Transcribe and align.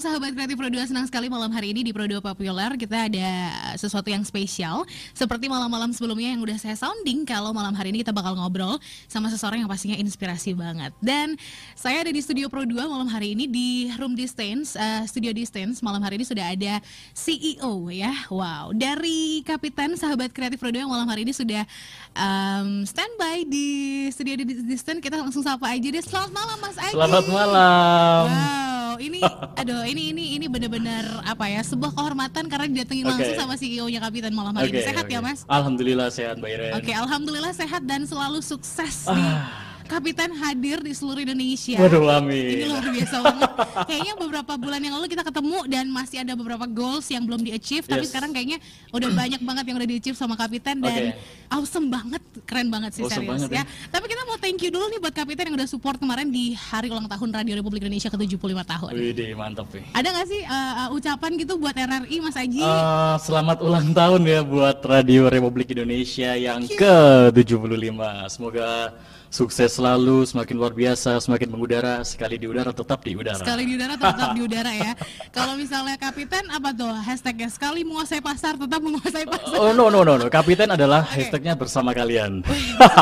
sahabat 0.00 0.32
kreatif 0.32 0.56
Pro 0.56 0.72
2 0.72 0.80
senang 0.88 1.04
sekali 1.04 1.28
malam 1.28 1.52
hari 1.52 1.76
ini 1.76 1.84
di 1.84 1.92
Pro 1.92 2.08
2 2.08 2.24
Populer 2.24 2.72
kita 2.80 3.04
ada 3.04 3.28
sesuatu 3.76 4.08
yang 4.08 4.24
spesial. 4.24 4.88
Seperti 5.12 5.44
malam-malam 5.44 5.92
sebelumnya 5.92 6.32
yang 6.32 6.40
udah 6.40 6.56
saya 6.56 6.72
sounding 6.72 7.28
kalau 7.28 7.52
malam 7.52 7.76
hari 7.76 7.92
ini 7.92 8.00
kita 8.00 8.08
bakal 8.08 8.32
ngobrol 8.32 8.80
sama 9.12 9.28
seseorang 9.28 9.60
yang 9.60 9.68
pastinya 9.68 10.00
inspirasi 10.00 10.56
banget. 10.56 10.96
Dan 11.04 11.36
saya 11.76 12.00
ada 12.00 12.08
di 12.08 12.16
studio 12.24 12.48
Pro 12.48 12.64
2 12.64 12.72
malam 12.88 13.12
hari 13.12 13.36
ini 13.36 13.44
di 13.44 13.92
room 14.00 14.16
distance 14.16 14.72
uh, 14.72 15.04
studio 15.04 15.36
distance. 15.36 15.84
Malam 15.84 16.00
hari 16.00 16.16
ini 16.16 16.24
sudah 16.24 16.48
ada 16.48 16.80
CEO 17.12 17.92
ya. 17.92 18.16
Wow. 18.32 18.72
Dari 18.72 19.44
Kapitan 19.44 20.00
sahabat 20.00 20.32
kreatif 20.32 20.56
Pro 20.56 20.72
2 20.72 20.80
yang 20.80 20.90
malam 20.90 21.04
hari 21.12 21.28
ini 21.28 21.36
sudah 21.36 21.68
um, 22.16 22.88
standby 22.88 23.44
di 23.44 24.08
studio 24.08 24.40
distance. 24.64 25.04
Kita 25.04 25.20
langsung 25.20 25.44
sapa 25.44 25.76
aja 25.76 25.88
deh. 25.92 26.00
Selamat 26.00 26.32
malam 26.32 26.56
Mas 26.56 26.76
Agi 26.80 26.96
Selamat 26.96 27.24
malam. 27.28 28.24
Wow, 28.32 28.69
ini 29.00 29.20
aduh 29.56 29.82
ini 29.88 30.12
ini 30.12 30.24
ini 30.36 30.46
benar-benar 30.46 31.24
apa 31.24 31.48
ya 31.48 31.64
sebuah 31.64 31.96
kehormatan 31.96 32.44
karena 32.52 32.66
didatengin 32.68 33.08
Oke. 33.08 33.12
langsung 33.16 33.36
sama 33.40 33.54
CEO-nya 33.56 34.00
Kapitan 34.04 34.32
malam 34.36 34.52
hari 34.54 34.70
ini. 34.70 34.84
Oke, 34.84 34.88
Sehat 34.92 35.04
oke. 35.08 35.14
ya, 35.16 35.20
Mas? 35.24 35.40
Alhamdulillah 35.48 36.08
sehat 36.12 36.36
Mbak 36.36 36.50
Iren. 36.52 36.72
Oke, 36.76 36.92
alhamdulillah 36.92 37.52
sehat 37.56 37.82
dan 37.88 38.04
selalu 38.04 38.44
sukses 38.44 39.08
nih. 39.08 39.16
Ah. 39.24 39.69
Kapitan 39.90 40.30
hadir 40.38 40.78
di 40.78 40.94
seluruh 40.94 41.18
Indonesia. 41.18 41.74
Waduh 41.74 41.98
Ini 41.98 42.14
amin. 42.22 42.62
luar 42.70 42.86
biasa 42.86 43.16
banget. 43.18 43.50
Kayaknya 43.90 44.14
beberapa 44.14 44.52
bulan 44.54 44.80
yang 44.80 44.94
lalu 44.94 45.06
kita 45.10 45.26
ketemu 45.26 45.58
dan 45.66 45.84
masih 45.90 46.22
ada 46.22 46.32
beberapa 46.38 46.62
goals 46.64 47.10
yang 47.10 47.26
belum 47.26 47.42
di-achieve, 47.42 47.82
tapi 47.84 48.06
Yes. 48.06 48.14
sekarang 48.14 48.30
kayaknya 48.30 48.62
udah 48.94 49.10
banyak 49.26 49.42
banget 49.42 49.64
yang 49.66 49.76
udah 49.82 49.88
di-achieve 49.90 50.14
sama 50.14 50.38
Kapitan 50.38 50.78
dan 50.78 51.10
Oke. 51.10 51.18
awesome 51.50 51.90
banget, 51.90 52.22
keren 52.46 52.70
banget 52.70 52.94
sih 52.94 53.02
Awesome 53.02 53.26
serius 53.26 53.50
ya. 53.50 53.66
banget 53.66 53.66
Tapi 53.90 54.04
kita 54.06 54.22
mau 54.30 54.38
thank 54.38 54.62
you 54.62 54.70
dulu 54.70 54.86
nih 54.86 55.00
buat 55.02 55.10
Kapitan 55.10 55.50
yang 55.50 55.56
udah 55.58 55.66
support 55.66 55.98
kemarin 55.98 56.30
di 56.30 56.54
hari 56.54 56.86
ulang 56.86 57.10
tahun 57.10 57.28
Radio 57.34 57.58
Republik 57.58 57.82
Indonesia 57.82 58.06
ke-75 58.14 58.62
tahun. 58.62 58.90
Widih 58.94 59.34
mantap 59.34 59.66
nih. 59.74 59.90
Ada 59.90 60.08
nggak 60.14 60.26
sih 60.30 60.40
uh, 60.46 60.54
uh, 60.86 60.88
ucapan 60.94 61.30
gitu 61.34 61.58
buat 61.58 61.74
RRI 61.74 62.16
Mas 62.22 62.38
Aji? 62.38 62.62
Eh, 62.62 63.14
selamat 63.26 63.58
ulang 63.58 63.90
tahun 63.90 64.22
ya 64.22 64.40
buat 64.46 64.78
Radio 64.86 65.26
Republik 65.26 65.74
Indonesia 65.74 66.30
yang 66.38 66.62
ke-75. 66.62 67.98
Semoga 68.30 68.94
sukses 69.30 69.78
selalu, 69.80 70.28
semakin 70.28 70.54
luar 70.60 70.72
biasa, 70.76 71.16
semakin 71.24 71.48
mengudara, 71.48 72.04
sekali 72.04 72.36
di 72.36 72.44
udara 72.44 72.68
tetap 72.68 73.00
di 73.00 73.16
udara. 73.16 73.40
Sekali 73.40 73.64
di 73.64 73.72
udara 73.80 73.96
tetap 73.96 74.28
di 74.36 74.40
udara 74.44 74.72
ya. 74.76 74.92
Kalau 75.32 75.56
misalnya 75.56 75.96
Kapitan 75.96 76.44
apa 76.52 76.68
tuh 76.70 76.92
hashtagnya 76.92 77.48
sekali 77.48 77.80
menguasai 77.80 78.20
pasar 78.20 78.60
tetap 78.60 78.76
menguasai 78.76 79.24
pasar. 79.24 79.56
Oh 79.56 79.72
no 79.72 79.88
no 79.88 80.04
no 80.04 80.20
no, 80.20 80.28
Kapiten 80.28 80.68
adalah 80.68 81.00
hashtagnya 81.08 81.56
bersama 81.56 81.96
kalian. 81.96 82.44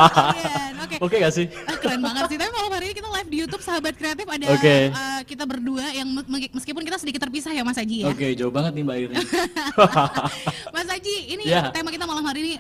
Oke. 0.89 0.97
Oke 1.03 1.17
gak 1.19 1.35
sih? 1.35 1.51
Ah, 1.67 1.75
keren 1.75 2.01
banget 2.01 2.31
sih. 2.31 2.37
Tapi 2.39 2.49
malam 2.49 2.71
hari 2.71 2.85
ini 2.89 2.95
kita 2.97 3.09
live 3.11 3.29
di 3.29 3.37
YouTube 3.43 3.61
sahabat 3.61 3.99
kreatif 3.99 4.25
ada 4.25 4.47
Oke. 4.49 4.89
uh, 4.89 5.21
kita 5.27 5.45
berdua 5.45 5.85
yang 5.91 6.09
me- 6.09 6.25
me- 6.25 6.53
meskipun 6.55 6.81
kita 6.81 6.97
sedikit 6.97 7.21
terpisah 7.21 7.51
ya 7.51 7.61
Mas 7.61 7.77
Aji 7.77 8.07
ya. 8.07 8.09
Oke, 8.09 8.33
jauh 8.33 8.55
banget 8.55 8.73
nih 8.73 8.85
Mbak 8.87 8.97
Iren. 9.03 9.17
Mas 10.75 10.89
Aji, 10.89 11.17
ini 11.29 11.43
Ya. 11.45 11.69
tema 11.75 11.91
kita 11.91 12.07
malam 12.07 12.23
hari 12.23 12.41
ini 12.41 12.55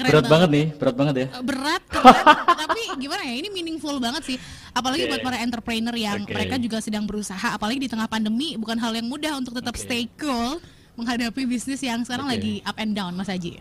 keren 0.00 0.10
berat 0.16 0.26
banget 0.32 0.48
nih, 0.48 0.66
berat 0.80 0.96
banget 0.96 1.14
ya. 1.14 1.26
Uh, 1.36 1.44
berat, 1.44 1.82
keren, 1.84 2.24
tapi 2.64 2.82
gimana 2.96 3.22
ya? 3.28 3.34
Ini 3.44 3.48
meaningful 3.52 3.96
banget 4.00 4.22
sih. 4.24 4.36
Apalagi 4.72 5.04
Oke. 5.04 5.10
buat 5.12 5.22
para 5.28 5.36
entrepreneur 5.44 5.94
yang 5.94 6.24
Oke. 6.24 6.32
mereka 6.32 6.56
juga 6.56 6.80
sedang 6.80 7.04
berusaha, 7.04 7.52
apalagi 7.52 7.84
di 7.84 7.88
tengah 7.92 8.08
pandemi, 8.08 8.56
bukan 8.56 8.80
hal 8.80 8.96
yang 8.96 9.06
mudah 9.06 9.36
untuk 9.36 9.60
tetap 9.60 9.76
Oke. 9.76 9.84
stay 9.84 10.08
cool 10.16 10.56
menghadapi 10.96 11.44
bisnis 11.44 11.84
yang 11.84 12.00
sekarang 12.02 12.26
Oke. 12.26 12.32
lagi 12.40 12.54
up 12.64 12.76
and 12.80 12.96
down, 12.96 13.12
Mas 13.12 13.28
Haji. 13.28 13.60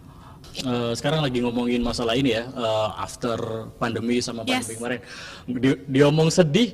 Eh, 0.59 0.91
sekarang 0.97 1.21
lagi 1.21 1.39
ngomongin 1.45 1.79
masalah 1.79 2.17
ini 2.17 2.33
ya, 2.35 2.43
eh, 2.49 2.89
after 2.99 3.69
pandemi 3.77 4.17
sama 4.19 4.43
Yes. 4.43 4.65
pandemi 4.65 4.75
kemarin. 4.81 4.99
Di, 5.45 5.69
diomong 5.87 6.29
sedih, 6.33 6.73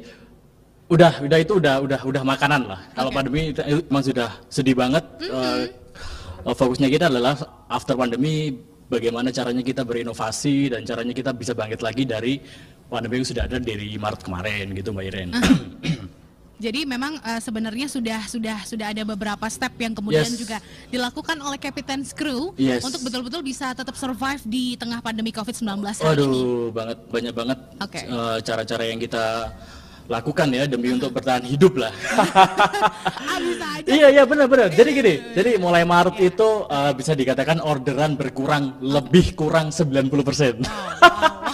udah, 0.87 1.21
udah 1.21 1.37
itu 1.41 1.53
udah, 1.59 1.75
udah, 1.83 1.99
udah 2.05 2.23
makanan 2.23 2.61
lah. 2.65 2.79
Kalau 2.95 3.09
Oke. 3.11 3.17
pandemi 3.19 3.41
itu 3.51 3.61
emang 3.65 4.03
sudah 4.05 4.29
sedih 4.47 4.75
banget. 4.77 5.03
Eh, 5.21 5.63
eh, 6.45 6.55
fokusnya 6.55 6.87
kita 6.87 7.11
adalah 7.11 7.35
after 7.67 7.93
pandemi, 7.99 8.57
bagaimana 8.87 9.29
caranya 9.33 9.63
kita 9.65 9.81
berinovasi 9.81 10.71
dan 10.73 10.81
caranya 10.85 11.13
kita 11.13 11.31
bisa 11.33 11.53
bangkit 11.57 11.81
lagi 11.81 12.03
dari 12.05 12.37
pandemi 12.85 13.21
yang 13.21 13.27
sudah 13.27 13.43
ada 13.49 13.57
dari 13.57 13.97
Maret 13.97 14.21
kemarin 14.21 14.65
gitu 14.77 14.93
Mbak 14.93 15.05
Iren. 15.09 15.29
Jadi 16.55 16.87
memang 16.87 17.19
uh, 17.19 17.41
sebenarnya 17.43 17.91
sudah 17.91 18.31
sudah 18.31 18.63
sudah 18.63 18.87
ada 18.95 19.03
beberapa 19.03 19.43
step 19.51 19.75
yang 19.75 19.91
kemudian 19.91 20.23
Yes. 20.23 20.39
juga 20.39 20.57
dilakukan 20.87 21.35
oleh 21.43 21.59
Captain's 21.59 22.15
Crew 22.15 22.55
Yes. 22.55 22.79
untuk 22.79 23.03
betul-betul 23.03 23.43
bisa 23.43 23.75
tetap 23.75 23.91
survive 23.99 24.39
di 24.47 24.79
tengah 24.79 25.03
pandemi 25.03 25.35
COVID-19 25.35 25.67
hari 25.83 25.99
ini. 25.99 26.07
Waduh, 26.15 26.71
banget 26.71 26.97
banyak 27.11 27.33
banget 27.35 27.59
Oke. 27.83 27.99
eh, 28.07 28.37
cara-cara 28.39 28.83
yang 28.87 29.03
kita 29.03 29.51
lakukan 30.05 30.47
ya 30.53 30.69
demi 30.69 30.93
untuk 30.93 31.11
bertahan 31.13 31.43
hidup 31.45 31.77
lah. 31.81 31.91
Ah. 32.15 33.81
Iya 33.85 34.07
iya 34.09 34.23
benar 34.25 34.49
benar. 34.49 34.73
Jadi 34.73 34.89
gini, 34.97 35.13
jadi 35.37 35.61
mulai 35.61 35.85
Maret 35.85 36.17
itu 36.17 36.65
uh, 36.65 36.89
bisa 36.97 37.13
dikatakan 37.13 37.61
orderan 37.61 38.17
berkurang 38.17 38.81
lebih 38.81 39.37
kurang 39.37 39.69
90%. 39.69 40.09
Ya. 40.09 41.53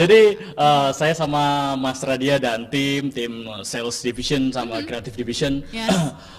Jadi 0.00 0.40
uh, 0.56 0.88
saya 0.96 1.12
sama 1.12 1.76
Mas 1.76 2.00
Radia 2.00 2.40
dan 2.40 2.64
tim 2.72 3.12
tim 3.12 3.44
sales 3.60 4.00
division 4.00 4.48
sama 4.48 4.80
creative 4.80 5.12
division 5.12 5.60
Yes. 5.68 5.92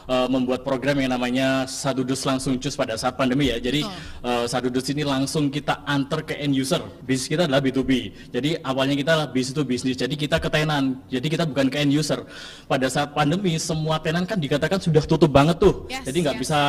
uh, 0.10 0.26
membuat 0.34 0.66
program 0.66 0.98
yang 0.98 1.14
namanya 1.14 1.70
satu 1.70 2.02
dus 2.02 2.26
langsung 2.26 2.58
cus 2.58 2.74
pada 2.74 2.98
saat 2.98 3.14
pandemi 3.14 3.54
ya. 3.54 3.62
Jadi 3.62 3.86
Betul. 3.86 4.26
uh, 4.26 4.46
satu 4.50 4.74
dus 4.74 4.90
ini 4.90 5.06
langsung 5.06 5.54
kita 5.54 5.86
antar 5.86 6.26
ke 6.26 6.42
end 6.42 6.58
user. 6.58 6.82
Bisnis 7.06 7.30
kita 7.30 7.46
adalah 7.46 7.62
B2B. 7.62 7.92
Jadi 8.34 8.58
awalnya 8.66 8.98
kita 8.98 9.10
adalah 9.14 9.30
bisnis 9.30 9.54
to 9.54 9.62
bisnis. 9.62 9.94
Jadi 9.94 10.18
kita 10.18 10.42
ke 10.42 10.50
tenan. 10.50 10.98
Jadi 11.14 11.28
kita 11.30 11.46
bukan 11.46 11.70
ke 11.70 11.86
end 11.86 11.94
user. 11.94 12.26
Pada 12.66 12.90
saat 12.90 13.14
pandemi 13.14 13.62
semua 13.62 14.02
tenan 14.02 14.26
kan 14.26 14.42
dikatakan 14.42 14.82
sudah 14.82 15.06
tutup 15.06 15.30
banget 15.30 15.62
tuh. 15.62 15.86
Yes, 15.86 16.10
Jadi 16.10 16.18
nggak 16.26 16.38
yes. 16.40 16.44
bisa 16.50 16.60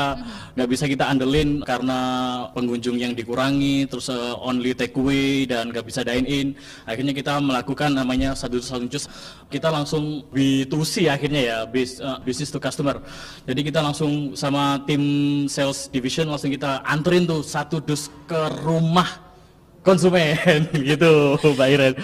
nggak 0.60 0.68
bisa 0.68 0.84
kita 0.84 1.04
andelin 1.08 1.64
karena 1.64 1.98
pengunjung 2.52 3.00
yang 3.00 3.16
dikurangi 3.16 3.88
terus 3.88 4.12
uh, 4.12 4.36
only 4.44 4.76
take 4.76 4.92
away 4.92 5.48
dan 5.48 5.72
nggak 5.72 5.88
bisa 5.88 6.04
dine 6.04 6.28
in. 6.28 6.48
Akhirnya 6.84 7.14
kita 7.14 7.38
melakukan 7.38 7.94
namanya 7.94 8.34
satu 8.34 8.58
satu 8.58 8.86
cus. 8.90 9.06
Kita 9.48 9.68
langsung 9.70 10.26
B2C 10.34 11.06
akhirnya 11.08 11.42
ya, 11.42 11.58
bis- 11.66 12.02
uh, 12.02 12.18
business 12.22 12.50
to 12.50 12.58
customer. 12.58 12.98
Jadi 13.46 13.60
kita 13.62 13.80
langsung 13.82 14.34
sama 14.34 14.82
tim 14.86 15.02
sales 15.46 15.86
division 15.92 16.30
langsung 16.30 16.50
kita 16.50 16.82
anterin 16.82 17.24
tuh 17.28 17.40
satu 17.44 17.78
dus 17.78 18.10
ke 18.26 18.40
rumah 18.66 19.06
konsumen 19.82 20.66
gitu 20.90 21.38
Mbak 21.42 21.68
Iren. 21.74 21.94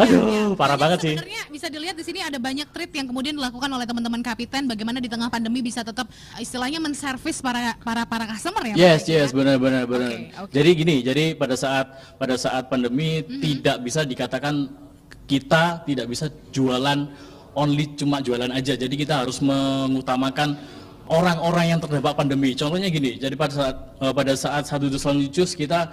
Aduh, 0.00 0.56
parah 0.56 0.76
Jadi 0.76 0.82
banget 0.82 0.98
sih. 1.04 1.14
Sebenarnya 1.14 1.42
bisa 1.52 1.66
dilihat 1.68 1.96
di 1.96 2.04
sini 2.04 2.20
ada 2.24 2.38
banyak 2.40 2.68
treat 2.72 2.92
yang 2.96 3.06
kemudian 3.06 3.36
dilakukan 3.36 3.68
oleh 3.68 3.84
teman-teman 3.84 4.20
Kapitan 4.24 4.64
bagaimana 4.64 4.98
di 4.98 5.08
tengah 5.12 5.28
pandemi 5.28 5.60
bisa 5.60 5.84
tetap 5.84 6.08
istilahnya 6.40 6.80
menservis 6.80 7.44
para 7.44 7.76
para 7.84 8.08
para 8.08 8.24
customer 8.32 8.72
ya. 8.72 8.74
Yes, 8.74 9.04
Haji, 9.04 9.12
yes, 9.12 9.30
ya? 9.30 9.36
benar, 9.36 9.56
benar, 9.60 9.84
benar. 9.84 10.10
Oke, 10.10 10.48
oke. 10.48 10.52
Jadi 10.56 10.70
gini, 10.72 10.96
jadi 11.04 11.24
pada 11.36 11.54
saat 11.54 11.86
pada 12.16 12.34
saat 12.40 12.72
pandemi 12.72 13.20
tidak 13.22 13.76
bisa 13.84 14.00
dikatakan 14.08 14.72
kita 15.28 15.84
tidak 15.84 16.06
bisa 16.08 16.26
jualan 16.50 17.06
only 17.54 17.92
cuma 17.94 18.24
jualan 18.24 18.50
aja. 18.50 18.74
Jadi 18.74 18.94
kita 18.96 19.22
harus 19.22 19.44
mengutamakan 19.44 20.56
orang-orang 21.10 21.74
yang 21.76 21.80
terdampak 21.82 22.14
pandemi. 22.14 22.54
Contohnya 22.54 22.88
gini, 22.88 23.18
jadi 23.18 23.34
pada 23.34 23.52
saat 23.52 23.76
eh, 23.98 24.12
pada 24.14 24.32
saat 24.38 24.64
satu 24.64 24.86
dus 24.86 25.04
Jus 25.34 25.52
kita 25.58 25.90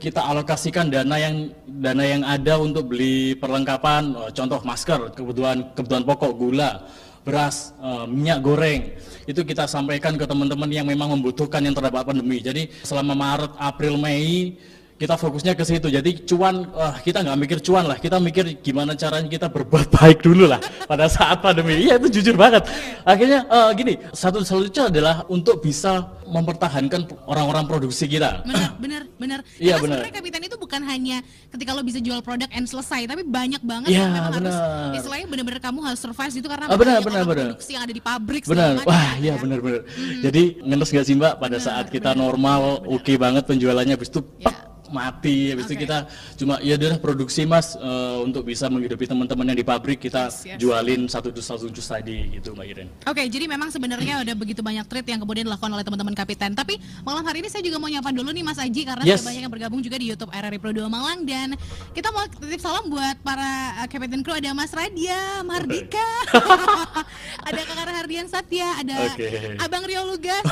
kita 0.00 0.24
alokasikan 0.24 0.88
dana 0.88 1.20
yang 1.20 1.52
dana 1.68 2.04
yang 2.08 2.22
ada 2.24 2.56
untuk 2.56 2.88
beli 2.88 3.36
perlengkapan, 3.36 4.16
eh, 4.16 4.30
contoh 4.32 4.60
masker, 4.64 5.12
kebutuhan 5.12 5.76
kebutuhan 5.76 6.04
pokok, 6.08 6.32
gula, 6.40 6.88
beras, 7.20 7.76
eh, 7.76 8.04
minyak 8.08 8.40
goreng 8.40 8.96
itu 9.28 9.44
kita 9.44 9.68
sampaikan 9.68 10.16
ke 10.16 10.24
teman-teman 10.24 10.72
yang 10.72 10.88
memang 10.88 11.12
membutuhkan 11.20 11.60
yang 11.60 11.76
terdampak 11.76 12.08
pandemi. 12.08 12.40
Jadi 12.40 12.72
selama 12.80 13.12
Maret, 13.12 13.52
April, 13.60 14.00
Mei 14.00 14.56
kita 15.00 15.16
fokusnya 15.16 15.56
ke 15.56 15.64
situ. 15.64 15.88
Jadi 15.88 16.28
cuan 16.28 16.68
eh, 16.68 16.94
kita 17.00 17.24
nggak 17.24 17.38
mikir 17.40 17.58
cuan 17.64 17.88
lah, 17.88 17.96
kita 17.96 18.20
mikir 18.20 18.60
gimana 18.60 18.92
caranya 18.92 19.24
kita 19.26 19.48
berbuat 19.48 19.88
baik 19.96 20.20
dulu 20.20 20.44
lah 20.44 20.60
pada 20.84 21.08
saat 21.08 21.40
pandemi. 21.40 21.80
Iya 21.80 21.96
itu 21.96 22.20
jujur 22.20 22.36
banget. 22.36 22.68
Akhirnya 23.02 23.48
eh, 23.48 23.70
gini, 23.72 23.94
satu 24.12 24.44
solusinya 24.44 24.92
adalah 24.92 25.24
untuk 25.26 25.64
bisa 25.64 26.04
mempertahankan 26.30 27.10
orang-orang 27.26 27.64
produksi 27.66 28.06
kita. 28.06 28.44
Benar, 28.44 28.70
benar, 28.78 29.02
benar. 29.18 29.38
Iya, 29.58 29.74
Karena 29.74 29.82
benar. 29.82 29.98
sebenarnya 30.04 30.14
Kapitan 30.14 30.42
itu 30.46 30.56
bukan 30.60 30.80
hanya 30.86 31.16
ketika 31.50 31.70
lo 31.74 31.82
bisa 31.82 31.98
jual 31.98 32.20
produk 32.22 32.46
and 32.54 32.68
selesai, 32.68 33.08
tapi 33.08 33.26
banyak 33.26 33.58
banget 33.64 33.90
Iya, 33.90 34.04
yang 34.04 34.12
memang 34.14 34.32
harus 34.36 34.54
benar. 34.54 34.94
istilahnya 34.94 35.26
benar-benar 35.26 35.60
kamu 35.60 35.78
harus 35.82 35.98
survive 35.98 36.30
itu 36.30 36.46
karena 36.46 36.64
Ah, 36.68 36.76
benar, 36.76 37.00
banyak 37.00 37.02
benar, 37.02 37.18
orang 37.18 37.26
benar. 37.26 37.46
produksi 37.50 37.70
yang 37.72 37.82
ada 37.82 37.90
di 37.90 38.02
pabrik 38.04 38.42
Benar, 38.46 38.72
wah 38.84 38.94
ya. 38.94 39.18
iya 39.18 39.34
benar-benar. 39.40 39.82
Jadi 40.22 40.42
ngenes 40.62 40.88
nggak 40.92 41.06
sih 41.08 41.14
mbak 41.18 41.34
pada 41.40 41.58
saat 41.58 41.86
kita 41.88 42.14
normal 42.14 42.84
oke 42.86 43.12
banget 43.16 43.42
penjualannya, 43.48 43.94
habis 43.96 44.06
itu 44.06 44.22
Iya. 44.38 44.69
Mati 44.90 45.50
habis 45.50 45.64
itu 45.64 45.74
Oke. 45.74 45.82
kita 45.84 45.98
cuma 46.34 46.58
ya 46.60 46.74
udah 46.74 46.98
produksi 46.98 47.42
mas 47.42 47.74
eh, 47.74 48.18
untuk 48.20 48.44
bisa 48.44 48.66
menghidupi 48.66 49.06
teman-teman 49.06 49.46
yang 49.46 49.58
di 49.58 49.64
pabrik 49.64 49.98
kita 49.98 50.22
Yes, 50.30 50.44
yes. 50.44 50.58
jualin 50.58 51.06
satu 51.06 51.30
dus 51.30 51.42
satu 51.42 51.66
dus 51.66 51.86
tadi 51.86 52.34
gitu 52.34 52.52
mbak 52.52 52.66
Iren 52.66 52.88
Oke, 53.04 53.24
jadi 53.26 53.46
memang 53.46 53.68
sebenarnya 53.68 54.20
udah 54.20 54.34
begitu 54.34 54.60
banyak 54.60 54.84
treat 54.84 55.06
yang 55.06 55.18
kemudian 55.18 55.44
dilakukan 55.44 55.70
oleh 55.70 55.80
teman-teman 55.80 56.12
kapiten. 56.12 56.52
Tapi 56.52 56.76
malam 57.00 57.22
hari 57.22 57.40
ini 57.40 57.48
saya 57.48 57.60
juga 57.60 57.76
mau 57.76 57.86
nyapa 57.86 58.10
dulu 58.10 58.30
nih 58.30 58.42
Mas 58.42 58.58
Aji 58.58 58.82
karena 58.84 59.04
Yes. 59.06 59.22
banyak 59.22 59.42
yang 59.42 59.52
bergabung 59.52 59.80
juga 59.80 59.96
di 59.96 60.08
YouTube 60.08 60.28
RRI 60.28 60.58
Pro 60.58 60.70
2 60.70 60.86
Malang 60.86 61.24
dan 61.24 61.54
kita 61.92 62.10
mau 62.10 62.26
titip 62.26 62.58
salam 62.58 62.86
buat 62.86 63.16
para 63.22 63.50
uh, 63.80 63.86
kapiten 63.86 64.20
kru 64.20 64.32
ada 64.32 64.50
Mas 64.50 64.70
Radia, 64.70 65.40
Mardika, 65.42 66.08
ada 67.48 67.60
Kakak 67.60 67.88
Hardian 67.92 68.26
Satya, 68.26 68.80
ada 68.80 68.96
Oke. 69.12 69.56
Abang 69.58 69.84
Rio 69.84 70.02
Lugas. 70.04 70.42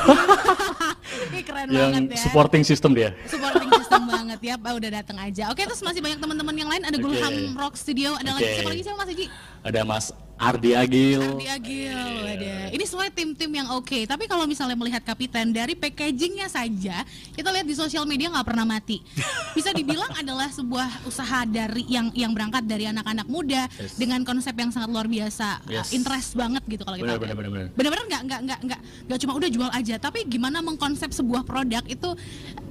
Ini 1.29 1.41
keren 1.41 1.67
yang 1.69 1.91
banget 1.91 2.13
ya. 2.13 2.23
supporting 2.29 2.61
system 2.61 2.91
dia 2.93 3.09
supporting 3.25 3.69
system 3.81 4.01
banget 4.05 4.28
ya, 4.37 4.55
Pak 4.61 4.71
udah 4.77 4.89
datang 5.01 5.17
aja. 5.17 5.49
Oke, 5.49 5.65
terus 5.65 5.81
masih 5.81 6.05
banyak 6.05 6.21
teman-teman 6.21 6.53
yang 6.53 6.69
lain 6.69 6.83
ada. 6.85 6.97
Gulham 7.01 7.57
Rock 7.57 7.73
Studio, 7.73 8.13
ada 8.13 8.37
lagi 8.37 8.45
Oke. 8.45 8.55
siapa 8.59 8.69
lagi 8.69 8.83
siapa 8.85 8.97
Mas 9.01 9.09
Aji? 9.09 9.25
ada 9.65 9.81
Mas 9.81 10.05
Ardi 10.39 10.71
Agil 10.71 11.19
Ardi 11.19 11.47
Agil 11.51 11.91
ada. 12.23 12.55
Ini 12.71 12.83
semua 12.87 13.11
tim-tim 13.11 13.49
yang 13.49 13.75
oke. 13.75 14.07
Tapi 14.07 14.23
kalau 14.23 14.47
misalnya 14.47 14.73
melihat 14.73 15.03
kapiten 15.03 15.51
dari 15.51 15.75
packagingnya 15.75 16.47
saja, 16.47 17.03
kita 17.35 17.49
lihat 17.49 17.65
di 17.65 17.75
sosial 17.75 18.07
media 18.07 18.31
nggak 18.31 18.47
pernah 18.47 18.63
mati. 18.63 19.03
Bisa 19.57 19.75
dibilang 19.75 20.07
adalah 20.15 20.47
sebuah 20.47 21.03
usaha 21.03 21.43
dari 21.43 21.83
yang 21.89 22.07
yang 22.13 22.31
berangkat 22.31 22.63
dari 22.63 22.87
anak-anak 22.87 23.27
muda 23.27 23.67
Yes. 23.75 23.99
dengan 23.99 24.23
konsep 24.23 24.55
yang 24.55 24.71
sangat 24.71 24.87
luar 24.87 25.05
biasa, 25.05 25.59
Yes. 25.67 25.91
uh, 25.91 25.97
interest 25.97 26.29
banget 26.33 26.63
gitu 26.65 26.87
kalau 26.87 26.95
kita. 26.95 27.05
Benar, 27.05 27.19
benar, 27.19 27.35
benar, 27.35 27.51
benar. 27.51 27.67
Benar-benar 27.75 28.05
nggak 28.07 28.21
nggak 28.23 28.41
nggak 28.45 28.59
nggak 28.63 28.79
nggak 29.09 29.19
cuma 29.19 29.33
udah 29.35 29.49
jual 29.51 29.69
aja, 29.73 29.95
tapi 29.99 30.19
gimana 30.23 30.63
mengkonsep 30.63 31.11
sebuah 31.11 31.43
produk 31.43 31.83
itu 31.83 32.09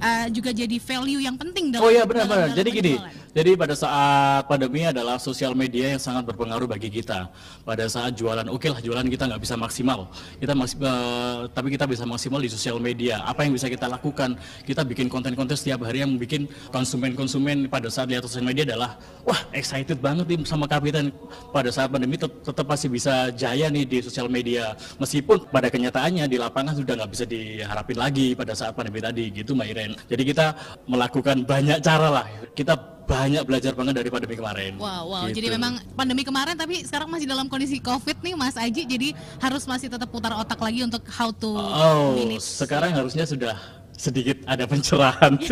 uh, 0.00 0.26
juga 0.32 0.50
jadi 0.55 0.76
value 0.81 1.21
yang 1.21 1.37
penting 1.37 1.75
dalam 1.75 1.85
Oh 1.85 1.91
iya 1.93 2.09
benar-benar. 2.09 2.55
Jadi 2.55 2.69
gini, 2.73 2.93
penjualan. 2.97 3.32
jadi 3.37 3.50
pada 3.59 3.75
saat 3.76 4.43
pandemi 4.49 4.87
adalah 4.87 5.21
sosial 5.21 5.53
media 5.53 5.93
yang 5.93 6.00
sangat 6.00 6.25
berpengaruh 6.25 6.64
bagi 6.64 6.88
kita. 6.88 7.29
Pada 7.64 7.84
saat 7.87 8.16
jualan, 8.16 8.49
oke 8.49 8.69
lah 8.69 8.81
jualan 8.81 9.06
kita 9.06 9.28
nggak 9.28 9.43
bisa 9.44 9.55
maksimal. 9.55 10.08
Kita 10.40 10.52
masih, 10.56 10.76
eh, 10.81 11.38
tapi 11.52 11.69
kita 11.75 11.84
bisa 11.84 12.02
maksimal 12.08 12.40
di 12.40 12.50
sosial 12.50 12.81
media. 12.81 13.20
Apa 13.22 13.44
yang 13.44 13.52
bisa 13.55 13.69
kita 13.69 13.87
lakukan? 13.87 14.34
Kita 14.64 14.82
bikin 14.82 15.06
konten-konten 15.12 15.52
setiap 15.52 15.84
hari 15.84 16.00
yang 16.00 16.16
bikin 16.16 16.49
konsumen-konsumen 16.72 17.69
pada 17.69 17.93
saat 17.93 18.08
lihat 18.08 18.25
sosial 18.25 18.49
media 18.49 18.64
adalah, 18.69 18.96
wah 19.22 19.40
excited 19.52 20.00
banget 20.00 20.26
nih 20.28 20.44
sama 20.49 20.64
kapitan. 20.64 21.12
Pada 21.52 21.69
saat 21.69 21.93
pandemi 21.93 22.16
tet- 22.16 22.40
tetap 22.40 22.66
masih 22.69 22.88
bisa 22.88 23.28
jaya 23.37 23.69
nih 23.69 23.84
di 23.84 23.99
sosial 24.00 24.32
media. 24.32 24.72
Meskipun 24.96 25.49
pada 25.52 25.69
kenyataannya 25.69 26.25
di 26.25 26.37
lapangan 26.40 26.72
sudah 26.72 26.99
nggak 26.99 27.11
bisa 27.12 27.25
diharapin 27.28 27.99
lagi 28.00 28.32
pada 28.32 28.56
saat 28.56 28.72
pandemi 28.72 29.04
tadi, 29.04 29.28
gitu 29.31 29.52
Mbak 29.52 29.69
Iren. 29.69 29.93
Jadi 30.08 30.22
kita 30.25 30.46
melakukan 30.88 31.44
banyak 31.44 31.78
cara 31.84 32.08
lah. 32.08 32.26
Kita 32.56 32.98
banyak 33.08 33.43
belajar 33.49 33.72
banget 33.72 34.05
dari 34.05 34.12
pandemi 34.12 34.37
kemarin. 34.37 34.76
Wow, 34.76 35.08
wow. 35.08 35.25
Gitu. 35.32 35.40
Jadi 35.40 35.56
memang 35.56 35.81
pandemi 35.96 36.22
kemarin 36.22 36.52
tapi 36.52 36.84
sekarang 36.84 37.08
masih 37.08 37.25
dalam 37.25 37.49
kondisi 37.49 37.81
COVID 37.81 38.20
nih 38.20 38.37
Mas 38.37 38.55
Aji. 38.55 38.84
Jadi 38.84 39.08
harus 39.40 39.64
masih 39.64 39.88
tetap 39.88 40.12
putar 40.12 40.37
otak 40.37 40.60
lagi 40.60 40.84
untuk 40.84 41.00
how 41.08 41.32
to 41.32 41.56
Oh, 41.56 42.12
manage. 42.20 42.44
sekarang 42.44 42.93
harusnya 42.93 43.25
sudah 43.25 43.56
sedikit 43.96 44.44
ada 44.44 44.69
pencerahan. 44.69 45.40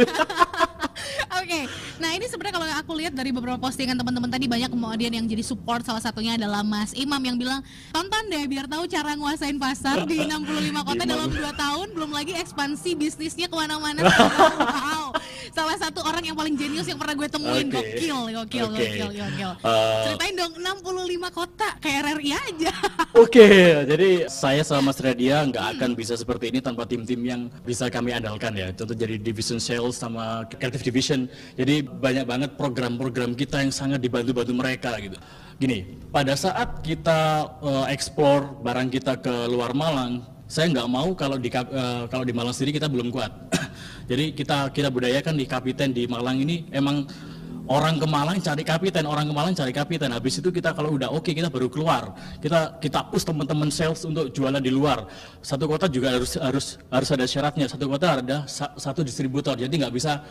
Oke, 1.37 1.71
nah 2.03 2.11
ini 2.11 2.27
sebenarnya 2.27 2.55
kalau 2.59 2.67
aku 2.67 2.93
lihat 2.99 3.15
dari 3.15 3.31
beberapa 3.31 3.55
postingan 3.55 3.95
teman-teman 3.95 4.27
tadi 4.27 4.51
banyak 4.51 4.67
kemudian 4.67 5.13
yang 5.15 5.27
jadi 5.29 5.45
support 5.47 5.85
salah 5.87 6.03
satunya 6.03 6.35
adalah 6.35 6.67
Mas 6.67 6.91
Imam 6.91 7.21
yang 7.23 7.39
bilang 7.39 7.63
tonton 7.95 8.25
deh 8.27 8.51
biar 8.51 8.67
tahu 8.67 8.89
cara 8.91 9.15
nguasain 9.15 9.55
pasar 9.55 10.03
di 10.09 10.25
65 10.27 10.43
kota 10.83 11.03
dalam 11.07 11.29
2 11.31 11.39
tahun 11.55 11.87
belum 11.95 12.11
lagi 12.11 12.35
ekspansi 12.35 12.99
bisnisnya 12.99 13.47
ke 13.47 13.55
mana-mana. 13.55 14.03
wow, 14.75 15.15
yang 16.27 16.37
paling 16.37 16.55
jenius 16.59 16.87
yang 16.91 16.99
pernah 16.99 17.15
gue 17.15 17.29
temuin 17.31 17.67
Oke. 17.71 17.77
gokil, 17.79 18.19
gokil, 18.35 18.67
Oke. 18.67 18.83
gokil, 18.83 19.09
gokil. 19.15 19.53
Eh, 19.63 20.03
Ceritain 20.11 20.35
dong 20.35 20.53
65 20.59 21.31
kota 21.31 21.69
kayak 21.79 21.99
RRI 22.11 22.31
aja. 22.35 22.73
Oke, 23.23 23.49
jadi 23.87 24.11
saya 24.27 24.63
sama 24.67 24.91
Mas 24.91 24.99
Radia 24.99 25.47
nggak 25.47 25.67
akan 25.79 25.91
bisa 25.95 26.19
seperti 26.19 26.51
ini 26.51 26.59
tanpa 26.59 26.85
tim-tim 26.85 27.21
yang 27.23 27.41
bisa 27.63 27.87
kami 27.87 28.13
andalkan 28.13 28.53
ya. 28.59 28.75
Contoh 28.75 28.99
jadi 28.99 29.17
division 29.17 29.63
sales 29.63 29.95
sama 29.97 30.45
creative 30.51 30.83
division. 30.83 31.31
Jadi 31.55 31.87
banyak 31.87 32.27
banget 32.27 32.51
program-program 32.59 33.39
kita 33.39 33.63
yang 33.63 33.71
sangat 33.71 34.03
dibantu-bantu 34.03 34.53
mereka 34.53 34.99
gitu. 34.99 35.17
Gini, 35.57 35.97
pada 36.13 36.37
saat 36.37 36.85
kita 36.85 37.49
eh, 37.65 37.87
explore 37.95 38.61
barang 38.61 38.93
kita 38.93 39.17
ke 39.23 39.49
luar 39.49 39.73
Malang, 39.73 40.21
saya 40.47 40.71
nggak 40.71 40.89
mau 40.89 41.11
kalau 41.17 41.41
di 41.41 41.51
eh, 41.51 42.03
kalau 42.13 42.23
di 42.23 42.35
Malang 42.37 42.55
sendiri 42.55 42.79
kita 42.79 42.87
belum 42.93 43.11
kuat. 43.11 43.33
jadi 44.07 44.31
kita 44.31 44.71
kita 44.71 44.89
budayakan 44.89 45.35
di 45.35 45.45
kapiten 45.51 45.91
di 45.91 46.07
Malang 46.07 46.39
ini 46.39 46.63
emang 46.71 47.07
orang 47.67 47.99
ke 47.99 48.07
Malang 48.07 48.39
cari 48.39 48.63
kapiten, 48.63 49.05
orang 49.05 49.27
ke 49.27 49.35
Malang 49.35 49.55
cari 49.55 49.75
kapiten. 49.75 50.15
Habis 50.15 50.39
itu 50.39 50.55
kita 50.55 50.71
kalau 50.73 50.95
udah 50.95 51.11
oke 51.11 51.27
kita 51.35 51.51
baru 51.51 51.67
keluar. 51.67 52.15
Kita 52.39 52.79
kita 52.79 53.11
push 53.11 53.27
teman-teman 53.27 53.69
sales 53.75 54.07
untuk 54.07 54.31
jualan 54.31 54.63
di 54.63 54.71
luar. 54.71 55.11
Satu 55.43 55.67
kota 55.67 55.91
juga 55.91 56.15
harus 56.15 56.39
harus 56.39 56.79
harus 56.87 57.09
ada 57.11 57.27
syaratnya. 57.27 57.67
Satu 57.67 57.91
kota 57.91 58.23
ada 58.23 58.47
sa- 58.47 58.75
satu 58.79 59.03
distributor. 59.03 59.59
Jadi 59.59 59.75
nggak 59.83 59.95
bisa 59.95 60.23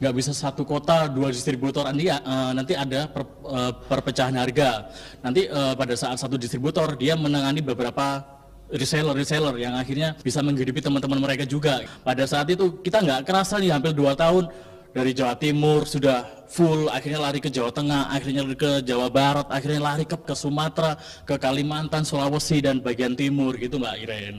nggak 0.00 0.14
bisa 0.16 0.32
satu 0.32 0.64
kota 0.64 1.06
dua 1.12 1.28
distributor 1.28 1.84
nanti 1.84 2.08
eh, 2.10 2.50
nanti 2.56 2.72
ada 2.74 3.06
per- 3.06 3.38
eh, 3.46 3.72
perpecahan 3.86 4.34
harga. 4.34 4.90
Nanti 5.22 5.46
eh, 5.46 5.74
pada 5.78 5.94
saat 5.94 6.18
satu 6.18 6.34
distributor 6.34 6.98
dia 6.98 7.14
menangani 7.14 7.62
beberapa 7.62 8.39
reseller-reseller 8.70 9.54
yang 9.58 9.74
akhirnya 9.74 10.14
bisa 10.22 10.40
menghidupi 10.40 10.78
teman-teman 10.82 11.18
mereka 11.18 11.44
juga. 11.44 11.82
Pada 12.06 12.24
saat 12.24 12.46
itu 12.50 12.78
kita 12.82 13.02
nggak 13.02 13.20
kerasa 13.26 13.58
nih 13.58 13.74
hampir 13.74 13.92
dua 13.92 14.14
tahun 14.14 14.50
dari 14.90 15.14
Jawa 15.14 15.38
Timur 15.38 15.86
sudah 15.86 16.26
full, 16.50 16.90
akhirnya 16.90 17.22
lari 17.22 17.38
ke 17.38 17.46
Jawa 17.46 17.70
Tengah, 17.70 18.10
akhirnya 18.10 18.42
lari 18.42 18.58
ke 18.58 18.82
Jawa 18.82 19.06
Barat, 19.06 19.46
akhirnya 19.46 19.80
lari 19.82 20.02
ke, 20.02 20.18
ke 20.18 20.34
Sumatera, 20.34 20.98
ke 21.22 21.38
Kalimantan, 21.38 22.02
Sulawesi 22.02 22.58
dan 22.58 22.82
bagian 22.82 23.14
timur 23.14 23.54
gitu 23.54 23.78
Mbak 23.78 23.96
Iren. 24.02 24.36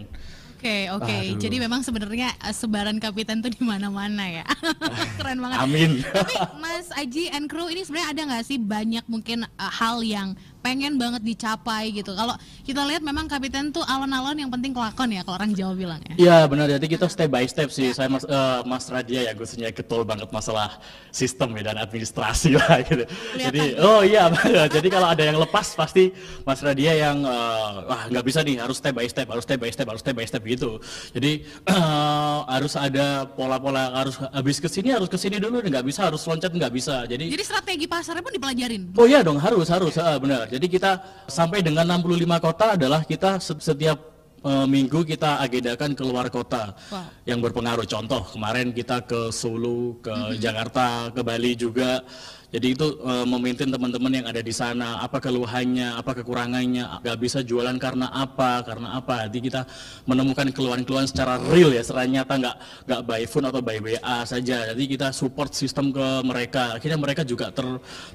Oke, 0.62 0.94
oke. 0.94 1.10
Aduh. 1.10 1.42
Jadi 1.42 1.58
memang 1.58 1.82
sebenarnya 1.82 2.38
uh, 2.38 2.54
sebaran 2.54 3.02
kapiten 3.02 3.42
tuh 3.42 3.50
di 3.50 3.66
mana-mana 3.66 4.30
ya. 4.30 4.46
Keren 5.18 5.42
banget. 5.42 5.58
Amin. 5.58 5.92
Tapi 6.06 6.38
Mas 6.62 6.94
Aji 6.94 7.34
and 7.34 7.50
crew 7.50 7.66
ini 7.66 7.82
sebenarnya 7.82 8.10
ada 8.14 8.22
nggak 8.30 8.46
sih 8.46 8.62
banyak 8.62 9.02
mungkin 9.10 9.50
uh, 9.58 9.72
hal 9.74 10.06
yang 10.06 10.38
pengen 10.62 10.96
banget 10.96 11.26
dicapai 11.26 11.90
gitu. 11.92 12.14
Kalau 12.14 12.38
kita 12.62 12.86
lihat 12.86 13.02
memang 13.02 13.26
kapiten 13.26 13.74
tuh 13.74 13.82
alon-alon 13.84 14.38
yang 14.38 14.52
penting 14.54 14.72
kelakon 14.72 15.10
ya 15.10 15.26
kalau 15.26 15.42
orang 15.42 15.52
Jawa 15.58 15.74
bilang 15.74 16.02
ya. 16.06 16.14
Iya 16.16 16.38
benar, 16.46 16.70
jadi 16.70 16.86
kita 16.86 17.10
step 17.10 17.30
by 17.34 17.46
step 17.50 17.74
sih. 17.74 17.90
Saya 17.92 18.08
mas, 18.08 18.24
eh, 18.24 18.60
Mas 18.64 18.86
Radia 18.88 19.26
ya 19.26 19.34
khususnya 19.34 19.74
getol 19.74 20.06
banget 20.06 20.30
masalah 20.30 20.78
sistem 21.10 21.58
ya 21.58 21.74
dan 21.74 21.82
administrasi 21.82 22.56
lah 22.56 22.80
gitu. 22.88 23.04
Jadi 23.36 23.82
oh 23.82 24.06
iya, 24.06 24.30
jadi 24.76 24.88
kalau 24.88 25.10
ada 25.10 25.24
yang 25.26 25.42
lepas 25.42 25.74
pasti 25.74 26.14
Mas 26.46 26.62
Radia 26.62 26.94
yang 26.94 27.26
eh, 27.26 27.70
wah 27.90 28.06
nggak 28.08 28.24
bisa 28.24 28.46
nih 28.46 28.62
harus 28.62 28.78
step 28.78 28.94
by 28.94 29.10
step, 29.10 29.28
harus 29.28 29.44
step 29.44 29.58
by 29.58 29.72
step, 29.74 29.86
harus 29.90 30.02
step 30.06 30.16
by 30.16 30.26
step 30.30 30.44
gitu. 30.46 30.78
Jadi 31.18 31.42
eh, 31.46 32.40
harus 32.46 32.78
ada 32.78 33.26
pola-pola 33.26 33.98
harus 33.98 34.16
habis 34.30 34.62
ke 34.62 34.70
sini 34.70 34.94
harus 34.94 35.10
ke 35.10 35.18
sini 35.18 35.42
dulu 35.42 35.66
nggak 35.66 35.84
bisa 35.84 36.06
harus 36.06 36.22
loncat 36.30 36.54
nggak 36.54 36.72
bisa. 36.72 37.10
Jadi 37.10 37.34
Jadi 37.34 37.44
strategi 37.44 37.86
pasarnya 37.90 38.22
pun 38.22 38.34
dipelajarin. 38.38 38.94
Oh 38.94 39.10
iya 39.10 39.26
dong 39.26 39.42
harus 39.42 39.66
harus 39.68 39.98
ah, 39.98 40.22
benar. 40.22 40.51
Jadi 40.52 40.68
kita 40.68 41.00
sampai 41.32 41.64
dengan 41.64 41.88
65 41.88 42.44
kota 42.44 42.66
adalah 42.76 43.02
kita 43.08 43.40
se- 43.40 43.64
setiap 43.64 43.98
eh, 44.44 44.68
minggu 44.68 45.08
kita 45.08 45.40
agendakan 45.40 45.96
keluar 45.96 46.28
kota 46.28 46.76
Wah. 46.92 47.08
yang 47.24 47.40
berpengaruh. 47.40 47.88
Contoh 47.88 48.28
kemarin 48.36 48.76
kita 48.76 49.08
ke 49.08 49.32
Solo, 49.32 49.96
ke 50.04 50.36
Jakarta, 50.36 51.08
ke 51.16 51.24
Bali 51.24 51.56
juga. 51.56 52.04
Jadi 52.52 52.68
itu 52.76 52.88
eh, 53.00 53.26
memaintain 53.26 53.72
teman-teman 53.72 54.12
yang 54.12 54.28
ada 54.28 54.44
di 54.44 54.52
sana, 54.52 55.00
apa 55.00 55.24
keluhannya, 55.24 55.96
apa 55.96 56.12
kekurangannya, 56.20 57.00
nggak 57.00 57.18
bisa 57.24 57.40
jualan 57.40 57.80
karena 57.80 58.12
apa, 58.12 58.60
karena 58.68 59.00
apa. 59.00 59.32
Jadi 59.32 59.48
kita 59.48 59.64
menemukan 60.04 60.52
keluhan-keluhan 60.52 61.08
secara 61.08 61.40
real 61.48 61.72
ya, 61.72 61.80
secara 61.80 62.04
nyata, 62.04 62.34
nggak 62.36 62.56
nggak 62.92 63.02
by 63.08 63.24
phone 63.24 63.48
atau 63.48 63.64
by 63.64 63.80
WA 63.80 64.28
saja. 64.28 64.68
Jadi 64.76 64.84
kita 64.84 65.16
support 65.16 65.56
sistem 65.56 65.96
ke 65.96 66.08
mereka. 66.28 66.76
Akhirnya 66.76 67.00
mereka 67.00 67.24
juga 67.24 67.56
ter, 67.56 67.64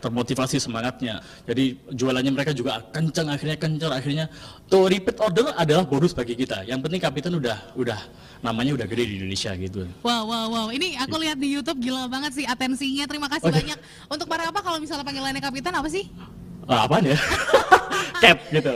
termotivasi 0.04 0.60
semangatnya. 0.60 1.24
Jadi 1.48 1.80
jualannya 1.96 2.32
mereka 2.36 2.52
juga 2.52 2.84
kencang, 2.92 3.32
akhirnya 3.32 3.56
kencang, 3.56 3.92
akhirnya 3.96 4.28
tuh 4.68 4.84
repeat 4.92 5.16
order 5.16 5.56
adalah 5.56 5.88
bonus 5.88 6.12
bagi 6.12 6.36
kita. 6.36 6.68
Yang 6.68 6.84
penting 6.84 7.00
kapiten 7.00 7.32
udah 7.32 7.72
udah 7.72 8.00
namanya 8.44 8.76
udah 8.76 8.86
gede 8.86 9.04
di 9.08 9.14
Indonesia 9.22 9.50
gitu. 9.56 9.88
Wow, 10.04 10.28
wow, 10.28 10.46
wow. 10.52 10.66
Ini 10.68 11.00
aku 11.00 11.16
lihat 11.24 11.40
di 11.40 11.48
YouTube 11.56 11.80
gila 11.80 12.06
banget 12.10 12.36
sih 12.36 12.44
atensinya. 12.44 13.08
Terima 13.08 13.28
kasih 13.32 13.48
Oke. 13.48 13.56
banyak. 13.64 13.78
Untuk 14.12 14.25
para 14.26 14.50
apa 14.50 14.60
kalau 14.60 14.78
misalnya 14.82 15.06
panggilannya 15.06 15.42
kapitan 15.42 15.74
apa 15.78 15.88
sih? 15.88 16.10
Ah, 16.66 16.84
apaan 16.84 17.06
ya? 17.06 17.18
Cap 18.22 18.38
gitu. 18.50 18.72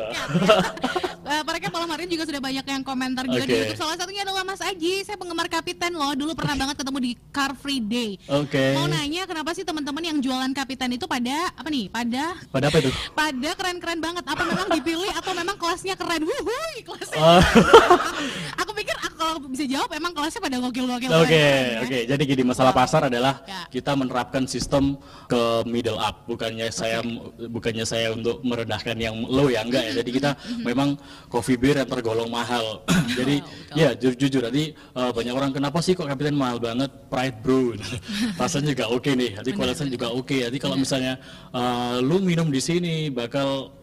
Eh, 1.31 1.43
mereka 1.47 1.71
malam 1.71 1.87
hari 1.95 2.11
ini 2.11 2.19
juga 2.19 2.27
sudah 2.27 2.43
banyak 2.43 2.67
yang 2.67 2.83
komentar 2.83 3.23
juga 3.23 3.47
di 3.47 3.55
Oke. 3.55 3.61
YouTube. 3.63 3.79
Salah 3.79 3.95
satunya 3.95 4.27
adalah 4.27 4.43
Mas 4.43 4.59
Aji. 4.59 5.07
Saya 5.07 5.15
penggemar 5.15 5.47
kapiten 5.47 5.95
loh. 5.95 6.11
Dulu 6.19 6.35
pernah 6.35 6.59
banget 6.59 6.77
ketemu 6.83 6.99
di 6.99 7.13
Car 7.31 7.55
Free 7.55 7.79
Day. 7.79 8.19
Oke. 8.27 8.75
Mau 8.75 8.91
nanya 8.91 9.31
kenapa 9.31 9.55
sih 9.55 9.63
teman-teman 9.63 10.03
yang 10.03 10.19
jualan 10.19 10.51
kapiten 10.51 10.91
itu 10.91 11.07
pada 11.07 11.55
apa 11.55 11.71
nih? 11.71 11.87
Pada 11.87 12.35
Pada 12.51 12.67
apa 12.67 12.83
itu? 12.83 12.91
pada 13.21 13.51
keren-keren 13.55 14.03
banget. 14.03 14.25
Apa 14.27 14.43
memang 14.43 14.69
dipilih 14.75 15.11
atau 15.15 15.33
memang 15.33 15.55
kelasnya 15.55 15.95
keren? 15.95 16.27
Wuhui, 16.27 16.75
kelasnya. 16.83 17.21
Pikir 17.21 18.59
aku 18.59 18.71
kalau 19.21 19.37
bisa 19.53 19.69
jawab 19.69 19.93
emang 19.93 20.17
kelasnya 20.17 20.41
pada 20.41 20.57
gokil-gokil. 20.57 21.11
Oke, 21.13 21.45
oke. 21.85 21.99
ya. 22.01 22.05
Jadi 22.17 22.23
gini, 22.25 22.43
masalah 22.43 22.73
pasar 22.73 23.13
adalah 23.13 23.45
Ya. 23.45 23.69
kita 23.69 23.93
menerapkan 23.93 24.49
sistem 24.49 24.97
ke 25.29 25.41
middle 25.69 26.01
up, 26.01 26.25
bukannya 26.25 26.73
saya 26.73 27.05
bukannya 27.37 27.85
saya 27.85 28.17
untuk 28.17 28.41
merendahkan 28.41 28.97
yang 28.97 29.13
low 29.29 29.53
ya 29.53 29.61
enggak 29.61 29.93
ya. 29.93 30.01
Jadi 30.01 30.11
kita 30.17 30.31
memang 30.65 30.97
coffee 31.29 31.61
beer 31.61 31.77
yang 31.77 31.91
tergolong 31.91 32.33
mahal. 32.33 32.81
Jadi 33.19 33.45
ya 33.77 33.93
ju- 33.93 34.17
jujur 34.17 34.41
tadi 34.41 34.73
eh, 34.73 35.11
banyak 35.13 35.35
orang 35.37 35.53
kenapa 35.53 35.85
sih 35.85 35.93
kok 35.93 36.09
kapiten 36.09 36.33
mahal 36.33 36.57
banget? 36.57 36.89
Pride 37.13 37.37
bro. 37.45 37.77
Rasanya 38.41 38.73
juga 38.73 38.87
oke 38.89 39.11
nih. 39.13 39.37
Jadi 39.45 39.51
kualitasnya 39.53 39.93
juga 39.93 40.09
oke. 40.09 40.37
Jadi 40.49 40.57
kalau 40.57 40.81
misalnya 40.81 41.21
eh, 41.53 41.97
lu 42.01 42.25
minum 42.25 42.49
di 42.49 42.59
sini 42.59 43.13
bakal 43.13 43.77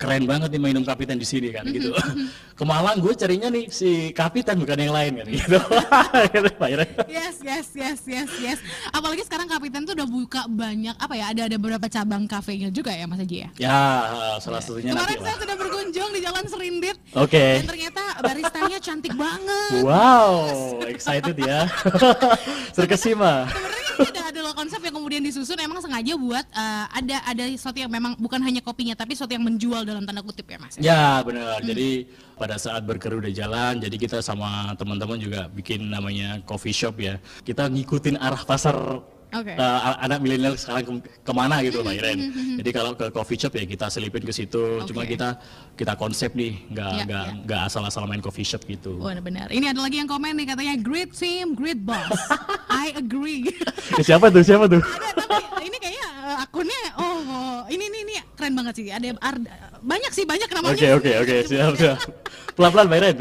keren 0.00 0.24
banget 0.24 0.48
nih 0.56 0.60
minum 0.64 0.80
kapitan 0.80 1.20
di 1.20 1.28
sini 1.28 1.52
kan 1.52 1.68
gitu. 1.68 1.92
Ke 2.58 2.64
Malang 2.64 3.04
gue 3.04 3.12
carinya 3.12 3.52
nih 3.52 3.68
si 3.68 4.16
kapitan 4.16 4.56
bukan 4.56 4.80
yang 4.80 4.96
lain 4.96 5.12
kan 5.20 5.26
gitu. 5.28 5.58
Gitu. 6.30 6.50
Yes, 7.10 7.42
yes, 7.42 7.66
yes, 7.74 8.00
yes, 8.06 8.30
yes. 8.40 8.58
Apalagi 8.94 9.24
sekarang 9.26 9.48
Kapitan 9.50 9.82
tuh 9.82 9.96
udah 9.98 10.08
buka 10.08 10.42
banyak 10.46 10.94
apa 10.94 11.14
ya? 11.16 11.24
Ada 11.34 11.42
ada 11.50 11.56
beberapa 11.58 11.86
cabang 11.90 12.24
kafenya 12.30 12.70
juga 12.70 12.94
ya 12.94 13.04
Mas 13.08 13.18
Haji 13.20 13.36
ya. 13.44 13.48
Ya, 13.58 13.80
salah 14.38 14.62
satunya 14.62 14.94
Kemarin 14.94 15.18
saya 15.20 15.36
sudah 15.42 15.56
berkunjung 15.58 16.10
di 16.14 16.20
Jalan 16.22 16.44
Serindit 16.46 16.96
Oke. 17.18 17.60
dan 17.60 17.66
ternyata 17.66 18.02
baristanya 18.22 18.78
cantik 18.78 19.14
banget. 19.16 19.82
Wow, 19.82 20.32
excited 20.92 21.36
ya. 21.40 21.66
Terkesima. 22.76 23.50
Sebenarnya 23.50 23.89
ini 24.06 24.20
ada 24.20 24.40
konsep 24.56 24.80
yang 24.80 24.94
kemudian 24.96 25.22
disusun 25.22 25.58
emang 25.60 25.80
sengaja 25.80 26.14
buat 26.16 26.46
eh, 26.48 26.84
ada 26.90 27.16
ada 27.26 27.44
sesuatu 27.50 27.78
yang 27.78 27.92
memang 27.92 28.16
bukan 28.16 28.40
hanya 28.40 28.60
kopinya 28.64 28.94
tapi 28.96 29.14
sesuatu 29.14 29.32
yang 29.36 29.44
menjual 29.44 29.84
dalam 29.84 30.04
tanda 30.04 30.24
kutip 30.24 30.46
ya 30.48 30.58
Mas. 30.58 30.74
Ya 30.80 31.20
benar. 31.24 31.60
Jadi 31.60 32.08
pada 32.40 32.56
saat 32.56 32.82
berkeru 32.88 33.20
di 33.20 33.36
jalan, 33.36 33.78
jadi 33.78 33.96
kita 34.00 34.18
sama 34.24 34.72
teman-teman 34.76 35.20
juga 35.20 35.46
bikin 35.52 35.92
namanya 35.92 36.40
coffee 36.48 36.74
shop 36.74 36.96
ya. 37.00 37.20
Kita 37.44 37.68
ngikutin 37.68 38.16
arah 38.16 38.42
pasar 38.44 38.76
Oke. 39.30 39.52
eh, 39.52 39.58
a- 39.58 40.00
anak 40.00 40.18
milenial 40.18 40.54
sekarang 40.54 40.98
ke- 40.98 41.22
ke 41.22 41.32
mana 41.32 41.60
gitu 41.60 41.80
Pak 41.80 41.94
Iren. 41.94 42.18
Jadi 42.58 42.70
kalau 42.70 42.92
ke 42.92 43.06
coffee 43.08 43.36
shop 43.36 43.52
ya 43.52 43.64
kita 43.64 43.86
selipin 43.86 44.20
ke 44.20 44.30
situ. 44.30 44.82
Cuma 44.84 45.02
Oke. 45.02 45.14
kita 45.14 45.38
kita 45.74 45.94
konsep 45.94 46.32
nih, 46.32 46.66
nggak 46.68 46.90
Ya, 46.92 47.04
nggak 47.04 47.24
ya. 47.24 47.34
nggak 47.44 47.60
asal-asal 47.64 48.04
main 48.04 48.18
coffee 48.18 48.42
shop 48.42 48.62
gitu. 48.64 48.98
Wah 48.98 49.14
benar. 49.16 49.48
Ini 49.48 49.70
ada 49.70 49.80
lagi 49.80 49.96
yang 49.96 50.06
komen 50.06 50.34
nih 50.34 50.46
katanya 50.48 50.74
great 50.76 51.10
team, 51.10 51.52
great 51.52 51.78
boss. 51.78 52.10
I 52.68 52.90
agree. 52.92 53.46
Eh, 53.94 54.02
siapa 54.02 54.28
tuh? 54.28 54.42
Siapa 54.42 54.66
tuh? 54.66 54.80
ada 54.80 55.22
tapi 55.22 55.42
ini 55.62 55.76
kayaknya 55.76 56.06
eh, 56.24 56.36
akunnya 56.40 56.80
oh, 56.96 57.18
oh, 57.22 57.58
ini 57.66 57.84
ini 57.84 57.98
ini 58.02 58.14
keren 58.34 58.52
banget 58.52 58.74
sih. 58.74 58.86
Ada 58.88 59.14
Ar- 59.16 59.46
banyak 59.80 60.10
sih 60.10 60.24
banyak 60.24 60.48
namanya. 60.50 60.74
Oke 60.74 60.88
oke 60.92 61.12
oke 61.18 61.36
siap 61.44 61.72
siap. 61.74 61.98
Pelan-pelan 62.56 62.86
Pak 62.86 62.98
Iren. 62.98 63.16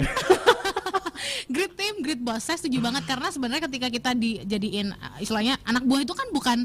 Great 1.50 1.74
team, 1.74 2.00
great 2.06 2.22
boss. 2.22 2.46
Saya 2.46 2.62
setuju 2.62 2.78
banget 2.80 3.04
karena 3.10 3.28
sebenarnya 3.34 3.66
ketika 3.66 3.88
kita 3.90 4.12
dijadiin 4.14 4.94
uh, 4.94 5.18
istilahnya 5.18 5.58
anak 5.66 5.84
buah 5.84 6.02
itu 6.06 6.14
kan 6.14 6.28
bukan 6.30 6.58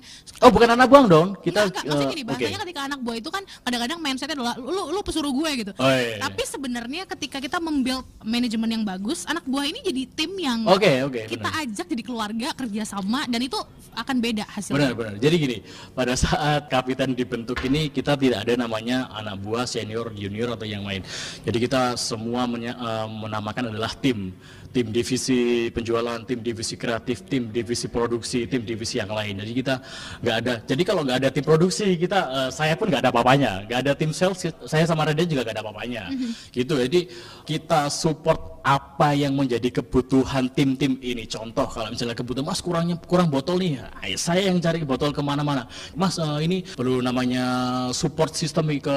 Oh 0.44 0.52
bukan 0.52 0.68
anak 0.76 0.86
buang 0.92 1.08
dong. 1.08 1.28
Kita 1.40 1.66
Enggak, 1.66 1.80
enggak. 1.80 1.84
Maksudnya 1.88 2.12
gini, 2.12 2.22
eh, 2.22 2.26
bahasanya 2.28 2.60
ketika 2.68 2.80
anak 2.84 3.00
buah 3.00 3.16
itu 3.16 3.30
kan 3.32 3.42
kadang-kadang 3.64 3.98
mindsetnya 4.04 4.36
adalah 4.36 4.54
lu 4.60 4.82
lu 4.92 5.00
pesuruh 5.00 5.32
gue 5.32 5.50
gitu. 5.64 5.72
Oh, 5.80 5.88
iya, 5.88 6.14
iya. 6.14 6.16
Tapi 6.20 6.42
sebenarnya 6.44 7.02
ketika 7.08 7.40
kita 7.40 7.58
membuild 7.58 8.04
manajemen 8.20 8.68
yang 8.68 8.84
bagus, 8.84 9.24
anak 9.24 9.42
buah 9.48 9.64
ini 9.64 9.80
jadi 9.80 10.02
tim 10.12 10.32
yang 10.36 10.68
Oke 10.68 11.00
oke. 11.02 11.22
kita 11.32 11.48
benar. 11.48 11.64
ajak 11.64 11.86
jadi 11.88 12.02
keluarga 12.04 12.48
kerjasama 12.52 13.24
dan 13.26 13.40
itu 13.40 13.56
akan 13.96 14.16
beda 14.20 14.44
hasilnya. 14.52 14.92
Benar 14.92 14.94
benar. 14.94 15.14
Jadi 15.22 15.34
gini, 15.40 15.58
pada 15.94 16.12
saat 16.18 16.68
kapitan 16.68 17.16
dibentuk 17.16 17.56
ini 17.64 17.88
kita 17.88 18.18
tidak 18.18 18.44
ada 18.44 18.66
namanya 18.66 19.08
anak 19.14 19.40
buah 19.40 19.64
senior, 19.64 20.12
junior 20.12 20.52
atau 20.52 20.66
yang 20.66 20.84
lain. 20.84 21.00
Jadi 21.46 21.58
kita 21.62 21.94
semua 21.96 22.44
eh, 22.44 23.06
menamakan 23.08 23.70
adalah 23.72 23.94
tim, 23.96 24.34
tim 24.74 24.90
divisi 24.90 25.70
penjualan, 25.70 26.18
tim 26.26 26.42
divisi 26.42 26.74
kreatif, 26.74 27.22
tim 27.30 27.54
divisi 27.54 27.86
produksi, 27.86 28.50
tim 28.50 28.66
divisi 28.66 28.98
yang 28.98 29.14
lain. 29.14 29.38
Jadi 29.38 29.52
kita 29.54 29.74
nggak 30.18 30.36
ada. 30.42 30.54
Jadi 30.66 30.82
kalau 30.82 31.06
nggak 31.06 31.18
ada 31.22 31.30
tim 31.30 31.46
produksi 31.46 31.94
kita, 31.94 32.20
eh, 32.26 32.50
saya 32.50 32.74
pun 32.74 32.90
nggak 32.90 33.06
ada 33.06 33.10
apa-apanya. 33.14 33.52
Nggak 33.70 33.78
ada 33.86 33.92
tim 33.94 34.10
sales, 34.10 34.42
saya 34.66 34.84
sama 34.84 35.06
Raden 35.06 35.30
juga 35.30 35.46
nggak 35.46 35.54
ada 35.54 35.62
apa-apanya. 35.62 36.02
Gitu. 36.50 36.74
Jadi 36.74 37.00
kita 37.46 37.86
support 37.86 38.54
apa 38.64 39.12
yang 39.12 39.36
menjadi 39.36 39.68
kebutuhan 39.68 40.48
tim-tim 40.56 40.96
ini. 41.04 41.28
Contoh 41.28 41.68
kalau 41.68 41.92
misalnya 41.92 42.16
kebutuhan 42.16 42.48
Mas 42.48 42.64
kurangnya 42.64 42.96
kurang 43.04 43.28
botol 43.28 43.60
nih, 43.60 43.76
Ay, 44.00 44.16
saya 44.16 44.48
yang 44.48 44.56
cari 44.56 44.80
botol 44.88 45.12
ke 45.12 45.20
mana-mana. 45.20 45.68
Mas 45.92 46.16
eh, 46.16 46.38
ini 46.48 46.64
perlu 46.64 47.04
namanya 47.04 47.44
support 47.92 48.32
sistem 48.32 48.72
ke, 48.80 48.96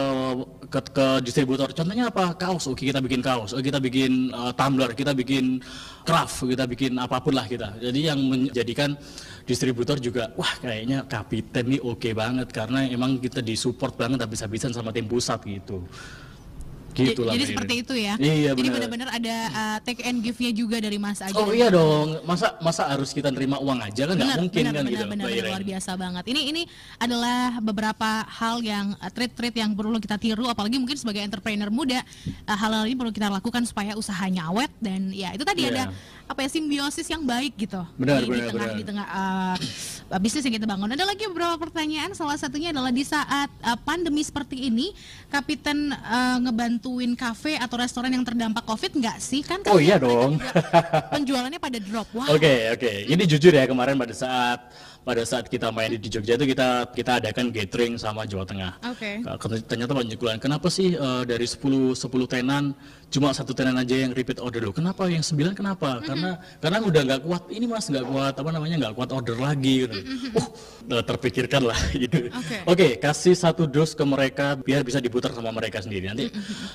ke 0.71 0.79
ke 0.95 1.05
distributor. 1.19 1.67
Contohnya 1.75 2.07
apa? 2.07 2.31
Kaos. 2.39 2.71
Oke 2.71 2.87
kita 2.87 3.03
bikin 3.03 3.19
kaos. 3.19 3.51
Oh, 3.51 3.59
kita 3.59 3.83
bikin 3.83 4.31
eh, 4.31 4.51
tumbler. 4.55 4.95
Kita 4.95 5.11
bikin 5.11 5.59
craft. 6.07 6.47
Kita 6.47 6.63
bikin 6.63 6.95
apa 6.95 7.19
pun 7.19 7.35
lah 7.35 7.43
kita. 7.43 7.75
Jadi 7.83 7.99
yang 8.07 8.19
menjadikan 8.19 8.95
distributor 9.43 9.99
juga 9.99 10.31
wah 10.39 10.53
kayaknya 10.63 11.03
kapiten 11.07 11.75
nih 11.75 11.81
oke 11.83 12.09
banget 12.15 12.47
karena 12.51 12.87
emang 12.87 13.19
kita 13.19 13.43
disupport 13.43 13.95
banget 13.95 14.23
habis-habisan 14.23 14.71
sama 14.71 14.95
tim 14.95 15.07
pusat 15.07 15.43
gitu. 15.43 15.83
Gitu 16.97 17.21
jadi 17.21 17.37
Mbak 17.37 17.49
seperti 17.53 17.73
itu 17.85 17.93
ya. 17.93 18.13
Iya 18.17 18.51
jadi 18.51 18.57
benar. 18.57 18.73
benar-benar 18.73 19.09
ada 19.13 19.35
uh, 19.53 19.77
take 19.85 20.01
and 20.01 20.19
give-nya 20.25 20.51
juga 20.51 20.77
dari 20.81 20.97
Mas 20.97 21.21
Aji. 21.21 21.37
Oh 21.37 21.53
iya 21.53 21.69
dong, 21.69 22.17
masa 22.25 22.57
masa 22.59 22.89
harus 22.89 23.13
kita 23.13 23.29
nerima 23.29 23.61
uang 23.61 23.79
aja 23.85 24.09
kan 24.09 24.15
nggak 24.17 24.37
mungkin 24.41 24.63
benar, 24.65 24.73
kan 24.73 24.83
benar, 24.83 24.93
gitu. 24.97 25.05
benar, 25.05 25.25
Iren. 25.29 25.51
luar 25.53 25.63
biasa 25.63 25.91
banget. 25.93 26.23
Ini 26.33 26.41
ini 26.49 26.61
adalah 26.97 27.61
beberapa 27.61 28.09
hal 28.25 28.65
yang 28.65 28.97
uh, 28.97 29.11
trait-trait 29.13 29.53
yang 29.53 29.77
perlu 29.77 30.01
kita 30.01 30.17
tiru, 30.17 30.49
apalagi 30.49 30.81
mungkin 30.81 30.97
sebagai 30.97 31.21
entrepreneur 31.21 31.69
muda, 31.69 32.01
uh, 32.01 32.57
hal-hal 32.57 32.89
ini 32.89 32.95
perlu 32.97 33.13
kita 33.13 33.29
lakukan 33.29 33.61
supaya 33.69 33.93
usahanya 33.93 34.49
awet 34.49 34.71
dan 34.81 35.13
ya 35.13 35.33
itu 35.37 35.45
tadi 35.45 35.67
Iya. 35.67 35.73
ada 35.73 35.83
apa 36.27 36.43
ya 36.43 36.49
simbiosis 36.51 37.07
yang 37.07 37.23
baik 37.23 37.55
gitu 37.55 37.79
Benar, 37.95 38.19
di, 38.19 38.27
di 38.27 38.31
benar, 38.35 38.47
tengah 38.51 38.67
benar. 38.67 38.77
di 38.77 38.83
tengah 38.83 39.07
uh, 39.07 39.55
bisnis 40.19 40.43
yang 40.47 40.55
kita 40.55 40.67
bangun. 40.67 40.91
Ada 40.95 41.03
lagi 41.03 41.23
beberapa 41.27 41.55
pertanyaan, 41.59 42.11
salah 42.15 42.35
satunya 42.39 42.71
adalah 42.71 42.91
di 42.91 43.03
saat 43.03 43.51
uh, 43.63 43.75
pandemi 43.79 44.23
seperti 44.23 44.67
ini, 44.71 44.95
Kapiten 45.27 45.91
uh, 45.91 46.37
ngebantuin 46.43 47.11
kafe 47.15 47.59
atau 47.59 47.75
restoran 47.79 48.11
yang 48.11 48.23
terdampak 48.23 48.63
COVID 48.63 48.99
nggak 49.03 49.17
sih? 49.19 49.43
Kan 49.43 49.63
Oh 49.67 49.79
iya 49.79 49.99
mereka 49.99 50.07
dong. 50.07 50.31
penjualannya 51.15 51.59
pada 51.59 51.79
drop. 51.79 52.07
Wow. 52.15 52.35
Oke 52.35 52.71
oke, 52.71 52.91
ini 53.07 53.23
jujur 53.27 53.51
ya 53.51 53.67
kemarin 53.67 53.99
pada 53.99 54.15
saat 54.15 54.59
pada 55.07 55.23
saat 55.23 55.47
kita 55.47 55.71
main 55.71 55.95
di 55.95 56.09
Jogja 56.11 56.35
itu 56.35 56.51
kita 56.51 56.91
kita 56.91 57.23
adakan 57.23 57.47
gathering 57.47 57.95
sama 57.95 58.27
Jawa 58.27 58.43
Tengah. 58.43 58.75
Oke. 58.91 59.23
Nah, 59.23 59.39
Ternyata 59.39 59.95
banyak 59.95 60.19
bulan. 60.19 60.35
Kenapa 60.35 60.67
sih 60.67 60.99
eh, 60.99 61.23
dari 61.23 61.47
10 61.47 61.95
10 61.95 62.03
tenan 62.27 62.75
cuma 63.07 63.31
satu 63.31 63.55
tenan 63.55 63.79
aja 63.79 63.95
yang 63.95 64.11
repeat 64.11 64.43
order 64.43 64.59
loh? 64.67 64.75
Kenapa 64.75 65.07
yang 65.07 65.23
9 65.23 65.55
kenapa? 65.55 66.03
Karena 66.03 66.35
karena 66.59 66.77
udah 66.83 67.01
nggak 67.07 67.21
kuat 67.23 67.43
ini 67.55 67.65
mas 67.71 67.87
nggak 67.87 68.03
kuat 68.03 68.35
apa 68.35 68.49
namanya 68.51 68.75
nggak 68.83 68.93
kuat 68.99 69.09
order 69.15 69.39
lagi. 69.39 69.87
Gitu. 69.87 69.97
Oh 70.35 70.47
eh, 70.91 71.03
terpikirkan 71.07 71.63
lah 71.63 71.79
gitu. 72.03 72.27
Oke. 72.27 72.57
Oke 72.67 72.87
kasih 72.99 73.31
satu 73.39 73.63
dos 73.63 73.95
ke 73.95 74.03
mereka 74.03 74.59
biar 74.59 74.83
bisa 74.83 74.99
diputar 74.99 75.31
sama 75.31 75.55
mereka 75.55 75.79
sendiri. 75.79 76.11
Nanti 76.11 76.27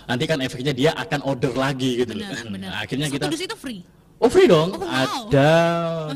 nanti 0.09 0.25
kan 0.25 0.41
efeknya 0.41 0.73
dia 0.73 0.97
akan 0.97 1.21
order 1.29 1.53
lagi 1.53 2.01
gitu. 2.01 2.17
loh. 2.17 2.25
Benar, 2.25 2.49
benar. 2.49 2.71
Nah, 2.73 2.81
akhirnya 2.81 3.13
Satu 3.13 3.15
kita 3.21 3.27
dus 3.29 3.45
itu 3.45 3.57
free. 3.61 3.85
Oh 4.23 4.31
free 4.31 4.47
dong. 4.47 4.71
Oh, 4.79 4.87
wow. 4.87 5.27
Ada 5.27 5.51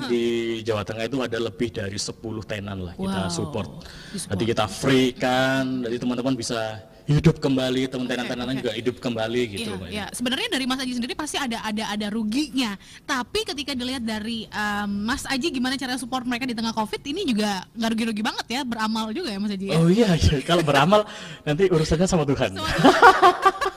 di 0.07 0.25
Jawa 0.63 0.87
Tengah 0.87 1.11
itu 1.11 1.19
ada 1.19 1.39
lebih 1.43 1.75
dari 1.75 1.99
10 1.99 2.15
tenan 2.47 2.79
lah 2.87 2.95
kita 2.95 3.27
Wow. 3.27 3.35
support. 3.35 3.69
Di-support. 4.15 4.31
Nanti 4.31 4.45
kita 4.47 4.65
free 4.71 5.11
kan, 5.11 5.83
jadi 5.83 5.99
teman-teman 5.99 6.39
bisa 6.39 6.87
hidup 7.07 7.39
kembali, 7.39 7.87
teman 7.87 8.07
tenan-tenanan 8.07 8.55
oke. 8.55 8.61
juga 8.63 8.73
hidup 8.75 8.97
kembali 8.99 9.43
gitu. 9.59 9.75
Iya, 9.79 9.87
iya. 9.91 10.07
Sebenarnya 10.11 10.55
dari 10.55 10.65
Mas 10.67 10.83
Aji 10.83 10.95
sendiri 10.99 11.15
pasti 11.19 11.39
ada 11.39 11.63
ada 11.63 11.87
ada 11.87 12.07
ruginya. 12.11 12.75
Tapi 13.07 13.47
ketika 13.47 13.75
dilihat 13.75 14.03
dari 14.03 14.47
um, 14.51 15.07
Mas 15.07 15.23
Aji 15.27 15.55
gimana 15.55 15.75
cara 15.75 15.99
support 15.99 16.27
mereka 16.27 16.47
di 16.47 16.55
tengah 16.55 16.75
Covid 16.75 17.03
ini 17.07 17.27
juga 17.27 17.67
nggak 17.75 17.91
rugi-rugi 17.95 18.23
banget 18.23 18.47
ya, 18.51 18.61
beramal 18.63 19.11
juga 19.15 19.35
ya 19.35 19.39
Mas 19.39 19.51
Aji 19.55 19.67
ya. 19.71 19.77
Oh 19.79 19.91
iya, 19.91 20.15
iya. 20.15 20.43
kalau 20.47 20.63
beramal 20.67 21.07
nanti 21.43 21.71
urusannya 21.71 22.07
sama 22.07 22.23
Tuhan. 22.27 22.55
Bener, 22.55 22.71
bener, 22.71 23.75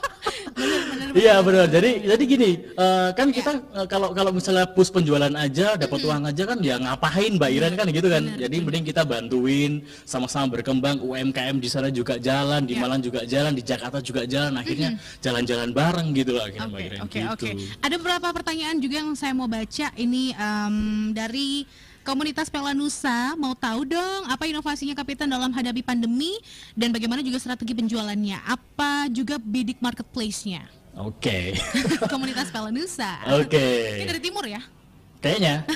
Iya 1.09 1.41
benar. 1.41 1.65
Jadi 1.71 2.05
jadi 2.05 2.23
gini, 2.23 2.51
eh, 2.69 3.09
kan 3.17 3.33
kita 3.33 3.51
eh, 3.81 3.87
kalau 3.89 4.13
kalau 4.13 4.29
misalnya 4.29 4.69
push 4.69 4.93
penjualan 4.93 5.31
aja, 5.33 5.73
dapat 5.73 5.99
uang 6.05 6.29
aja 6.29 6.43
kan 6.45 6.57
ya 6.61 6.77
ngapain 6.77 7.33
Mbak 7.33 7.49
Iren 7.49 7.73
kan 7.73 7.87
gitu 7.89 8.07
kan. 8.07 8.23
Jadi 8.37 8.55
mending 8.61 8.85
kita 8.85 9.01
bantuin 9.07 9.81
sama-sama 10.05 10.53
berkembang 10.59 11.01
UMKM 11.01 11.57
di 11.57 11.69
sana 11.69 11.89
juga 11.89 12.21
jalan, 12.21 12.65
di 12.65 12.77
Ya. 12.79 12.85
Malang 12.87 13.01
juga 13.03 13.27
jalan, 13.27 13.51
di 13.57 13.63
Jakarta 13.65 13.99
juga 13.99 14.23
jalan. 14.23 14.55
Akhirnya 14.55 14.95
jalan-jalan 15.19 15.69
bareng 15.75 16.15
gitu 16.15 16.31
lah 16.37 16.47
akhirnya 16.47 16.69
Mbak 16.69 16.79
Oke, 16.79 16.87
Iren 16.87 16.99
oke, 17.03 17.19
gitu. 17.19 17.27
oke. 17.33 17.49
Ada 17.83 17.95
beberapa 17.99 18.27
pertanyaan 18.31 18.77
juga 18.79 18.95
yang 19.03 19.11
saya 19.17 19.33
mau 19.35 19.49
baca 19.49 19.87
ini 19.97 20.31
em, 20.31 20.75
dari 21.11 21.65
komunitas 22.09 22.49
Pelanusa 22.49 23.37
mau 23.37 23.53
tahu 23.53 23.85
dong 23.85 24.25
apa 24.25 24.49
inovasinya 24.49 24.97
Kapitan 24.97 25.29
dalam 25.29 25.53
hadapi 25.53 25.85
pandemi 25.85 26.41
dan 26.73 26.89
bagaimana 26.89 27.21
juga 27.21 27.37
strategi 27.37 27.77
penjualannya. 27.77 28.41
Apa 28.49 29.13
juga 29.13 29.37
bidik 29.37 29.77
marketplace-nya? 29.77 30.65
Oke. 30.97 31.53
komunitas 32.13 32.49
Pelanusa. 32.49 33.21
Oke. 33.37 34.01
Ini 34.01 34.09
dari 34.09 34.21
timur 34.25 34.41
ya? 34.49 34.57
Kayaknya. 35.21 35.69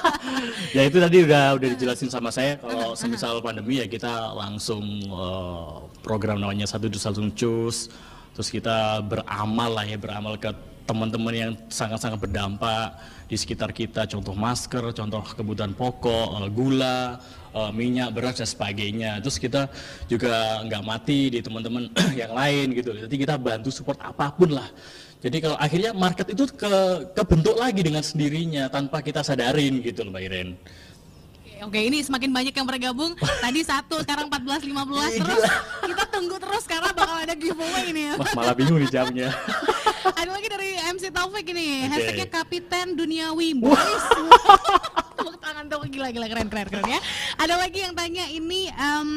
ya 0.76 0.82
itu 0.84 1.00
tadi 1.00 1.16
udah 1.24 1.56
udah 1.56 1.68
dijelasin 1.72 2.12
sama 2.12 2.28
saya 2.28 2.60
kalau 2.60 2.92
semisal 2.92 3.40
pandemi 3.40 3.80
ya 3.80 3.88
kita 3.88 4.36
langsung 4.36 4.84
eh, 5.00 5.74
program 6.04 6.44
namanya 6.44 6.68
satu 6.68 6.92
dus 6.92 7.08
langsung 7.08 7.32
cus. 7.32 7.88
Terus 8.36 8.52
kita 8.52 9.00
beramal 9.00 9.80
lah 9.80 9.88
ya 9.88 9.96
beramal 9.96 10.36
ke 10.36 10.52
teman-teman 10.90 11.34
yang 11.34 11.52
sangat-sangat 11.70 12.18
berdampak 12.18 12.98
di 13.30 13.38
sekitar 13.38 13.70
kita, 13.70 14.10
contoh 14.10 14.34
masker, 14.34 14.90
contoh 14.90 15.22
kebutuhan 15.22 15.70
pokok, 15.70 16.42
eh, 16.42 16.50
gula, 16.50 17.22
eh, 17.54 17.70
minyak, 17.70 18.10
beras 18.10 18.42
dan 18.42 18.48
sebagainya. 18.50 19.22
Terus 19.22 19.38
kita 19.38 19.70
juga 20.10 20.66
nggak 20.66 20.82
mati 20.82 21.30
di 21.30 21.38
teman-teman 21.38 21.86
yang 22.20 22.34
lain 22.34 22.74
gitu. 22.74 22.90
Jadi 23.06 23.14
kita 23.14 23.38
bantu 23.38 23.70
support 23.70 24.02
apa 24.02 24.34
pun 24.34 24.50
lah. 24.58 24.66
Jadi 25.20 25.36
kalau 25.38 25.56
akhirnya 25.60 25.92
market 25.92 26.32
itu 26.32 26.48
ke 26.48 26.72
kebentuk 27.12 27.54
lagi 27.54 27.84
dengan 27.84 28.00
sendirinya 28.00 28.72
tanpa 28.72 29.04
kita 29.04 29.20
sadarin 29.20 29.84
gitu 29.84 30.02
loh 30.02 30.16
Mbak 30.16 30.24
Iren. 30.26 30.48
Oke, 31.60 31.76
ini 31.76 32.00
semakin 32.00 32.32
banyak 32.32 32.54
yang 32.56 32.64
bergabung. 32.64 33.12
Tadi 33.20 33.60
satu, 33.60 34.00
sekarang 34.00 34.32
14, 34.32 34.64
15 34.64 35.20
terus. 35.20 35.42
Kita 35.84 36.04
tunggu 36.08 36.36
terus 36.40 36.64
karena 36.64 36.90
bakal 36.96 37.16
ada 37.20 37.34
giveaway 37.36 37.92
ini 37.92 38.02
ya. 38.08 38.14
Wah, 38.16 38.32
malah 38.32 38.54
bingung 38.56 38.80
nih 38.80 38.88
jamnya. 38.88 39.28
ada 40.20 40.30
lagi 40.32 40.48
dari 40.48 40.70
MC 40.80 41.04
Taufik 41.12 41.46
ini, 41.52 41.84
Oke. 41.84 41.92
hashtagnya 41.92 42.26
Kapiten 42.32 42.86
Duniawi 42.96 43.52
Boys. 43.60 44.04
Tepuk 45.20 45.36
tangan 45.36 45.68
tuh 45.68 45.84
gila 45.92 46.08
gila 46.08 46.26
keren 46.32 46.48
keren 46.48 46.66
keren 46.72 46.86
ya. 46.88 47.00
Ada 47.36 47.54
lagi 47.60 47.78
yang 47.84 47.92
tanya 47.92 48.24
ini 48.32 48.72
em, 48.72 49.08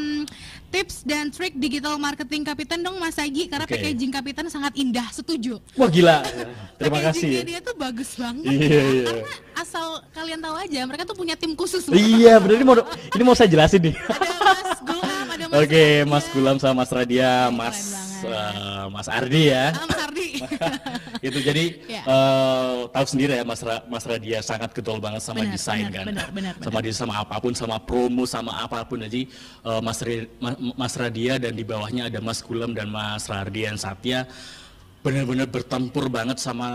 tips 0.74 1.06
dan 1.06 1.30
trik 1.30 1.54
digital 1.62 2.02
marketing 2.02 2.42
Kapiten 2.42 2.82
dong 2.82 2.98
Mas 2.98 3.22
Agi 3.22 3.46
karena 3.46 3.70
Oke. 3.70 3.78
packaging 3.78 4.10
Kapiten 4.10 4.50
sangat 4.50 4.74
indah. 4.74 5.06
Setuju. 5.14 5.62
Wah 5.78 5.86
gila. 5.86 6.26
Terima 6.82 7.00
kasih. 7.06 7.46
dia 7.46 7.62
tuh 7.62 7.78
bagus 7.78 8.18
banget. 8.18 8.50
Iya, 8.50 8.58
ya. 8.58 8.82
iya. 8.82 9.06
Karena 9.06 9.34
asal 9.62 9.88
kalian 10.18 10.42
tahu 10.42 10.56
aja, 10.58 10.82
mereka 10.90 11.04
tuh 11.06 11.14
punya 11.14 11.38
tim 11.38 11.54
khusus. 11.54 11.86
Iya, 11.94 12.42
benar 12.42 12.58
ini 12.58 12.66
mau 12.66 12.76
ini 13.14 13.22
mau 13.22 13.38
saya 13.38 13.46
jelasin 13.54 13.94
nih. 13.94 13.96
Ada 14.10 14.34
Mas 14.42 14.60
Mas 14.82 15.23
Oke, 15.54 16.02
Radia. 16.02 16.10
Mas 16.10 16.26
Gulam 16.34 16.58
sama 16.58 16.82
Mas 16.82 16.90
Radia, 16.90 17.34
Mas 17.54 17.78
eh, 18.26 18.86
Mas 18.90 19.06
Ardi 19.06 19.54
ya. 19.54 19.70
Ah, 19.70 19.86
Mas 19.86 20.00
Ardi. 20.02 20.28
itu 21.30 21.40
jadi 21.40 21.66
Ya. 21.86 22.02
eh, 22.04 22.76
tahu 22.90 23.06
sendiri 23.06 23.38
ya 23.38 23.46
Mas 23.46 23.62
Ra- 23.62 23.86
Mas 23.86 24.02
Radia 24.04 24.42
sangat 24.42 24.74
getol 24.74 24.98
banget 24.98 25.22
sama 25.22 25.46
Benar, 25.46 25.54
desain 25.54 25.86
benar, 25.88 25.94
kan. 25.94 26.06
benar, 26.10 26.28
benar, 26.34 26.54
sama 26.58 26.80
desain 26.82 27.00
sama 27.06 27.14
apa 27.22 27.36
pun 27.38 27.54
sama 27.54 27.78
promo 27.80 28.24
sama 28.26 28.52
apa 28.60 28.82
pun 28.84 29.06
jadi 29.06 29.30
eh, 29.62 29.82
Mas 29.86 30.02
Ma- 30.42 30.58
Mas 30.74 30.94
Radia 30.98 31.38
dan 31.38 31.54
di 31.54 31.62
bawahnya 31.62 32.10
ada 32.10 32.18
Mas 32.18 32.42
Gulam 32.42 32.74
dan 32.74 32.90
Mas 32.90 33.30
Rardian 33.30 33.78
Satya 33.78 34.26
benar-benar 35.06 35.48
bertempur 35.48 36.08
banget 36.10 36.40
sama 36.42 36.68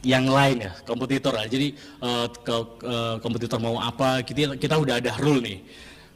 yang 0.00 0.24
lain 0.30 0.64
ya 0.64 0.72
kompetitor 0.86 1.34
lah 1.34 1.44
jadi 1.44 1.74
eh, 1.76 2.26
ke, 2.30 2.56
eh, 2.86 3.16
kompetitor 3.20 3.58
mau 3.58 3.76
apa 3.76 4.22
kita 4.22 4.54
kita 4.56 4.78
udah 4.78 4.96
ada 5.02 5.12
rule 5.18 5.42
nih 5.42 5.58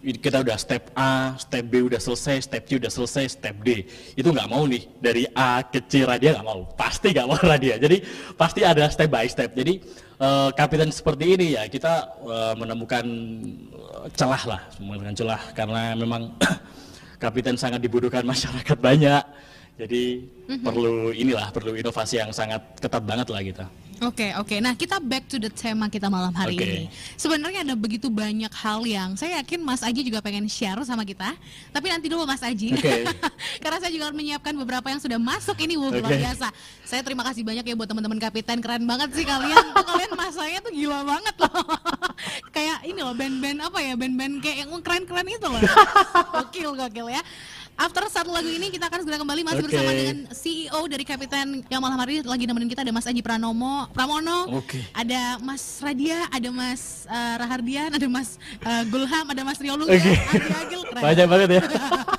kita 0.05 0.45
udah 0.45 0.61
step 0.61 0.93
A, 0.93 1.33
step 1.41 1.65
B 1.73 1.89
udah 1.89 1.97
selesai, 1.97 2.45
step 2.45 2.69
C 2.69 2.77
udah 2.77 2.93
selesai, 2.93 3.41
step 3.41 3.57
D 3.65 3.89
itu 4.15 4.29
nggak 4.29 4.49
mau 4.53 4.69
nih 4.69 4.85
dari 5.01 5.25
A 5.33 5.65
ke 5.65 5.81
C 5.89 6.05
Radia 6.05 6.37
nggak 6.37 6.47
mau, 6.47 6.69
pasti 6.77 7.17
nggak 7.17 7.27
mau 7.29 7.39
Radia. 7.51 7.81
Jadi 7.81 8.05
pasti 8.37 8.61
ada 8.61 8.85
step 8.93 9.09
by 9.09 9.25
step. 9.25 9.57
Jadi 9.57 9.81
kapitan 10.55 10.91
seperti 10.95 11.35
ini 11.37 11.47
ya 11.59 11.67
kita 11.67 12.23
eh, 12.23 12.55
menemukan 12.57 13.05
eh, 13.73 14.07
celah 14.15 14.43
lah, 14.47 14.61
menemukan 14.79 15.15
celah 15.17 15.43
karena 15.53 15.93
memang 15.99 16.33
kapitan 17.23 17.57
sangat 17.59 17.83
dibutuhkan 17.83 18.23
masyarakat 18.23 18.79
banyak. 18.79 19.23
Jadi 19.75 20.23
perlu 20.63 21.11
inilah 21.11 21.51
perlu 21.51 21.75
inovasi 21.75 22.23
yang 22.23 22.31
sangat 22.31 22.63
ketat 22.79 23.03
banget 23.03 23.27
lah 23.27 23.43
kita. 23.43 23.67
Oke 24.03 24.35
oke. 24.35 24.57
Nah 24.59 24.75
kita 24.75 24.99
back 24.99 25.31
to 25.31 25.39
the 25.39 25.47
tema 25.47 25.87
kita 25.87 26.11
malam 26.11 26.35
hari 26.35 26.59
Oke. 26.59 26.67
ini. 26.67 26.83
Sebenarnya 27.15 27.63
ada 27.63 27.75
begitu 27.79 28.11
banyak 28.11 28.51
hal 28.51 28.83
yang 28.83 29.15
saya 29.15 29.39
yakin 29.39 29.63
Mas 29.63 29.87
Aji 29.87 30.03
juga 30.03 30.19
pengen 30.19 30.51
share 30.51 30.83
sama 30.83 31.07
kita. 31.07 31.31
Tapi 31.71 31.87
nanti 31.93 32.11
dulu 32.11 32.27
Mas 32.27 32.43
Aji. 32.43 32.75
Oke. 32.75 33.07
Karena 33.63 33.79
saya 33.79 33.93
juga 33.95 34.11
menyiapkan 34.11 34.51
beberapa 34.59 34.91
yang 34.91 34.99
sudah 34.99 35.19
masuk 35.21 35.55
ini 35.63 35.79
Wuh, 35.79 35.95
luar 35.95 36.11
Oke. 36.11 36.19
biasa. 36.19 36.49
Saya 36.83 37.01
terima 37.07 37.23
kasih 37.23 37.47
banyak 37.47 37.63
ya 37.63 37.75
buat 37.79 37.87
teman-teman 37.87 38.19
kapiten 38.19 38.59
keren 38.59 38.83
banget 38.83 39.15
sih 39.15 39.23
kalian. 39.23 39.65
Tuh, 39.75 39.87
kalian 39.87 40.13
masanya 40.19 40.59
tuh 40.65 40.73
gila 40.75 41.01
banget 41.07 41.35
loh. 41.39 41.65
kayak 42.57 42.79
ini 42.89 42.99
loh 42.99 43.15
band-band 43.15 43.59
apa 43.63 43.79
ya 43.79 43.95
band-band 43.95 44.35
kayak 44.43 44.57
yang 44.67 44.71
keren-keren 44.83 45.27
itu 45.31 45.47
loh. 45.47 45.63
Gokil 46.35 46.71
gokil 46.75 47.07
ya. 47.15 47.23
After 47.75 48.07
satu 48.07 48.31
lagu 48.31 48.47
ini 48.47 48.71
kita 48.71 48.87
akan 48.87 49.03
segera 49.03 49.19
kembali 49.19 49.43
masih 49.43 49.67
Oke. 49.67 49.75
bersama 49.75 49.91
dengan 49.91 50.17
CEO 50.31 50.81
dari 50.87 51.03
Kapiten 51.03 51.67
yang 51.67 51.83
malam 51.83 51.99
hari 51.99 52.23
lagi 52.23 52.47
nemenin 52.47 52.71
kita 52.71 52.87
ada 52.87 52.95
Mas 52.95 53.03
Aji 53.03 53.19
Pranomo, 53.19 53.91
Pramono, 53.91 54.63
Oke. 54.63 54.79
ada 54.95 55.43
Mas 55.43 55.83
Radia, 55.83 56.31
ada 56.31 56.49
Mas 56.55 57.03
eh, 57.11 57.35
Rahardian, 57.35 57.91
ada 57.91 58.07
Mas 58.07 58.39
eh, 58.63 58.83
Gulham, 58.87 59.27
ada 59.27 59.43
Mas 59.43 59.59
Riolung, 59.59 59.91
Oke. 59.91 59.99
Adi 59.99 60.51
Agil, 60.55 60.81
keren. 60.87 61.03
Banyak 61.03 61.27
banget 61.27 61.49
ya. 61.59 61.63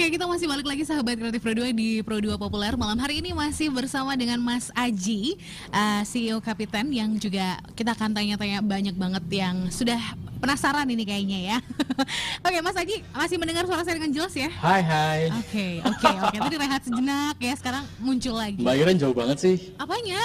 Oke, 0.00 0.16
kita 0.16 0.24
masih 0.24 0.48
balik 0.48 0.64
lagi 0.64 0.80
sahabat 0.88 1.12
kreatif 1.12 1.44
Pro 1.44 1.52
2 1.52 1.76
di 1.76 2.00
Pro 2.00 2.16
2 2.16 2.40
Populer. 2.40 2.72
Malam 2.72 2.96
hari 2.96 3.20
ini 3.20 3.36
masih 3.36 3.68
bersama 3.68 4.16
dengan 4.16 4.40
Mas 4.40 4.72
Aji, 4.72 5.36
eh, 5.68 6.02
CEO 6.08 6.40
Kapiten 6.40 6.88
yang 6.88 7.20
juga 7.20 7.60
kita 7.76 7.92
akan 7.92 8.16
tanya-tanya 8.16 8.64
banyak 8.64 8.96
banget 8.96 9.20
yang 9.28 9.68
sudah 9.68 10.00
penasaran 10.40 10.88
ini 10.88 11.04
kayaknya 11.04 11.38
ya. 11.52 11.58
Oke, 12.48 12.64
Mas 12.64 12.80
Aji 12.80 13.04
masih 13.12 13.36
mendengar 13.36 13.68
suara 13.68 13.84
saya 13.84 14.00
dengan 14.00 14.08
jelas 14.16 14.32
ya? 14.32 14.48
Hai 14.48 14.80
hai. 14.80 15.20
Oke, 15.36 15.84
oke, 15.84 16.08
oke. 16.08 16.36
Tadi 16.48 16.56
rehat 16.56 16.80
sejenak 16.80 17.36
ya, 17.36 17.52
sekarang 17.60 17.84
muncul 18.00 18.40
lagi. 18.40 18.64
Mbak 18.64 18.76
Iren 18.80 18.96
jauh 18.96 19.12
banget 19.12 19.36
sih 19.36 19.56
Apanya? 19.76 20.16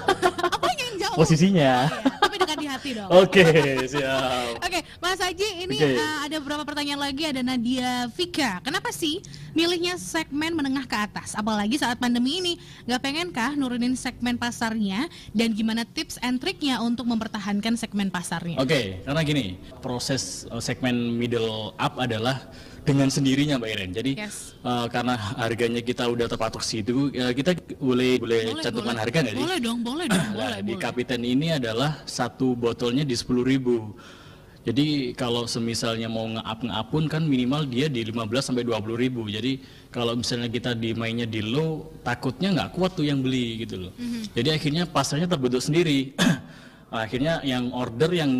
Apanya 0.60 0.84
yang 0.84 0.98
jauh? 1.00 1.16
posisinya. 1.16 1.88
Oh, 1.88 1.96
iya. 1.96 2.12
Tapi 2.20 2.34
dekat 2.36 2.58
di 2.58 2.68
hati 2.68 2.90
dong. 2.98 3.08
Oke, 3.08 3.44
siap. 3.92 4.60
Oke, 4.60 4.78
Mas 4.98 5.20
Haji, 5.22 5.48
ini 5.64 5.76
Oke. 5.78 5.96
uh, 5.96 6.18
ada 6.26 6.36
beberapa 6.42 6.62
pertanyaan 6.66 7.00
lagi. 7.00 7.22
Ada 7.24 7.40
Nadia 7.40 8.10
Vika. 8.10 8.58
Kenapa 8.60 8.90
sih 8.90 9.13
milihnya 9.52 10.00
segmen 10.00 10.56
menengah 10.56 10.88
ke 10.88 10.96
atas? 10.96 11.36
Apalagi 11.36 11.76
saat 11.76 12.00
pandemi 12.00 12.40
ini, 12.40 12.52
nggak 12.88 13.02
pengenkah 13.02 13.50
nurunin 13.54 13.92
segmen 13.94 14.40
pasarnya? 14.40 15.06
Dan 15.30 15.52
gimana 15.52 15.84
tips 15.84 16.16
and 16.22 16.40
triknya 16.40 16.80
untuk 16.80 17.04
mempertahankan 17.04 17.76
segmen 17.76 18.08
pasarnya? 18.08 18.56
Oke, 18.56 19.04
karena 19.04 19.20
gini, 19.20 19.46
proses 19.84 20.48
uh, 20.48 20.62
segmen 20.62 21.14
middle 21.14 21.76
up 21.76 22.00
adalah 22.00 22.48
dengan 22.84 23.08
sendirinya 23.08 23.56
Mbak 23.56 23.70
Iren. 23.72 23.90
Jadi 23.92 24.12
Yes. 24.14 24.52
uh, 24.60 24.86
karena 24.92 25.16
harganya 25.16 25.80
kita 25.80 26.04
udah 26.04 26.28
terpatok 26.28 26.60
situ, 26.60 27.08
ya 27.10 27.32
kita 27.32 27.56
boleh 27.80 28.20
boleh 28.20 28.40
cantumkan 28.60 28.96
harga 29.00 29.18
nggak 29.24 29.34
sih? 29.34 29.40
Boleh 29.40 29.58
dong, 29.60 29.78
boleh 29.80 30.06
dong, 30.12 30.20
Nah, 30.20 30.32
boleh, 30.36 30.58
di 30.60 30.72
boleh. 30.76 30.82
Kapiten 30.84 31.22
ini 31.24 31.48
adalah 31.56 32.04
satu 32.04 32.52
botolnya 32.52 33.02
di 33.02 33.16
10.000. 33.16 34.23
Jadi 34.64 35.12
kalau 35.12 35.44
semisalnya 35.44 36.08
mau 36.08 36.24
nge-up 36.24 36.64
nge-up 36.64 36.86
pun 36.88 37.04
kan 37.04 37.20
minimal 37.20 37.68
dia 37.68 37.92
di 37.92 38.00
15 38.00 38.40
sampai 38.40 38.64
20 38.64 38.96
ribu. 38.96 39.28
Jadi 39.28 39.60
kalau 39.92 40.16
misalnya 40.16 40.48
kita 40.48 40.72
di 40.72 40.96
mainnya 40.96 41.28
di 41.28 41.44
low, 41.44 41.92
takutnya 42.00 42.48
nggak 42.56 42.70
kuat 42.72 42.96
tuh 42.96 43.04
yang 43.04 43.20
beli 43.20 43.60
gitu 43.60 43.88
loh. 43.88 43.92
Mhm. 44.00 44.32
Jadi 44.32 44.48
akhirnya 44.48 44.84
pasarnya 44.88 45.28
terbentuk 45.28 45.60
sendiri. 45.60 46.16
akhirnya 46.94 47.42
yang 47.44 47.74
order 47.76 48.08
yang 48.08 48.32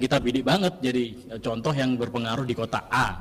kita 0.00 0.16
bidik 0.16 0.48
banget. 0.48 0.80
Jadi 0.80 1.04
contoh 1.44 1.76
yang 1.76 1.92
berpengaruh 2.00 2.48
di 2.48 2.56
kota 2.56 2.80
A 2.88 3.20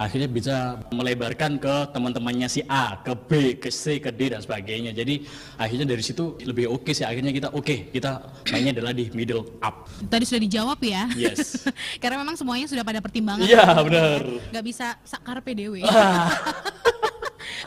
akhirnya 0.00 0.28
bisa 0.32 0.56
melebarkan 0.88 1.60
ke 1.60 1.92
teman-temannya 1.92 2.48
si 2.48 2.64
A, 2.64 2.96
ke 3.04 3.12
B, 3.12 3.30
ke 3.60 3.68
C, 3.68 4.00
ke 4.00 4.08
D 4.08 4.32
dan 4.32 4.40
sebagainya. 4.40 4.96
Jadi 4.96 5.28
akhirnya 5.60 5.84
dari 5.84 6.00
situ 6.00 6.40
lebih 6.40 6.72
oke 6.72 6.96
sih. 6.96 7.04
Akhirnya 7.04 7.36
kita 7.36 7.52
oke, 7.52 7.92
kita 7.92 8.24
mainnya 8.48 8.80
adalah 8.80 8.96
di 8.96 9.12
middle 9.12 9.60
up. 9.60 9.84
Tadi 10.08 10.24
sudah 10.24 10.40
dijawab 10.40 10.80
ya. 10.80 11.04
Yes. 11.12 11.68
Karena 12.02 12.24
memang 12.24 12.40
semuanya 12.40 12.64
sudah 12.64 12.80
pada 12.80 13.04
pertimbangan. 13.04 13.44
Iya, 13.44 13.76
benar. 13.84 14.20
Gak 14.48 14.64
bisa 14.64 14.96
sakar 15.04 15.44
PDW. 15.44 15.84
Ah. 15.84 16.32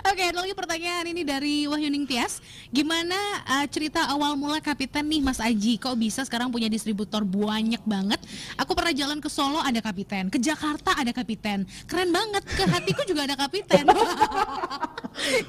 Oke, 0.01 0.25
ada 0.25 0.41
lagi 0.41 0.57
pertanyaan 0.57 1.05
ini 1.13 1.21
dari 1.21 1.69
Wahyuning 1.69 2.09
Tias. 2.09 2.41
Gimana 2.73 3.13
uh, 3.45 3.65
cerita 3.69 4.09
awal 4.09 4.33
mula 4.33 4.57
Kapiten 4.57 5.05
nih 5.05 5.21
Mas 5.21 5.37
Aji? 5.37 5.77
Kok 5.77 5.93
bisa 6.01 6.25
sekarang 6.25 6.49
punya 6.49 6.65
distributor 6.65 7.21
banyak 7.21 7.77
banget? 7.85 8.17
Aku 8.57 8.73
pernah 8.73 8.89
jalan 8.89 9.21
ke 9.21 9.29
Solo 9.29 9.61
ada 9.61 9.77
Kapiten, 9.85 10.33
ke 10.33 10.41
Jakarta 10.41 10.97
ada 10.97 11.13
Kapiten. 11.13 11.69
Keren 11.85 12.09
banget, 12.09 12.41
ke 12.41 12.63
hatiku 12.65 13.05
juga 13.05 13.29
ada 13.29 13.37
Kapiten. 13.37 13.85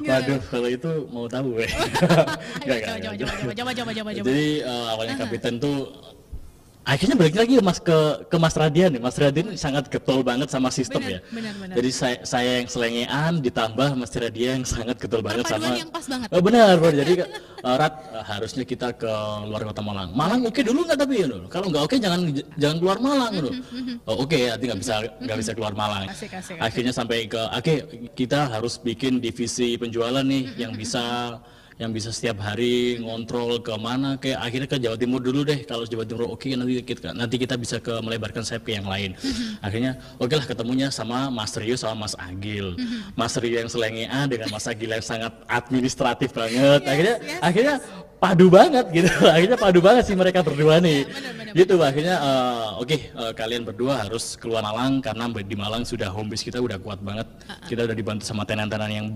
Gimana? 0.05 0.21
Waduh, 0.21 0.41
kalau 0.53 0.69
itu 0.69 0.91
mau 1.09 1.25
tahu 1.25 1.57
ya. 1.65 1.69
Coba, 3.57 3.73
coba, 3.73 3.91
coba, 3.97 4.11
coba. 4.13 4.29
Jadi 4.29 4.61
eh, 4.61 4.87
awalnya 4.93 5.17
kapiten 5.17 5.57
tuh 5.57 5.89
akhirnya 6.85 7.17
balik 7.17 7.37
lagi 7.41 7.57
mas 7.65 7.81
ke 7.81 7.99
ke 8.29 8.37
Mas 8.37 8.55
Radian 8.55 8.93
nih. 8.93 9.01
Mas 9.01 9.17
Radian 9.17 9.57
sangat 9.57 9.89
getol 9.89 10.21
banget 10.21 10.53
sama 10.53 10.69
sistem 10.69 11.01
Benar, 11.01 11.13
ya. 11.17 11.21
benar, 11.33 11.53
benar. 11.57 11.75
Jadi 11.81 11.91
saya, 11.91 12.17
saya 12.23 12.51
yang 12.61 12.69
selengean 12.69 13.33
ditambah 13.41 13.89
Mas 13.97 14.13
Radian 14.13 14.61
yang 14.61 14.69
sangat 14.69 14.97
getol 15.01 15.25
banget 15.25 15.49
sama 15.49 15.73
yang 15.73 15.91
pas 15.91 16.05
banget. 16.05 16.29
Oh, 16.29 16.43
benar, 16.45 16.77
benar. 16.77 16.95
Jadi 17.01 17.13
eh, 17.69 17.77
Rat 17.81 17.95
eh, 18.13 18.25
harusnya 18.29 18.65
kita 18.69 18.89
ke 18.95 19.13
luar 19.49 19.65
kota 19.65 19.81
Malang. 19.81 20.09
Malang 20.13 20.41
oke 20.45 20.61
dulu 20.61 20.85
nggak 20.85 20.99
tapi 21.01 21.15
ya. 21.25 21.27
Kalau 21.49 21.67
nggak 21.73 21.83
oke 21.89 21.97
jangan 21.97 22.21
jangan 22.61 22.77
keluar 22.79 22.99
Malang 23.01 23.33
dulu. 23.33 23.51
Oh, 24.05 24.17
oke 24.29 24.39
nanti 24.39 24.65
nggak 24.69 24.81
bisa 24.85 24.95
nggak 25.25 25.39
bisa 25.41 25.51
keluar 25.57 25.73
Malang. 25.73 26.07
Asik, 26.13 26.31
asik, 26.37 26.61
asik. 26.61 26.61
Akhirnya 26.61 26.93
sampai 26.93 27.25
ke 27.25 27.41
oke 27.41 27.75
kita 28.13 28.53
harus 28.53 28.77
bikin 28.77 29.19
divisi 29.25 29.81
penjualan 29.81 30.23
nih 30.23 30.61
yang 30.61 30.77
bisa 30.77 31.37
yang 31.75 31.91
bisa 31.91 32.15
setiap 32.15 32.39
hari 32.39 33.03
ngontrol 33.03 33.59
ke 33.59 33.75
mana 33.75 34.15
kayak 34.15 34.39
akhirnya 34.39 34.69
ke 34.71 34.79
Jawa 34.79 34.97
Timur 34.99 35.19
dulu 35.19 35.43
deh. 35.43 35.67
Kalau 35.67 35.83
Jawa 35.83 36.07
Timur 36.07 36.31
oke 36.31 36.47
nanti 36.55 36.79
kita 36.87 37.11
nanti 37.11 37.35
kita 37.35 37.55
bisa 37.59 37.83
ke 37.83 37.99
melebarkan 37.99 38.47
sayap 38.47 38.63
ke 38.63 38.79
yang 38.79 38.87
lain. 38.87 39.19
Akhirnya 39.59 39.99
oke 40.23 40.35
lah 40.39 40.47
ketemunya 40.47 40.89
sama 40.95 41.27
Mas 41.35 41.51
Rio 41.59 41.75
sama 41.75 42.07
Mas 42.07 42.15
Agil. 42.15 42.79
Mas 43.19 43.35
Rio 43.35 43.59
yang 43.59 43.71
selengean 43.71 44.31
dengan 44.31 44.49
Mas 44.55 44.71
Agil 44.71 44.87
yang 44.87 45.03
sangat 45.03 45.35
administratif 45.51 46.31
banget. 46.31 46.87
Akhirnya 46.87 47.17
akhirnya 47.43 47.75
padu 48.23 48.47
banget 48.49 48.87
gitu. 48.95 49.11
Akhirnya 49.37 49.59
padu 49.59 49.81
banget 49.85 50.05
sih 50.09 50.17
mereka 50.17 50.41
berdua 50.41 50.81
nih. 50.81 51.05
Gitu 51.55 51.75
akhirnya 51.79 52.17
eh, 52.19 52.69
oke 52.83 52.97
eh, 52.97 53.33
kalian 53.37 53.63
berdua 53.63 54.07
harus 54.07 54.35
keluar 54.39 54.65
Malang 54.65 55.05
karena 55.05 55.29
di 55.31 55.57
Malang 55.59 55.85
sudah 55.85 56.09
home 56.09 56.33
base 56.33 56.47
kita 56.47 56.63
udah 56.63 56.79
kuat 56.81 57.03
banget. 57.05 57.27
Kita 57.69 57.85
udah 57.85 57.97
dibantu 57.99 58.25
sama 58.25 58.47
tenan-tenan 58.49 58.91
yang 58.91 59.07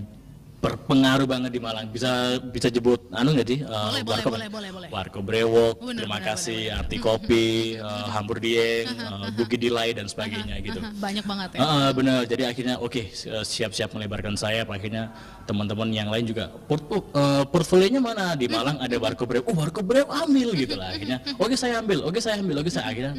berpengaruh 0.59 1.23
banget 1.23 1.51
di 1.51 1.59
Malang 1.59 1.87
bisa 1.87 2.11
bisa 2.43 2.67
jebut 2.67 2.99
anu 3.09 3.31
nggak 3.31 3.47
sih 3.47 3.59
Eh, 3.59 3.65
Boleh, 3.65 4.03
boleh, 4.03 4.03
Warkop- 4.03 4.33
boleh, 4.33 4.49
boleh, 4.49 4.69
boleh. 4.69 4.89
Warko 4.89 5.19
Brewok 5.21 5.75
Bener, 5.79 6.03
terima 6.03 6.17
bener, 6.17 6.27
kasih 6.29 6.59
Arti 6.69 6.97
Kopi 6.97 7.47
eh, 7.79 8.07
Hambur 8.09 8.37
Dieng 8.37 8.87
eh, 9.07 9.27
Bugi 9.33 9.55
Dilai 9.55 9.91
dan 9.91 10.05
sebagainya 10.05 10.59
gitu 10.59 10.83
Banyak 10.99 11.23
banget 11.23 11.49
ya. 11.55 11.59
Heeh, 11.59 11.89
benar. 11.93 12.19
Jadi 12.25 12.43
akhirnya 12.43 12.75
oke 12.77 13.01
si- 13.09 13.31
siap-siap 13.31 13.89
melebarkan 13.93 14.35
sayap. 14.35 14.67
Akhirnya 14.67 15.15
teman-teman 15.45 15.89
yang 15.89 16.11
lain 16.11 16.25
juga 16.25 16.51
portfo- 16.67 17.07
eh, 17.09 17.43
portfolionya 17.45 17.99
mana 17.99 18.35
di 18.35 18.45
Malang 18.45 18.77
ada 18.77 18.95
Warko 18.99 19.23
Brew. 19.23 19.43
Oh 19.45 19.55
Warko 19.55 19.79
Brew 19.79 20.03
ambil 20.05 20.51
gitu 20.53 20.75
lah. 20.75 20.91
Akhirnya 20.91 21.23
oke 21.35 21.55
saya 21.55 21.79
ambil, 21.79 22.03
oke 22.03 22.19
saya 22.19 22.35
ambil, 22.37 22.59
oke 22.59 22.67
saya 22.67 22.85
akhirnya 22.85 23.15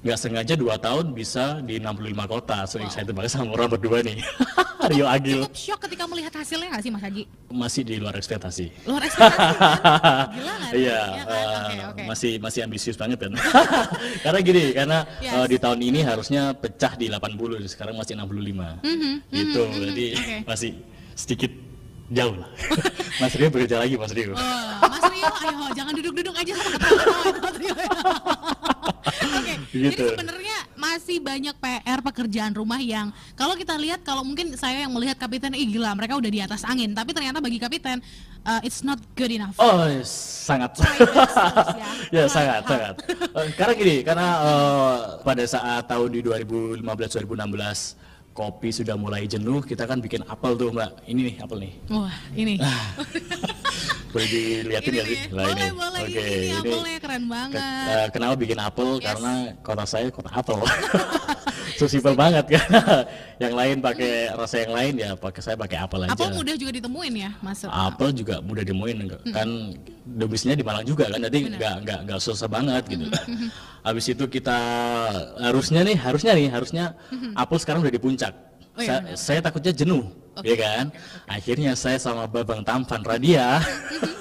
nggak 0.00 0.16
sengaja 0.16 0.56
dua 0.56 0.80
tahun 0.80 1.12
bisa 1.12 1.60
di 1.60 1.76
65 1.76 2.00
kota. 2.26 2.64
So 2.64 2.80
excited 2.80 3.12
banget 3.12 3.30
sama 3.30 3.52
orang 3.52 3.68
berdua 3.70 4.00
nih. 4.00 4.16
Rio 4.90 5.04
Agil 5.04 5.44
Cukup 5.44 5.52
shock 5.54 5.80
ketika 5.84 6.08
melihat 6.08 6.32
hasilnya 6.32 6.72
nggak 6.72 6.80
sih 6.80 6.88
Mas 6.88 7.04
Haji? 7.04 7.22
masih 7.52 7.82
di 7.84 8.00
luar 8.00 8.16
ekspektasi. 8.16 8.72
Luar 8.88 9.04
ekspektasi 9.04 9.44
kan? 9.60 9.60
Gila 10.34 10.52
nggak? 10.56 10.72
Iya, 10.72 11.00
Ya 11.12 11.22
kan? 11.22 11.36
eh, 11.36 11.52
Oke, 11.52 11.76
oke. 11.84 12.02
masih 12.08 12.32
masih 12.40 12.60
ambisius 12.64 12.96
banget 12.96 13.18
kan. 13.20 13.32
karena 14.24 14.38
gini, 14.40 14.64
karena 14.72 14.98
Yes. 15.20 15.36
eh, 15.36 15.46
di 15.46 15.56
tahun 15.60 15.78
ini 15.84 16.00
harusnya 16.00 16.42
pecah 16.56 16.96
di 16.96 17.12
80, 17.12 17.60
sekarang 17.68 17.94
masih 17.94 18.16
65. 18.16 18.80
Mhm, 18.80 19.12
gitu, 19.28 19.62
jadi 19.68 20.06
oke. 20.16 20.36
masih 20.48 20.70
sedikit 21.12 21.52
jauh 22.08 22.34
lah. 22.34 22.48
Mas 23.20 23.36
Rio 23.36 23.52
bekerja 23.52 23.76
lagi, 23.78 23.94
Mas 23.94 24.10
Rio. 24.10 24.32
Oh, 24.32 24.40
Mas 24.80 25.04
Rio, 25.06 25.28
ayo 25.28 25.64
jangan 25.76 25.92
duduk-duduk 25.92 26.34
aja 26.34 26.52
sama 26.56 26.70
itu, 26.72 26.88
Mas 27.36 27.56
Rio. 27.60 27.74
Oke, 29.70 29.78
jadi 29.78 29.94
Gitu. 29.94 30.06
sebenarnya 30.18 30.56
masih 30.74 31.22
banyak 31.22 31.54
PR 31.62 32.00
pekerjaan 32.02 32.52
rumah 32.58 32.82
yang 32.82 33.14
kalau 33.38 33.54
kita 33.54 33.78
lihat 33.78 34.02
kalau 34.02 34.26
mungkin 34.26 34.50
saya 34.58 34.82
yang 34.82 34.90
melihat 34.90 35.14
kapiten 35.14 35.54
ih 35.54 35.70
gila 35.70 35.94
mereka 35.94 36.18
udah 36.18 36.26
di 36.26 36.42
atas 36.42 36.66
angin 36.66 36.90
tapi 36.90 37.14
ternyata 37.14 37.38
bagi 37.38 37.62
kapiten 37.62 38.02
uh, 38.44 38.60
it's 38.66 38.82
not 38.82 38.98
good 39.14 39.30
enough. 39.30 39.54
Oh, 39.60 39.86
sangat. 40.02 40.74
Ya. 40.80 41.90
ya, 42.18 42.24
sangat, 42.26 42.62
sangat. 42.66 42.94
Eh, 43.14 43.48
karena 43.54 43.72
gini, 43.76 43.96
karena 44.02 44.26
eh, 44.42 44.96
pada 45.22 45.44
saat 45.46 45.86
tahun 45.86 46.08
di 46.10 46.20
2015-2016 46.26 48.00
kopi 48.30 48.68
sudah 48.72 48.96
mulai 48.96 49.26
jenuh, 49.28 49.60
kita 49.62 49.84
kan 49.84 50.00
bikin 50.00 50.24
apel 50.26 50.56
tuh, 50.56 50.72
Mbak. 50.72 51.06
Ini 51.06 51.20
nih 51.20 51.36
apel 51.44 51.58
nih. 51.68 51.72
Wah, 51.92 52.14
ini. 52.34 52.54
Boleh 54.10 54.26
dilihatin 54.26 54.90
ini 54.90 54.96
nggak 54.96 55.06
sih? 55.06 55.18
Lah, 55.30 55.44
boleh, 55.46 55.70
boleh. 55.70 56.00
Oke, 56.02 56.18
ini, 56.18 56.34
ini 56.42 56.50
apelnya 56.52 56.98
keren 56.98 57.22
Ke- 57.22 57.30
banget. 57.30 57.62
eh, 57.86 58.06
kenapa 58.10 58.34
bikin 58.34 58.58
apel? 58.58 58.88
Yes. 58.98 59.04
Karena 59.06 59.32
kota 59.62 59.84
saya 59.86 60.06
kota 60.10 60.30
apel. 60.34 60.58
so 61.78 61.86
simple 61.86 62.18
banget 62.18 62.44
kan. 62.50 62.66
yang 63.42 63.54
lain 63.54 63.76
pakai 63.78 64.34
rasa 64.34 64.66
yang 64.66 64.72
lain 64.74 64.94
ya 64.98 65.10
pakai 65.14 65.40
saya 65.40 65.56
pakai 65.56 65.78
apel 65.78 66.00
aja. 66.04 66.10
Apel 66.10 66.28
mudah 66.34 66.54
juga 66.58 66.72
ditemuin 66.74 67.14
ya, 67.14 67.30
Mas. 67.38 67.62
Apel 67.62 68.08
juga 68.10 68.42
mudah 68.42 68.64
dimuin 68.66 68.98
enggak? 68.98 69.22
kan 69.30 69.48
domisilinya 70.02 70.58
di 70.58 70.66
Malang 70.66 70.82
juga 70.82 71.06
kan 71.06 71.22
jadi 71.22 71.38
nggak 71.54 71.74
nggak 71.86 71.98
nggak 72.10 72.20
susah 72.20 72.50
banget 72.50 72.82
gitu. 72.90 73.06
Habis 73.80 74.04
itu 74.10 74.24
kita 74.26 74.58
harusnya 75.38 75.86
nih 75.86 75.96
harusnya 75.96 76.32
nih 76.34 76.48
harusnya 76.50 76.84
apel 77.38 77.58
sekarang 77.62 77.80
udah 77.86 77.94
di 77.94 78.02
puncak. 78.02 78.34
Oh, 78.74 78.82
iya, 78.82 79.02
Sa- 79.14 79.34
saya 79.34 79.40
takutnya 79.42 79.74
jenuh, 79.74 80.06
ya 80.40 80.56
kan? 80.56 80.84
Akhirnya 81.26 81.72
saya 81.74 81.98
sama 81.98 82.24
Babang 82.30 82.62
Tampan 82.62 83.02
Radia 83.02 83.60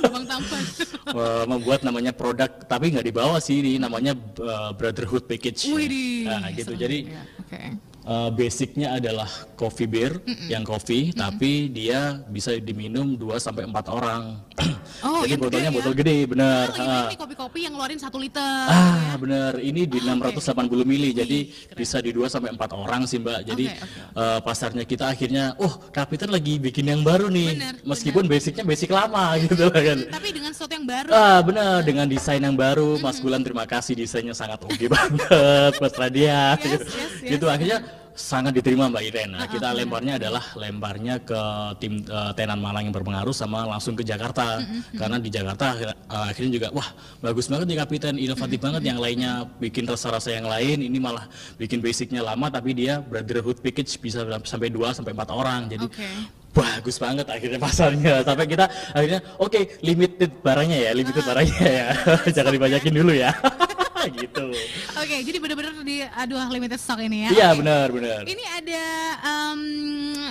Bang 0.03 0.25
Tampan. 0.25 0.63
membuat 1.49 1.81
namanya 1.81 2.13
produk 2.13 2.49
tapi 2.69 2.93
nggak 2.93 3.07
dibawa 3.07 3.37
sih 3.41 3.61
ini 3.61 3.81
namanya 3.81 4.13
eh, 4.17 4.71
Brotherhood 4.77 5.25
Package. 5.25 5.69
Wih, 5.73 6.25
Nah, 6.29 6.49
gitu. 6.53 6.73
Jadi 6.77 7.09
Ya, 7.09 7.21
Oke. 7.41 7.88
Eh, 8.09 8.29
basicnya 8.33 8.97
adalah 8.97 9.29
coffee 9.53 9.85
beer 9.85 10.17
yang 10.49 10.65
coffee 10.65 11.13
tapi 11.13 11.69
dia 11.69 12.19
bisa 12.25 12.57
diminum 12.57 13.13
2 13.13 13.37
sampai 13.37 13.69
4 13.69 13.85
orang. 13.89 14.23
Oh, 14.99 15.23
Jadi 15.23 15.39
botolnya 15.39 15.69
gede 15.69 15.71
ya? 15.71 15.77
botol 15.79 15.93
gede, 15.95 16.17
benar. 16.27 16.65
Ah. 16.75 17.07
ini 17.07 17.15
kopi-kopi 17.15 17.59
yang 17.63 17.71
ngeluarin 17.77 18.01
satu 18.01 18.19
liter. 18.19 18.41
Ah, 18.67 19.15
benar. 19.15 19.55
Ini 19.55 19.87
di 19.87 19.99
oke. 20.01 20.41
680 20.43 20.83
mili. 20.83 21.15
Jadi 21.15 21.39
bisa 21.71 22.03
di 22.03 22.11
2 22.11 22.27
sampai 22.27 22.51
4 22.51 22.75
orang 22.75 23.07
sih, 23.07 23.21
Mbak. 23.21 23.39
Jadi 23.47 23.65
Oke, 23.69 23.79
oke. 23.79 24.19
eh, 24.19 24.39
pasarnya 24.43 24.83
kita 24.83 25.07
akhirnya, 25.07 25.55
oh, 25.61 25.71
Kapitan 25.93 26.33
lagi 26.33 26.59
bikin 26.59 26.89
yang 26.89 27.01
baru 27.05 27.31
nih. 27.31 27.55
Benar, 27.55 27.73
Meskipun 27.85 28.23
basicnya 28.27 28.63
basic 28.67 28.91
lama 28.91 29.35
gitu 29.45 29.71
lah 29.71 29.79
kan. 29.79 29.99
Tapi 30.09 30.27
dengan 30.35 30.51
sesuatu 30.51 30.73
yang 30.75 30.87
baru. 30.89 31.09
Ah 31.13 31.39
benar 31.39 31.75
dengan 31.85 32.05
desain 32.09 32.41
yang 32.41 32.57
baru 32.57 32.99
Mas 32.99 33.21
Gulan 33.23 33.39
terima 33.45 33.63
kasih 33.63 33.93
desainnya 33.95 34.35
sangat 34.35 34.59
oke 34.59 34.85
banget 34.95 35.73
Mas 35.79 35.93
Radia 35.95 36.59
Yes, 36.59 36.65
yes, 36.65 36.83
yes. 37.23 37.31
gitu 37.37 37.45
akhirnya 37.47 37.79
sangat 38.19 38.51
diterima 38.51 38.91
Mbak 38.91 39.03
Iren 39.07 39.31
nah, 39.31 39.47
kita 39.47 39.71
lemparnya 39.71 40.19
adalah 40.19 40.43
lemparnya 40.59 41.23
ke 41.23 41.41
tim 41.79 42.03
eh, 42.03 42.31
tenan 42.35 42.59
Malang 42.59 42.91
yang 42.91 42.95
berpengaruh 42.95 43.31
sama 43.31 43.63
langsung 43.63 43.95
ke 43.95 44.03
Jakarta. 44.03 44.59
Karena 44.91 45.17
di 45.17 45.31
Jakarta 45.31 45.79
eh, 45.79 45.95
akhirnya 46.11 46.51
juga 46.59 46.67
wah 46.75 46.89
bagus 47.23 47.47
banget 47.47 47.71
nih 47.71 47.77
kapiten. 47.79 48.15
Inovatif 48.19 48.59
banget 48.59 48.83
yang 48.83 48.99
lainnya 48.99 49.47
bikin 49.57 49.87
rasa-rasa 49.87 50.35
yang 50.35 50.45
lain. 50.45 50.83
Ini 50.83 50.97
malah 50.99 51.31
bikin 51.55 51.79
basicnya 51.79 52.19
lama 52.19 52.51
tapi 52.51 52.75
dia 52.75 52.99
brotherhood 52.99 53.63
package 53.63 53.95
bisa 54.03 54.27
sampai 54.43 54.67
2 54.67 54.91
sampai 54.91 55.15
4 55.15 55.31
orang. 55.31 55.61
Jadi 55.71 55.87
Oke. 55.87 56.09
bagus 56.51 56.99
banget 56.99 57.25
akhirnya 57.31 57.59
pasarnya. 57.61 58.13
Sampai 58.27 58.45
kita 58.45 58.65
akhirnya 58.91 59.21
oke 59.39 59.79
limited 59.79 60.43
barangnya 60.43 60.77
ya 60.77 60.91
limited 60.91 61.23
barangnya 61.23 61.65
ya. 61.65 61.87
Jangan 62.35 62.51
dibanyakin 62.51 62.93
dulu 62.93 63.13
ya 63.15 63.31
gitu 64.11 64.47
Oke, 64.95 65.15
jadi 65.21 65.37
benar-benar 65.37 65.73
di 65.81 66.01
aduh 66.03 66.47
limited 66.49 66.77
stock 66.77 66.99
ini 66.99 67.25
ya. 67.25 67.29
iya 67.29 67.47
Oke. 67.51 67.61
benar 67.61 67.87
benar 67.89 68.21
Ini 68.23 68.43
ada 68.57 68.83
em, 69.21 69.59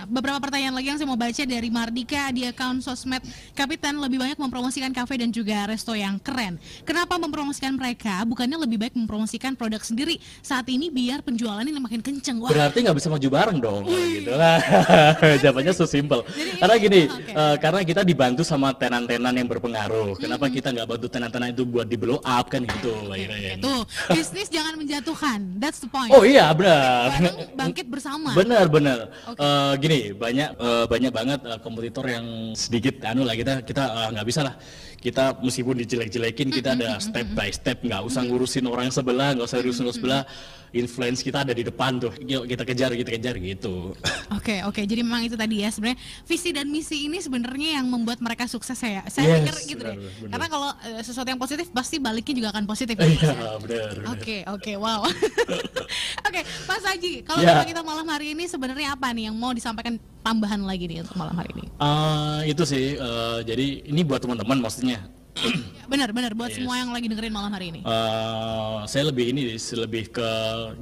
beberapa 0.07 0.39
pertanyaan 0.39 0.75
lagi 0.75 0.89
yang 0.89 0.99
saya 0.99 1.09
mau 1.09 1.17
baca 1.17 1.43
dari 1.43 1.69
Mardika 1.69 2.31
di 2.31 2.45
akun 2.45 2.79
sosmed 2.79 3.21
Kapitan 3.53 3.99
lebih 3.99 4.19
banyak 4.19 4.39
mempromosikan 4.39 4.91
kafe 4.91 5.19
dan 5.19 5.31
juga 5.31 5.67
resto 5.67 5.93
yang 5.93 6.19
keren. 6.19 6.57
Kenapa 6.83 7.17
mempromosikan 7.17 7.75
mereka? 7.75 8.23
Bukannya 8.23 8.55
lebih 8.57 8.79
baik 8.79 8.95
mempromosikan 8.95 9.55
produk 9.55 9.81
sendiri 9.81 10.17
saat 10.41 10.67
ini 10.69 10.89
biar 10.89 11.21
penjualannya 11.21 11.75
makin 11.79 12.01
kenceng. 12.01 12.39
Wah, 12.39 12.51
berarti 12.51 12.83
nggak 12.83 12.97
bisa 12.97 13.09
maju 13.09 13.29
bareng 13.29 13.59
dong 13.59 13.83
gitu 13.89 14.31
lah 14.31 14.59
jawabannya 15.43 15.73
so 15.73 15.85
simple 15.85 16.23
Jadi 16.25 16.59
karena 16.59 16.75
gini 16.77 17.01
oke. 17.07 17.33
eh, 17.33 17.57
karena 17.59 17.81
kita 17.83 18.01
dibantu 18.03 18.43
sama 18.43 18.71
tenan-tenan 18.73 19.35
yang 19.35 19.49
berpengaruh 19.49 20.15
kenapa 20.15 20.47
kita 20.47 20.71
nggak 20.71 20.87
bantu 20.87 21.07
tenan-tenan 21.09 21.49
itu 21.51 21.65
buat 21.65 21.87
di 21.87 21.97
blow 21.97 22.21
up 22.21 22.47
kan 22.47 22.63
gitu 22.63 22.95
Mbak 23.05 23.19
Iren. 23.19 23.59
Tuh 23.69 23.83
bisnis 24.17 24.49
jangan 24.49 24.75
menjatuhkan. 24.81 25.39
That's 25.61 25.81
the 25.85 25.91
point. 25.93 26.11
oh 26.15 26.25
iya 26.25 26.49
benar 26.57 27.13
bangkit 27.53 27.87
bersama. 27.93 28.33
Benar 28.33 28.65
benar. 28.73 28.99
Oke. 29.29 29.39
Eh, 29.43 29.73
gini 29.83 29.99
banyak 30.17 30.51
eh, 30.57 30.85
banyak 30.89 31.13
banget 31.13 31.41
eh, 31.45 31.59
kompetitor 31.61 32.05
yang 32.09 32.57
sedikit 32.57 33.05
anu 33.05 33.29
lah 33.29 33.37
kita 33.37 33.61
kita 33.63 33.83
nggak 34.15 34.27
bisa 34.27 34.41
lah. 34.47 34.55
Kita 34.99 35.39
meskipun 35.39 35.79
dijelek-jelekin 35.79 36.51
kita 36.51 36.75
ada 36.75 36.99
step 36.99 37.27
by 37.31 37.49
step 37.49 37.79
nggak 37.81 38.03
usah 38.03 38.23
ngurusin 38.23 38.67
orang 38.67 38.91
sebelah 38.91 39.31
nggak 39.33 39.47
usah 39.47 39.59
ngurusin 39.59 39.85
orang 39.85 39.97
sebelah. 39.97 40.23
Influence 40.69 41.25
kita 41.25 41.49
ada 41.49 41.57
di 41.57 41.65
depan 41.65 41.97
tuh. 41.97 42.13
Yuk 42.21 42.45
kita 42.45 42.61
kejar 42.61 42.93
kita 42.93 43.09
kejar 43.09 43.41
gitu. 43.41 43.97
Oke 44.29 44.61
oke 44.61 44.85
jadi 44.85 45.01
memang 45.01 45.25
itu 45.25 45.33
tadi 45.33 45.65
ya 45.65 45.71
sebenarnya 45.71 45.97
visi 46.23 46.53
dan 46.53 46.69
misi 46.69 47.09
ini 47.09 47.19
sebenarnya 47.19 47.81
yang 47.81 47.89
membuat 47.89 48.21
mereka 48.21 48.45
sukses 48.45 48.77
ya 48.77 49.01
saya 49.07 49.39
Yes, 49.39 49.49
pikir 49.49 49.55
gitu 49.71 49.81
benar, 49.81 49.97
deh 49.97 49.97
benar. 49.97 50.29
karena 50.29 50.47
kalau 50.51 50.69
eh, 50.85 51.01
sesuatu 51.01 51.25
yang 51.25 51.41
positif 51.41 51.67
pasti 51.71 51.97
baliknya 51.97 52.35
juga 52.37 52.49
akan 52.53 52.65
positif 52.65 52.95
ya, 52.95 53.07
Iya 53.07 53.17
ya? 53.33 53.53
benar. 53.57 53.93
Oke 54.13 54.37
oke 54.45 54.73
wow 54.77 55.01
oke 56.29 56.41
Mas 56.65 56.85
Haji 56.85 57.13
kalau 57.23 57.41
tema 57.41 57.65
kita 57.65 57.81
malam 57.81 58.07
hari 58.07 58.33
ini 58.33 58.45
sebenarnya 58.45 58.93
apa 58.93 59.11
nih 59.11 59.33
yang 59.33 59.37
mau 59.37 59.51
disampaikan 59.51 59.97
tambahan 60.21 60.61
lagi 60.63 60.85
nih 60.85 61.01
untuk 61.01 61.17
malam 61.17 61.33
hari 61.33 61.51
ini 61.57 61.65
Eh, 61.79 62.41
itu 62.51 62.63
sih 62.63 62.95
eh, 62.95 63.39
jadi 63.43 63.67
ini 63.87 64.03
buat 64.03 64.21
teman-teman 64.21 64.59
maksudnya. 64.61 64.99
Ya, 65.39 65.87
benar 65.87 66.11
benar 66.11 66.35
buat 66.35 66.51
Yes. 66.51 66.59
semua 66.59 66.75
yang 66.77 66.91
lagi 66.91 67.07
dengerin 67.07 67.31
malam 67.31 67.55
hari 67.55 67.71
ini 67.71 67.81
Eh, 67.81 68.77
saya 68.85 69.07
lebih 69.07 69.31
ini 69.31 69.47
lebih 69.55 70.11
ke 70.11 70.29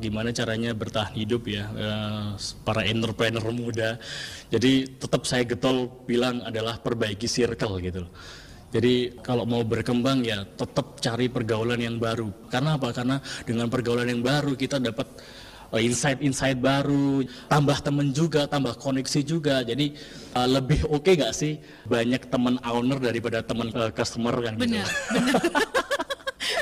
gimana 0.01 0.33
caranya 0.33 0.73
bertahan 0.73 1.13
hidup 1.13 1.45
ya 1.45 1.69
eh, 1.71 2.29
para 2.65 2.81
entrepreneur 2.83 3.45
muda. 3.53 4.01
Jadi 4.49 4.97
tetap 4.97 5.29
saya 5.29 5.45
getol 5.45 5.93
bilang 6.05 6.41
adalah 6.41 6.81
perbaiki 6.81 7.29
circle 7.29 7.77
gitu. 7.79 8.09
loh. 8.09 8.13
Jadi 8.75 9.15
kalau 9.23 9.47
mau 9.47 9.63
berkembang 9.63 10.27
ya 10.27 10.43
tetap 10.43 10.99
cari 10.99 11.31
pergaulan 11.31 11.79
yang 11.79 11.97
baru. 11.97 12.29
Karena 12.51 12.75
apa? 12.75 12.91
Karena 12.91 13.17
dengan 13.47 13.71
pergaulan 13.71 14.11
yang 14.11 14.21
baru 14.27 14.59
kita 14.59 14.83
dapat 14.83 15.07
uh, 15.71 15.81
insight-insight 15.81 16.59
baru, 16.59 17.23
tambah 17.47 17.79
temen 17.81 18.11
juga, 18.11 18.51
tambah 18.51 18.75
koneksi 18.77 19.21
juga. 19.23 19.63
Jadi 19.63 19.95
uh, 20.35 20.49
lebih 20.51 20.83
oke 20.91 21.09
nggak 21.09 21.35
sih 21.35 21.59
banyak 21.87 22.27
temen 22.27 22.59
owner 22.67 22.99
daripada 22.99 23.41
temen 23.41 23.71
uh, 23.75 23.91
customer 23.95 24.35
kan 24.43 24.55
gitu. 24.59 24.63
Bener, 24.67 24.87
bener. 25.15 25.35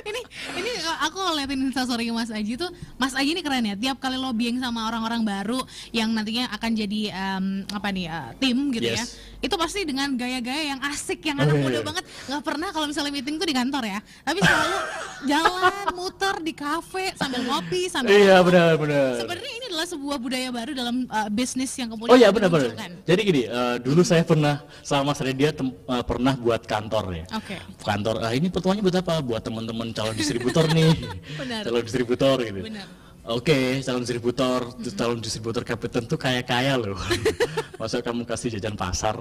ini 0.05 0.21
ini 0.55 0.71
uh, 0.85 0.99
aku 1.03 1.17
ngeliatin 1.19 1.61
instastory 1.65 2.09
Mas 2.09 2.29
Aji 2.29 2.55
tuh 2.55 2.69
Mas 2.95 3.13
Aji 3.13 3.33
ini 3.33 3.41
keren 3.41 3.65
ya 3.65 3.75
tiap 3.75 3.97
kali 3.99 4.15
lobbying 4.15 4.59
sama 4.59 4.87
orang-orang 4.87 5.23
baru 5.23 5.61
yang 5.91 6.13
nantinya 6.13 6.49
akan 6.51 6.71
jadi 6.73 7.01
em, 7.11 7.45
apa 7.69 7.89
nih 7.89 8.07
uh, 8.07 8.31
tim 8.37 8.59
gitu 8.71 8.85
ya 8.87 8.93
Yes. 8.95 9.17
itu 9.41 9.55
pasti 9.55 9.83
dengan 9.83 10.13
gaya-gaya 10.15 10.73
yang 10.73 10.81
asik 10.87 11.21
yang 11.25 11.37
anak 11.37 11.57
muda 11.57 11.81
banget 11.83 12.05
nggak 12.25 12.43
pernah 12.43 12.69
kalau 12.71 12.87
misalnya 12.87 13.11
meeting 13.11 13.37
tuh 13.37 13.45
di 13.45 13.53
kantor 13.53 13.85
ya 13.85 13.99
tapi 14.23 14.39
selalu 14.41 14.79
jalan 15.25 15.87
muter 15.93 16.35
di 16.41 16.53
kafe 16.53 17.13
sambil 17.15 17.41
ngopi 17.43 17.89
sambil 17.89 18.13
Iya 18.13 18.39
ngomong. 18.39 18.47
benar-benar. 18.47 19.11
sebenarnya 19.19 19.53
ini 19.53 19.65
adalah 19.69 19.87
sebuah 19.87 20.17
budaya 20.17 20.49
baru 20.49 20.71
dalam 20.73 20.97
uh, 21.09 21.29
bisnis 21.29 21.73
yang 21.75 21.89
kemudian 21.89 22.13
Oh 22.13 22.17
iya 22.17 22.29
benar-benar. 22.29 22.71
dimunculkan. 22.71 22.91
Jadi 23.05 23.21
gini, 23.23 23.43
uh, 23.47 23.77
dulu 23.79 24.01
saya 24.01 24.23
pernah 24.23 24.55
sama 24.81 25.11
Mas 25.11 25.21
Redia 25.21 25.51
uh, 25.51 25.73
pernah 26.05 26.35
buat 26.37 26.63
kantor 26.63 27.05
ya. 27.13 27.25
Oke. 27.35 27.57
Kantor, 27.81 28.15
ah 28.23 28.33
ini 28.33 28.49
pertemuannya 28.49 28.83
buat 28.83 28.97
apa? 28.97 29.15
Buat 29.21 29.43
teman-teman 29.43 29.89
calon 29.95 30.15
distributor 30.19 30.67
nih. 30.75 30.93
Benar. 31.41 31.63
Calon 31.65 31.83
distributor 31.87 32.37
gitu. 32.43 32.61
Benar. 32.67 32.87
Oke, 33.25 33.81
calon 33.81 34.05
distributor, 34.05 34.61
calon 35.01 35.17
distributor 35.17 35.65
kapiten 35.65 36.05
tuh 36.05 36.21
kaya-kaya 36.21 36.77
loh. 36.77 36.93
Masa 37.81 38.05
kamu 38.05 38.29
kasih 38.29 38.53
jajan 38.61 38.77
pasar? 38.77 39.17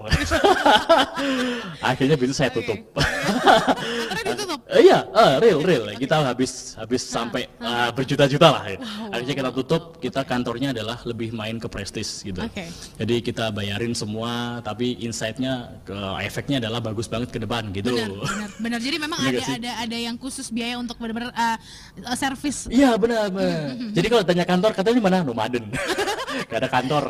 Akhirnya 1.79 2.19
begitu 2.19 2.35
saya 2.35 2.51
tutup. 2.51 2.83
Eh, 4.73 4.89
iya, 4.89 5.05
eh, 5.05 5.33
real, 5.37 5.59
real. 5.61 5.83
Kita 5.93 6.25
habis 6.25 6.73
habis 6.73 7.01
sampai 7.05 7.45
eh, 7.45 7.89
berjuta-juta 7.93 8.47
lah. 8.49 8.63
Ya. 8.65 8.77
Akhirnya 9.13 9.35
kita 9.37 9.51
tutup. 9.53 9.83
Kita 10.01 10.25
kantornya 10.25 10.73
adalah 10.73 10.97
lebih 11.05 11.29
main 11.31 11.61
ke 11.61 11.69
prestis 11.69 12.25
gitu. 12.25 12.41
Oke. 12.41 12.65
Jadi 12.97 13.15
kita 13.21 13.53
bayarin 13.53 13.93
semua, 13.93 14.59
tapi 14.65 14.97
insight-nya, 15.05 15.77
ke 15.85 15.97
efeknya 16.25 16.57
adalah 16.57 16.81
bagus 16.81 17.05
banget 17.05 17.29
ke 17.29 17.39
depan 17.39 17.69
gitu. 17.69 17.93
benar 17.93 18.09
benar 18.09 18.49
benar 18.57 18.79
jadi 18.81 18.97
memang 18.97 19.19
ada 19.19 19.43
ada 19.59 19.71
ada 19.85 19.97
yang 19.97 20.15
khusus 20.17 20.49
biaya 20.49 20.79
untuk 20.81 20.97
benar-benar 20.97 21.29
uh, 21.35 21.57
uh, 22.09 22.17
servis 22.17 22.65
Iya 22.71 22.97
benar, 22.97 23.29
benar. 23.29 23.77
Jadi 23.93 24.07
kalau 24.09 24.23
tanya 24.25 24.45
kantor, 24.47 24.71
katanya 24.73 24.97
di 24.97 25.05
mana? 25.05 25.17
Nomaden. 25.21 25.63
Gak 26.49 26.57
ada 26.63 26.69
kantor. 26.69 27.03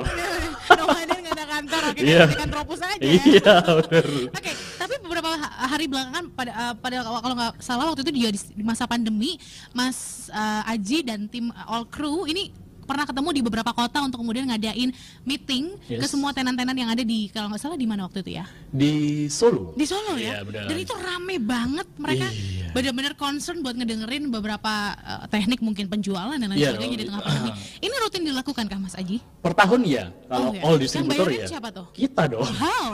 nomaden 0.74 1.13
kantor 1.54 1.82
akhirnya 1.90 2.14
Iya. 2.14 2.26
di 2.26 2.48
tropus 2.50 2.80
aja 2.82 2.98
iya, 3.02 3.54
benar. 3.62 4.06
Oke, 4.34 4.52
tapi 4.76 4.94
beberapa 5.00 5.30
ha- 5.34 5.56
hari 5.68 5.86
belakangan 5.86 6.26
pada 6.34 6.52
uh, 6.52 6.74
pada 6.76 6.96
kalau 7.02 7.36
nggak 7.36 7.54
salah 7.60 7.86
waktu 7.88 8.02
itu 8.02 8.12
dia 8.14 8.30
di, 8.30 8.40
di 8.54 8.64
masa 8.64 8.84
pandemi, 8.86 9.38
Mas 9.72 10.28
uh, 10.30 10.66
Aji 10.66 11.06
dan 11.06 11.26
tim 11.28 11.50
uh, 11.50 11.70
All 11.70 11.86
Crew 11.86 12.26
ini 12.26 12.50
pernah 12.84 13.04
ketemu 13.04 13.30
di 13.32 13.42
beberapa 13.42 13.72
kota 13.72 14.00
untuk 14.00 14.20
kemudian 14.20 14.48
ngadain 14.48 14.90
meeting 15.24 15.76
ke 15.82 16.00
Yes. 16.00 16.10
semua 16.10 16.32
tenan-tenan 16.32 16.76
yang 16.76 16.90
ada 16.90 17.02
di 17.02 17.28
kalau 17.28 17.48
nggak 17.48 17.60
salah 17.60 17.76
di 17.76 17.86
mana 17.86 18.06
waktu 18.06 18.22
itu 18.22 18.32
ya? 18.36 18.46
Di 18.70 18.94
Solo. 19.28 19.72
Di 19.74 19.86
Solo 19.86 20.16
ya. 20.16 20.44
Benar. 20.44 20.68
Dan 20.68 20.78
itu 20.78 20.94
rame 20.94 21.36
banget 21.38 21.88
mereka 21.96 22.28
Iya. 22.28 22.70
benar-benar 22.74 23.14
concern 23.14 23.62
buat 23.62 23.74
ngedengerin 23.74 24.28
beberapa 24.28 24.74
uh, 24.98 25.26
teknik 25.28 25.60
mungkin 25.60 25.86
penjualan 25.88 26.34
dan 26.34 26.48
lain 26.48 26.58
Iya, 26.58 26.74
sebagainya 26.74 26.98
di 26.98 27.06
tengah 27.06 27.22
ah. 27.22 27.26
pandemi. 27.26 27.52
Ini 27.80 27.96
rutin 28.02 28.24
dilakukan 28.26 28.66
kah 28.66 28.80
Mas 28.80 28.96
Aji? 28.96 29.18
Per 29.40 29.54
tahun 29.54 29.82
ya, 29.86 30.06
kalau 30.26 30.50
Oh, 30.50 30.52
ya. 30.52 30.62
all 30.64 30.78
distributor 30.78 31.28
ya. 31.30 31.46
siapa 31.46 31.70
tuh? 31.70 31.86
Kita 31.94 32.26
dong. 32.26 32.44
Wow. 32.44 32.90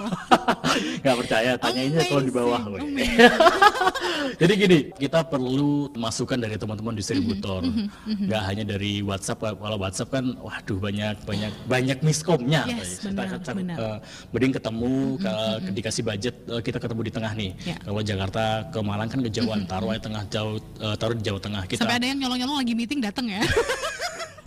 Gak 1.05 1.15
percaya, 1.17 1.51
tanyainnya 1.55 2.03
kalau 2.05 2.21
di 2.21 2.33
bawah. 2.33 2.59
Jadi 4.41 4.53
gini, 4.55 4.79
kita 4.93 5.23
perlu 5.23 5.89
masukan 5.95 6.35
dari 6.35 6.55
teman-teman 6.55 6.93
distributor. 6.93 7.63
Mhm, 7.63 8.27
Nggak 8.27 8.41
hanya 8.45 8.63
dari 8.67 8.99
WhatsApp. 8.99 9.55
Kalau 9.55 9.77
WhatsApp 9.79 10.11
kan, 10.11 10.25
waduh 10.37 10.77
banyak 10.77 11.15
banyak 11.23 11.51
banyak 11.65 11.97
miskomnya. 12.03 12.67
Yes, 12.67 12.99
kita 12.99 13.15
benar, 13.15 13.39
kan, 13.39 13.55
benar. 13.55 13.75
Eh, 13.79 13.97
mending 14.29 14.53
ketemu, 14.59 14.91
ke- 15.17 15.71
dikasih 15.71 16.03
budget, 16.03 16.35
eh, 16.45 16.61
kita 16.61 16.77
ketemu 16.77 17.01
di 17.07 17.11
tengah 17.15 17.31
nih. 17.31 17.51
Ya. 17.63 17.75
Kalau 17.79 18.01
Jakarta 18.03 18.43
ke 18.67 18.79
Malang 18.83 19.07
kan 19.07 19.19
kejauhan, 19.23 19.63
taruh 19.63 19.89
aja 19.89 20.01
tengah 20.03 20.23
jauh, 20.27 20.59
eh, 20.59 20.95
taruh 20.99 21.15
di 21.15 21.23
Jawa 21.23 21.39
Tengah. 21.39 21.63
Kita 21.63 21.79
Sampai 21.81 21.97
ada 21.97 22.07
yang 22.11 22.19
nyolong-nyolong 22.19 22.57
lagi 22.59 22.73
meeting 22.75 22.99
datang 22.99 23.31
ya. 23.31 23.39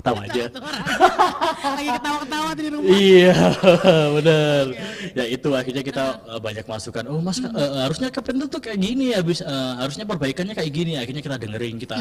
tahu 0.02 0.16
aja. 0.18 0.44
Lagi 1.62 1.90
ketawa-ketawa 1.94 2.50
di 2.52 2.66
rumah. 2.68 2.90
Iya, 2.90 3.36
benar. 4.18 4.64
Ya 5.14 5.24
itu 5.30 5.48
akhirnya 5.54 5.82
kita 5.82 6.04
uh, 6.26 6.40
banyak 6.42 6.66
masukan. 6.66 7.04
Oh 7.08 7.20
mas, 7.22 7.38
uh, 7.38 7.86
harusnya 7.86 8.08
kapten 8.10 8.42
tuh 8.42 8.60
kayak 8.60 8.78
gini, 8.78 9.14
habis 9.14 9.40
uh, 9.40 9.78
harusnya 9.78 10.04
perbaikannya 10.04 10.54
kayak 10.58 10.72
gini. 10.72 10.92
Akhirnya 10.98 11.22
kita 11.22 11.36
dengerin, 11.38 11.76
kita 11.78 11.98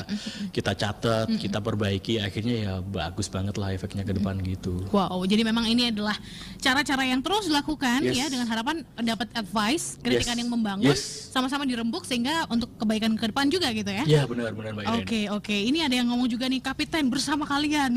kita 0.50 0.72
catat, 0.74 1.28
kita 1.38 1.62
perbaiki. 1.62 2.18
Akhirnya 2.18 2.56
ya 2.58 2.74
bagus 2.82 3.30
banget 3.30 3.56
lah 3.56 3.72
efeknya 3.72 4.02
ke 4.02 4.14
depan 4.18 4.42
gitu. 4.42 4.82
Wow, 4.90 5.24
jadi 5.30 5.46
memang 5.46 5.70
ini 5.70 5.94
adalah 5.94 6.18
cara-cara 6.58 7.06
yang 7.06 7.22
terus 7.22 7.48
dilakukan 7.48 8.02
Yes. 8.02 8.18
ya 8.18 8.26
dengan 8.34 8.48
harapan 8.50 8.76
dapat 8.98 9.28
advice, 9.38 10.02
kritikan 10.02 10.36
Yes. 10.36 10.42
yang 10.42 10.50
membangun, 10.50 10.92
Yes. 10.94 11.30
sama-sama 11.30 11.64
dirembuk 11.70 12.04
sehingga 12.04 12.50
untuk 12.50 12.72
kebaikan 12.82 13.14
ke 13.14 13.30
depan 13.30 13.46
juga 13.48 13.70
gitu 13.72 13.92
ya. 13.92 14.04
Iya 14.04 14.22
benar 14.26 14.52
benar 14.58 14.72
Mbak 14.74 14.84
Irene. 14.88 14.98
Oke 15.06 15.22
oke, 15.30 15.56
ini 15.56 15.80
ada 15.86 15.94
yang 15.94 16.10
ngomong 16.10 16.28
juga 16.28 16.50
nih 16.50 16.62
kapiten 16.64 17.08
bersama 17.08 17.46
kalian. 17.46 17.91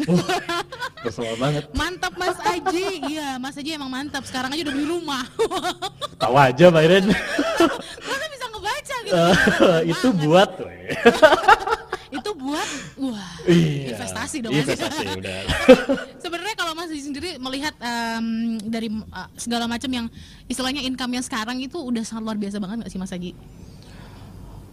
Bersama 1.00 1.33
banget. 1.38 1.64
mantap 1.72 2.12
Mas 2.14 2.38
Aji, 2.38 2.87
iya 3.07 3.37
Mas 3.37 3.54
Aji 3.54 3.70
emang 3.72 3.88
mantap. 3.88 4.24
Sekarang 4.24 4.48
aja 4.48 4.62
udah 4.62 4.74
beli 4.74 4.87
rumah. 4.87 5.24
Tahu 6.16 6.35
aja 6.35 6.64
Mbak 6.68 6.83
Irene. 6.83 7.09
Masa 8.00 8.26
bisa 8.26 8.44
ngebaca 8.48 8.96
gitu? 9.02 9.14
Eh, 9.14 9.35
itu 9.88 10.09
buat. 10.20 10.50
Itu 12.11 12.30
buat 12.33 12.68
wah 12.96 13.33
Iya. 13.44 13.90
investasi 13.92 14.37
dong. 14.40 14.54
Investasi 14.54 15.02
udah. 15.12 15.40
Sebenarnya 16.16 16.54
kalau 16.54 16.72
Mas 16.72 16.88
Aji 16.88 17.02
sendiri 17.04 17.30
melihat 17.37 17.74
em, 17.76 18.26
dari 18.64 18.88
uh, 18.88 19.28
segala 19.35 19.66
macam 19.66 19.90
yang 19.90 20.07
istilahnya 20.46 20.80
income 20.80 21.11
yang 21.12 21.24
sekarang 21.24 21.59
itu 21.59 21.76
udah 21.76 22.00
sangat 22.00 22.22
luar 22.22 22.38
biasa 22.38 22.57
banget 22.57 22.76
nggak 22.80 22.90
sih 22.90 23.00
Mas 23.02 23.12
Aji? 23.12 23.35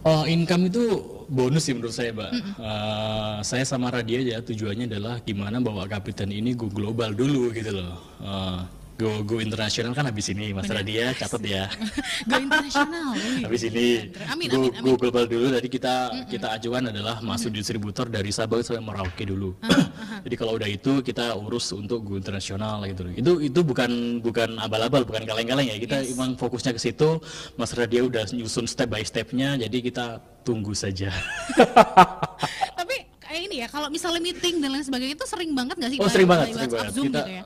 Oh, 0.02 0.26
income 0.26 0.66
itu 0.66 0.98
bonus 1.30 1.70
sih 1.70 1.78
menurut 1.78 1.94
saya, 1.94 2.10
Mbak. 2.10 2.30
Eh, 2.58 3.36
saya 3.46 3.62
sama 3.62 3.86
Radia 3.94 4.18
ya 4.18 4.42
tujuannya 4.42 4.90
adalah 4.90 5.22
gimana 5.22 5.62
bawa 5.62 5.86
kapiten 5.86 6.34
ini 6.34 6.58
go 6.58 6.66
global 6.66 7.14
dulu 7.14 7.54
gitu 7.54 7.70
loh. 7.70 7.94
Eh, 8.18 8.81
go 9.02 9.10
go 9.26 9.36
internasional 9.42 9.90
kan 9.90 10.06
habis 10.06 10.30
ini, 10.30 10.54
Mas 10.54 10.70
Radia 10.70 11.10
catat 11.18 11.42
ya. 11.42 11.66
Go 12.30 12.38
internasional. 12.38 13.18
habis 13.46 13.62
ini 13.66 14.14
Amin, 14.30 14.46
go, 14.46 14.70
amin, 14.70 14.78
amin. 14.78 14.82
go 14.86 14.90
global 14.94 15.24
dulu. 15.26 15.50
Jadi 15.58 15.68
kita 15.68 15.94
kita 16.30 16.46
ajuan 16.54 16.86
adalah 16.94 17.18
masuk 17.18 17.50
distributor 17.50 18.06
dari 18.06 18.30
Sabang 18.30 18.62
sampai 18.62 18.78
Merauke 18.78 19.26
dulu. 19.26 19.58
Jadi 20.24 20.34
kalau 20.38 20.54
udah 20.54 20.70
itu 20.70 21.02
kita 21.02 21.34
urus 21.34 21.74
untuk 21.74 22.06
go 22.06 22.14
internasional 22.14 22.86
gitu. 22.86 23.10
Itu 23.18 23.32
itu 23.42 23.60
bukan 23.66 24.22
bukan 24.22 24.54
abal-abal, 24.62 25.02
bukan 25.02 25.26
kaleng-kaleng 25.26 25.66
ya. 25.66 25.76
Kita 25.82 26.06
emang 26.06 26.38
fokusnya 26.38 26.70
ke 26.70 26.80
situ. 26.80 27.18
Mas 27.58 27.74
Radia 27.74 28.06
udah 28.06 28.30
nyusun 28.30 28.70
step 28.70 28.86
by 28.86 29.02
stepnya. 29.02 29.58
Jadi 29.58 29.82
kita 29.82 30.22
tunggu 30.46 30.74
saja. 30.78 31.10
Tapi 32.78 32.96
kayak 33.18 33.40
ini 33.50 33.56
ya, 33.64 33.68
kalau 33.70 33.90
misalnya 33.90 34.22
meeting 34.22 34.62
dan 34.62 34.70
lain 34.78 34.86
sebagainya 34.86 35.14
itu 35.18 35.26
sering 35.26 35.50
banget 35.54 35.74
nggak 35.78 35.90
sih? 35.90 35.98
Oh 35.98 36.10
sering 36.10 36.28
banget, 36.30 36.46
sering 36.54 36.70
banget. 36.70 36.92
Zoom 36.94 37.06
Kita 37.10 37.20
gitu 37.22 37.32
ya? 37.34 37.44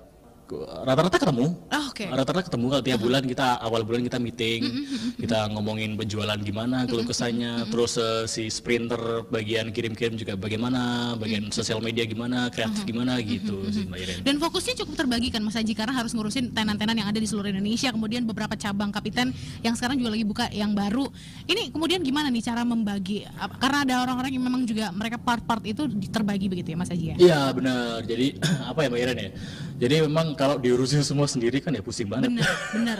Rata-rata 0.86 1.16
ketemu. 1.18 1.46
Oh, 1.56 1.84
Oke. 1.90 2.04
Rata-rata 2.06 2.44
ketemu 2.44 2.64
kalau 2.68 2.84
tiap 2.84 3.00
bulan 3.00 3.22
kita 3.24 3.46
awal 3.58 3.80
bulan 3.82 4.04
kita 4.04 4.18
meeting, 4.20 4.60
Mm-hmm, 4.66 5.10
kita 5.16 5.38
ngomongin 5.56 5.96
penjualan 5.96 6.36
gimana, 6.36 6.84
keluh 6.84 7.08
kesahnya, 7.08 7.64
terus 7.72 7.96
eh, 7.96 8.28
si 8.28 8.52
sprinter 8.52 9.24
bagian 9.28 9.72
kirim-kirim 9.72 10.14
juga 10.14 10.36
bagaimana, 10.36 11.14
bagian 11.16 11.48
Mm-hmm. 11.48 11.56
sosial 11.56 11.80
media 11.80 12.04
gimana, 12.04 12.52
kreatif 12.52 12.84
gimana 12.84 13.16
gitu 13.22 13.64
sih 13.72 13.88
Mbak 13.88 13.98
Irene. 13.98 14.22
Dan 14.22 14.36
fokusnya 14.36 14.74
cukup 14.84 14.94
terbagi 15.00 15.32
kan 15.32 15.40
Mas 15.40 15.56
Haji 15.56 15.72
karena 15.72 15.94
harus 15.96 16.12
ngurusin 16.12 16.52
tenan-tenan 16.52 16.96
yang 17.00 17.08
ada 17.08 17.16
di 17.16 17.24
seluruh 17.24 17.48
Indonesia, 17.48 17.88
kemudian 17.88 18.28
beberapa 18.28 18.52
cabang 18.54 18.92
kapiten 18.92 19.32
yang 19.64 19.72
sekarang 19.72 19.96
juga 19.96 20.12
lagi 20.12 20.24
buka 20.28 20.46
yang 20.52 20.76
baru. 20.76 21.08
Ini 21.48 21.72
kemudian 21.72 22.04
gimana 22.04 22.28
nih 22.28 22.44
cara 22.44 22.62
membagi? 22.62 23.24
Karena 23.56 23.88
ada 23.88 23.94
orang-orang 24.04 24.32
yang 24.36 24.44
memang 24.44 24.62
juga 24.68 24.92
mereka 24.92 25.16
part-part 25.16 25.64
itu 25.64 25.88
terbagi 26.12 26.52
begitu 26.52 26.72
ya 26.72 26.76
Mas 26.76 26.92
Haji 26.92 27.06
ya? 27.12 27.16
Iya 27.16 27.40
benar. 27.56 28.04
Jadi 28.04 28.36
apa 28.70 28.78
ya 28.84 28.88
Mbak 28.92 29.00
Irene 29.00 29.22
ya? 29.22 29.30
Jadi 29.76 29.94
memang 30.08 30.26
kalau 30.36 30.60
diurusin 30.60 31.00
semua 31.02 31.26
sendiri 31.26 31.58
kan 31.64 31.72
ya 31.72 31.82
pusing 31.82 32.06
banget. 32.06 32.30
Bener, 32.30 32.48
bener, 32.70 32.98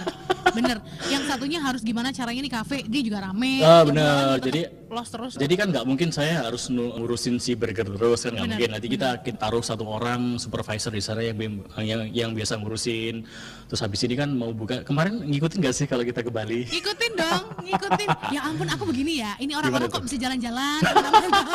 bener. 0.54 0.78
Yang 1.10 1.22
satunya 1.30 1.58
harus 1.62 1.82
gimana 1.82 2.12
caranya 2.14 2.40
nih 2.42 2.52
kafe 2.52 2.78
dia 2.86 3.02
juga 3.02 3.30
rame. 3.30 3.62
Ah, 3.64 3.82
bener. 3.82 4.38
Jadi- 4.42 4.86
los 4.86 5.08
terus. 5.10 5.32
Jadi 5.34 5.54
kan 5.58 5.66
nggak 5.74 5.82
mungkin 5.82 6.14
saya 6.14 6.46
harus 6.46 6.70
ngurusin 6.70 7.42
si 7.42 7.58
burger 7.58 7.90
terus 7.90 8.22
kan 8.22 8.38
nggak 8.38 8.46
mungkin. 8.54 8.70
Nanti 8.70 8.86
kita 8.86 9.18
kita 9.20 9.38
taruh 9.38 9.62
satu 9.62 9.82
orang 9.82 10.38
supervisor 10.38 10.94
di 10.94 11.02
sana 11.02 11.26
yang 11.26 11.36
yang 11.82 12.00
yang 12.14 12.30
biasa 12.32 12.58
ngurusin. 12.62 13.26
Terus 13.66 13.80
habis 13.82 14.00
ini 14.06 14.14
kan 14.14 14.30
mau 14.30 14.54
buka 14.54 14.86
kemarin 14.86 15.26
ngikutin 15.26 15.58
nggak 15.58 15.74
sih 15.74 15.86
kalau 15.90 16.06
kita 16.06 16.22
ke 16.22 16.30
Bali? 16.30 16.70
Ngikutin 16.70 17.12
dong, 17.18 17.44
ngikutin. 17.66 18.08
Ya 18.34 18.42
ampun, 18.42 18.66
aku 18.66 18.90
begini 18.90 19.22
ya. 19.22 19.38
Ini 19.38 19.54
orang-orang 19.54 19.86
kok 19.90 20.02
bisa 20.02 20.18
jalan-jalan. 20.18 20.82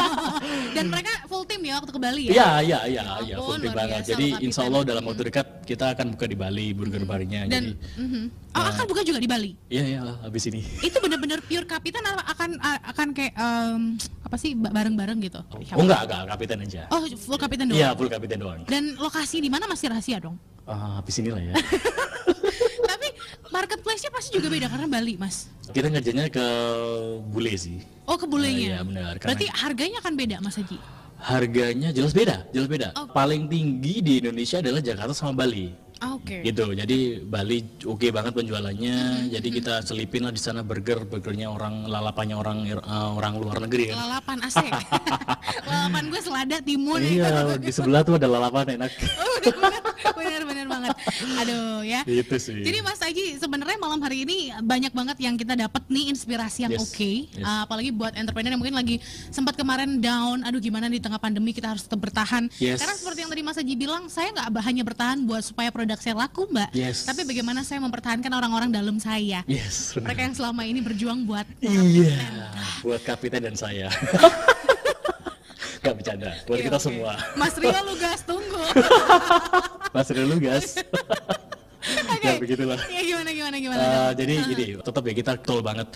Dan 0.76 0.88
mereka 0.88 1.24
full 1.28 1.44
tim 1.48 1.62
ya 1.64 1.80
waktu 1.80 1.92
ke 1.92 2.00
Bali 2.00 2.24
ya. 2.28 2.32
Iya 2.32 2.50
iya 2.64 2.80
iya 2.88 3.02
Ya 3.02 3.16
iya 3.28 3.36
full 3.40 3.60
team 3.60 3.74
banget. 3.76 4.02
Jadi 4.12 4.28
insya. 4.44 4.68
Allah 4.68 4.82
dalam 4.88 5.04
waktu 5.08 5.32
dekat 5.32 5.48
kita 5.68 5.96
akan 5.96 6.16
buka 6.16 6.26
di 6.28 6.36
Bali 6.36 6.66
burger 6.76 7.04
barnya. 7.08 7.48
Dan 7.48 7.76
Jadi 7.76 8.00
mhm. 8.00 8.24
oh, 8.56 8.64
akan 8.64 8.81
buka 8.86 9.02
juga 9.02 9.20
di 9.20 9.28
Bali. 9.28 9.52
iya 9.68 9.84
iya 9.86 10.00
habis 10.22 10.46
ini. 10.48 10.62
Itu 10.80 10.98
benar-benar 10.98 11.42
pure 11.42 11.66
kapitan 11.66 12.02
akan 12.06 12.58
akan 12.62 13.08
pakai 13.12 13.30
em, 13.34 13.82
apa 14.24 14.36
sih 14.36 14.52
ba- 14.54 14.72
bareng-bareng 14.72 15.20
gitu? 15.22 15.42
Oh 15.52 15.82
enggak, 15.82 16.06
enggak, 16.06 16.22
kapiten 16.30 16.58
aja. 16.62 16.82
Oh, 16.90 17.02
full 17.06 17.38
kapiten 17.38 17.66
doang. 17.68 17.80
Iya, 17.80 17.90
full 17.94 18.08
kapiten 18.08 18.40
doang. 18.40 18.62
Dan 18.66 18.96
lokasi 18.96 19.40
di 19.40 19.50
mana 19.50 19.66
masih 19.66 19.92
rahasia 19.92 20.18
dong. 20.18 20.36
Ah, 20.64 20.98
habis 20.98 21.18
inilah 21.18 21.42
ya. 21.42 21.54
Tapi 22.90 23.08
marketplace-nya 23.50 24.10
pasti 24.10 24.30
juga 24.32 24.48
beda 24.48 24.68
karena 24.68 24.88
Bali, 24.88 25.16
Mas. 25.16 25.48
kita 25.72 25.88
ngerjainnya 25.88 26.28
ke 26.28 26.46
bule 27.28 27.56
sih. 27.56 27.80
Oh, 28.04 28.20
ke 28.20 28.28
bulenya. 28.28 28.60
iya, 28.60 28.80
benar, 28.82 29.16
karena- 29.16 29.36
Berarti 29.36 29.46
harganya 29.50 29.98
akan 30.00 30.14
beda, 30.16 30.36
Mas 30.40 30.56
Haji. 30.56 30.78
Harganya 31.22 31.90
jelas 31.94 32.12
beda, 32.12 32.44
jelas 32.50 32.68
beda. 32.68 32.92
Oh. 32.94 33.08
Paling 33.08 33.46
tinggi 33.46 34.02
di 34.02 34.20
Indonesia 34.20 34.58
adalah 34.58 34.82
Jakarta 34.82 35.14
sama 35.14 35.38
Bali. 35.38 35.70
Ah, 36.02 36.18
Oke. 36.18 36.42
Gitu. 36.42 36.66
Jadi 36.74 37.22
Bali 37.22 37.62
oke 37.86 38.10
banget 38.10 38.34
penjualannya. 38.34 39.30
Jadi 39.30 39.48
kita 39.54 39.86
selipin 39.86 40.26
lah 40.26 40.34
di 40.34 40.42
sana 40.42 40.66
burger, 40.66 41.06
burgernya 41.06 41.54
orang 41.54 41.86
lalapannya 41.86 42.34
orang 42.34 42.58
eh, 42.66 42.78
orang 43.14 43.38
luar 43.38 43.62
negeri 43.62 43.94
kan. 43.94 44.10
Lalapan 44.10 44.38
asik. 44.42 44.72
Lalapan 45.70 46.04
gue 46.10 46.22
selada 46.26 46.58
timun 46.66 47.06
ya. 47.06 47.10
Iya, 47.14 47.30
di 47.62 47.70
sebelah 47.70 48.02
tuh 48.02 48.18
ada 48.18 48.26
lalapan 48.26 48.82
enak. 48.82 48.92
Oh, 48.98 49.38
bener, 50.18 50.42
bener 50.42 50.61
banget. 50.72 50.96
Aduh 51.44 51.84
ya. 51.84 52.02
Gitu 52.08 52.36
sih. 52.40 52.64
Jadi 52.64 52.78
Mas 52.80 53.02
Aji 53.04 53.36
sebenarnya 53.36 53.78
malam 53.78 54.00
hari 54.00 54.24
ini 54.24 54.56
banyak 54.64 54.96
banget 54.96 55.18
yang 55.20 55.36
kita 55.36 55.60
dapat 55.60 55.84
nih 55.92 56.08
inspirasi 56.16 56.64
yang 56.66 56.74
Yes, 56.74 56.88
oke. 56.88 57.12
yes. 57.36 57.44
Uh, 57.44 57.62
apalagi 57.68 57.92
buat 57.92 58.14
entrepreneur 58.16 58.56
yang 58.56 58.62
mungkin 58.62 58.78
lagi 58.80 58.96
sempat 59.28 59.60
kemarin 59.60 60.00
down. 60.00 60.48
Aduh 60.48 60.64
gimana 60.64 60.88
di 60.88 61.04
tengah 61.04 61.20
pandemi 61.20 61.52
kita 61.52 61.76
harus 61.76 61.84
tetap 61.84 62.00
bertahan. 62.00 62.48
Yes. 62.58 62.80
Karena 62.80 62.96
seperti 62.96 63.20
yang 63.28 63.32
tadi 63.34 63.42
Mas 63.44 63.58
Aji 63.60 63.74
bilang, 63.76 64.08
saya 64.08 64.32
nggak 64.32 64.48
hanya 64.64 64.84
bertahan 64.88 65.18
buat 65.28 65.44
supaya 65.44 65.68
produk 65.74 66.00
saya 66.00 66.16
laku 66.16 66.48
Mbak. 66.48 66.70
Yes. 66.72 67.04
Tapi 67.04 67.28
bagaimana 67.28 67.68
saya 67.68 67.84
mempertahankan 67.84 68.32
orang-orang 68.32 68.72
dalam 68.72 68.96
saya. 69.02 69.44
Yes. 69.50 69.98
Mereka 70.00 70.32
yang 70.32 70.36
selama 70.38 70.64
ini 70.64 70.80
berjuang 70.80 71.28
buat 71.28 71.44
Iya, 71.62 72.16
buat 72.82 73.02
kapiten 73.04 73.44
dan 73.44 73.56
saya. 73.60 73.92
Gak 75.82 75.98
bercanda, 75.98 76.30
buat 76.46 76.62
Oke, 76.62 76.66
kita 76.70 76.78
oke. 76.78 76.86
semua. 76.86 77.12
Mas 77.34 77.54
Rio 77.58 77.74
Lugas 77.90 78.22
tunggu. 78.22 78.62
Mas 79.98 80.08
dulu 80.14 80.36
guys. 80.38 80.78
Oke. 81.82 82.22
ya 82.22 82.38
begitulah. 82.38 82.78
Ya 82.94 83.02
gimana 83.02 83.30
gimana 83.34 83.56
gimana. 83.58 83.82
Eh, 83.82 84.12
jadi 84.14 84.34
gini, 84.46 84.66
tetap 84.78 85.02
ya 85.02 85.14
kita 85.18 85.32
betul 85.42 85.66
banget 85.66 85.90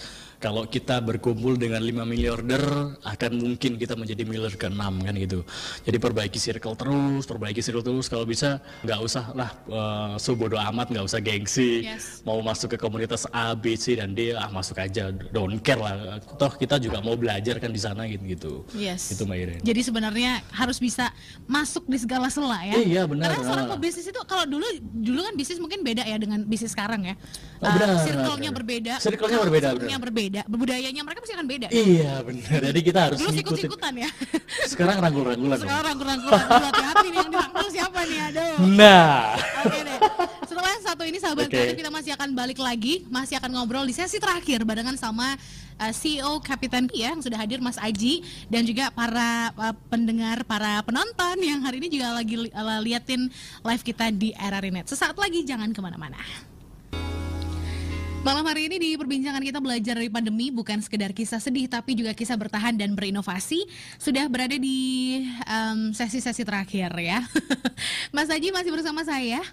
kalau 0.46 0.62
kita 0.70 1.02
berkumpul 1.02 1.58
dengan 1.58 1.82
5 1.82 2.06
miliarder 2.06 2.62
akan 3.02 3.32
mungkin 3.34 3.82
kita 3.82 3.98
menjadi 3.98 4.22
miliar 4.30 4.54
ke-6 4.54 4.78
kan 4.78 5.14
gitu. 5.18 5.42
Jadi 5.82 5.98
perbaiki 5.98 6.38
circle 6.38 6.78
terus, 6.78 7.26
perbaiki 7.26 7.66
circle 7.66 7.82
terus 7.82 8.06
kalau 8.06 8.30
bisa 8.30 8.62
nggak 8.86 9.00
usah 9.02 9.34
lah 9.34 9.50
eh, 9.66 10.14
sebodoh 10.22 10.62
amat, 10.70 10.94
nggak 10.94 11.02
usah 11.02 11.18
gengsi. 11.18 11.90
Yes. 11.90 12.22
Mau 12.22 12.38
masuk 12.46 12.74
ke 12.74 12.78
komunitas 12.78 13.26
A, 13.34 13.58
B, 13.58 13.74
C 13.74 13.98
dan 13.98 14.14
D, 14.14 14.38
ah 14.38 14.46
masuk 14.54 14.78
aja, 14.78 15.10
don't 15.34 15.58
care 15.66 15.82
lah. 15.82 16.22
Toh 16.38 16.54
kita 16.54 16.78
juga 16.78 17.02
mau 17.02 17.18
belajar 17.18 17.58
kan 17.58 17.74
di 17.74 17.82
sana 17.82 18.06
gitu 18.06 18.24
gitu. 18.30 18.54
Yes. 18.78 19.18
Itu 19.18 19.26
Mbak 19.26 19.38
Iren. 19.42 19.60
Jadi 19.66 19.82
sebenarnya 19.82 20.46
harus 20.54 20.78
bisa 20.78 21.10
masuk 21.50 21.90
di 21.90 21.98
segala 21.98 22.30
sela 22.30 22.62
ya. 22.62 22.78
Iya, 22.78 23.10
benar. 23.10 23.34
Karena 23.34 23.50
seorang 23.50 23.68
pebisnis 23.82 24.06
itu 24.14 24.22
kalau 24.30 24.46
dulu 24.46 24.68
dulu 24.94 25.26
kan 25.26 25.34
bisnis 25.34 25.58
mungkin 25.58 25.82
beda 25.82 26.06
ya 26.06 26.22
dengan 26.22 26.46
bisnis 26.46 26.78
sekarang 26.78 27.02
ya. 27.10 27.18
Oh, 27.18 27.66
Uh, 27.66 27.74
benar, 27.82 27.88
Circle-nya 28.06 28.52
benar. 28.54 28.58
berbeda. 28.62 28.94
Circle-nya 29.02 29.40
berbeda, 29.42 29.68
culture-nya 29.74 29.98
berbeda. 29.98 30.35
Budayanya 30.44 31.02
mereka 31.02 31.24
pasti 31.24 31.36
akan 31.36 31.48
beda. 31.48 31.68
Iya 31.70 32.20
benar. 32.20 32.60
Jadi 32.68 32.80
kita 32.82 33.00
harus 33.00 33.18
Dulu 33.18 33.32
ngikutin. 33.32 33.40
sikut-sikutan 33.56 33.94
ya. 33.96 34.10
Sekarang 34.68 34.98
rangkul-rangkulan. 35.00 35.56
dong. 35.56 35.64
Sekarang 35.64 35.86
rangkul-rangkulan. 35.88 36.42
Aduh, 36.42 36.68
Hati-hati 36.68 37.08
nih 37.08 37.18
yang 37.18 37.30
dirangkul 37.32 37.68
siapa 37.70 38.00
nih? 38.04 38.20
Aduh. 38.28 38.56
Nah. 38.76 39.40
Oke 39.64 39.80
deh. 39.80 39.98
Setelah 40.46 40.74
satu 40.82 41.04
ini 41.04 41.18
sahabat 41.18 41.48
kreatif 41.48 41.76
kita 41.76 41.88
masih 41.90 42.12
akan 42.12 42.30
balik 42.32 42.60
lagi, 42.60 43.08
masih 43.08 43.38
akan 43.38 43.52
ngobrol 43.54 43.84
di 43.84 43.94
sesi 43.94 44.18
terakhir 44.18 44.64
barengan 44.64 44.96
sama 44.96 45.36
uh, 45.78 45.92
CEO 45.92 46.40
Kapitan 46.40 46.88
P 46.88 47.00
ya 47.00 47.12
yang 47.12 47.20
sudah 47.20 47.36
hadir 47.36 47.60
Mas 47.60 47.76
Aji 47.76 48.20
dan 48.48 48.64
juga 48.64 48.90
para 48.90 49.52
uh, 49.54 49.76
pendengar, 49.88 50.42
para 50.44 50.80
penonton 50.82 51.36
yang 51.40 51.60
hari 51.60 51.80
ini 51.80 51.92
juga 51.92 52.16
lagi 52.16 52.36
li- 52.40 52.54
uh, 52.54 52.80
liatin 52.80 53.28
live 53.62 53.84
kita 53.84 54.10
di 54.10 54.32
RRNet. 54.32 54.88
Sesaat 54.88 55.16
lagi 55.16 55.44
jangan 55.44 55.70
ke 55.70 55.80
mana-mana. 55.80 56.18
Malam 58.26 58.42
hari 58.42 58.66
ini 58.66 58.82
di 58.82 58.90
perbincangan 58.98 59.38
kita 59.38 59.62
belajar 59.62 60.02
dari 60.02 60.10
pandemi 60.10 60.50
bukan 60.50 60.82
sekedar 60.82 61.14
kisah 61.14 61.38
sedih 61.38 61.70
tapi 61.70 61.94
juga 61.94 62.10
kisah 62.10 62.34
bertahan 62.34 62.74
dan 62.74 62.98
berinovasi 62.98 63.70
sudah 64.02 64.26
berada 64.26 64.58
di 64.58 65.22
em, 65.46 65.94
sesi-sesi 65.94 66.42
terakhir 66.42 66.90
ya. 66.98 67.22
Mas 68.16 68.26
Aji 68.34 68.50
masih 68.50 68.74
bersama 68.74 69.06
saya. 69.06 69.46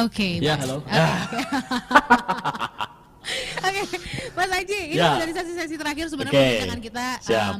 Oke. 0.00 0.40
Ya, 0.40 0.56
Mas. 0.56 0.64
halo. 0.64 0.80
Oke, 0.80 0.88
Ya. 0.88 1.04
oke. 3.68 3.80
Oke, 3.84 3.98
Mas 4.32 4.50
Aji, 4.56 4.78
ini 4.88 4.96
Ya. 4.96 5.20
dari 5.20 5.32
sesi-sesi 5.36 5.76
terakhir 5.76 6.08
sebenarnya 6.08 6.32
Oke, 6.32 6.40
perbincangan 6.48 6.80
kita 6.80 7.06
siap. 7.20 7.52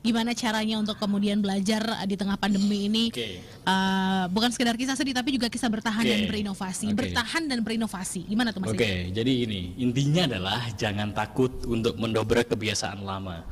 Gimana 0.00 0.30
caranya 0.34 0.78
untuk 0.78 0.96
kemudian 0.96 1.42
belajar 1.42 1.82
uh, 1.84 2.06
di 2.06 2.14
tengah 2.14 2.38
pandemi 2.38 2.86
ini. 2.86 3.04
Oke. 3.10 3.42
Uh, 3.66 4.24
bukan 4.32 4.50
sekedar 4.54 4.74
kisah 4.78 4.96
sedih 4.96 5.12
tapi 5.12 5.34
juga 5.34 5.50
kisah 5.50 5.68
bertahan 5.68 6.02
Oke. 6.02 6.10
dan 6.10 6.20
berinovasi. 6.30 6.86
Oke. 6.92 6.96
Bertahan 7.04 7.42
dan 7.50 7.58
berinovasi. 7.60 8.26
Gimana 8.26 8.54
tuh 8.54 8.62
Mas 8.64 8.72
Oke, 8.72 8.86
Aji? 8.86 9.14
jadi 9.14 9.32
ini 9.48 9.60
intinya 9.80 10.28
adalah 10.30 10.60
jangan 10.74 11.10
takut 11.12 11.52
untuk 11.66 11.98
mendobrak 11.98 12.48
kebiasaan 12.50 13.02
lama. 13.02 13.44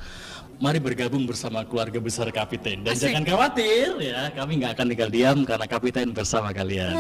Mari 0.57 0.81
bergabung 0.81 1.29
bersama 1.29 1.69
keluarga 1.69 2.01
besar 2.01 2.33
kapiten 2.33 2.81
dan 2.81 2.97
Asik. 2.97 3.12
jangan 3.12 3.29
khawatir 3.29 3.92
ya, 4.01 4.33
kami 4.33 4.57
nggak 4.57 4.73
akan 4.73 4.87
tinggal 4.88 5.11
diam 5.12 5.38
karena 5.45 5.66
kapiten 5.69 6.16
bersama 6.16 6.49
kalian. 6.49 6.97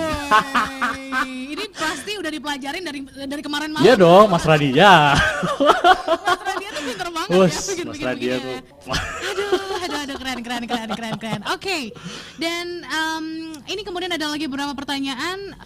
Ini 1.56 1.64
pasti 1.72 2.20
udah 2.20 2.28
dipelajarin 2.28 2.84
dari 2.84 3.00
dari 3.24 3.40
kemarin 3.40 3.72
malam. 3.72 3.80
Iya 3.80 3.96
dong, 3.96 4.28
Mas 4.28 4.44
Radi 4.44 4.76
ya. 4.76 5.16
Mas 5.16 6.42
Radia 6.52 6.68
tuh 6.68 6.82
pinter 6.84 7.08
banget 7.08 7.32
ya 7.32 7.36
bikin 7.48 7.84
Mas 7.88 7.96
bikin 7.96 8.04
Radia 8.04 8.34
tuh. 8.44 8.56
Aduh, 9.24 9.60
aduh, 9.88 9.98
aduh, 10.04 10.16
keren, 10.20 10.38
keren, 10.44 10.62
keren, 10.68 10.88
keren, 10.92 11.14
keren. 11.16 11.40
Oke, 11.56 11.96
dan 12.36 12.84
em, 12.84 13.24
ini 13.72 13.80
kemudian 13.88 14.12
ada 14.12 14.28
lagi 14.28 14.44
beberapa 14.52 14.76
pertanyaan. 14.76 15.56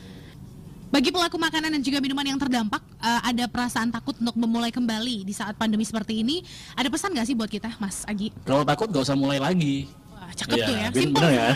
Bagi 0.91 1.15
pelaku 1.15 1.39
makanan 1.39 1.71
dan 1.71 1.83
juga 1.87 2.03
minuman 2.03 2.27
yang 2.27 2.35
terdampak, 2.35 2.83
eh, 2.99 3.21
ada 3.23 3.47
perasaan 3.47 3.95
takut 3.95 4.19
untuk 4.19 4.35
memulai 4.35 4.75
kembali 4.75 5.23
di 5.23 5.31
saat 5.31 5.55
pandemi 5.55 5.87
seperti 5.87 6.19
ini. 6.19 6.43
Ada 6.75 6.91
pesan 6.91 7.15
nggak 7.15 7.27
sih 7.31 7.39
buat 7.39 7.47
kita, 7.47 7.79
Mas 7.79 8.03
Agi? 8.11 8.35
Kalau 8.43 8.67
takut 8.67 8.91
nggak 8.91 9.07
usah 9.07 9.15
mulai 9.15 9.39
lagi. 9.39 9.87
Wah, 10.11 10.35
cakep 10.35 10.57
Iya, 10.59 10.67
tuh 10.67 10.75
ya, 10.75 10.89
simple 10.91 11.23
bener 11.23 11.33
ya. 11.33 11.49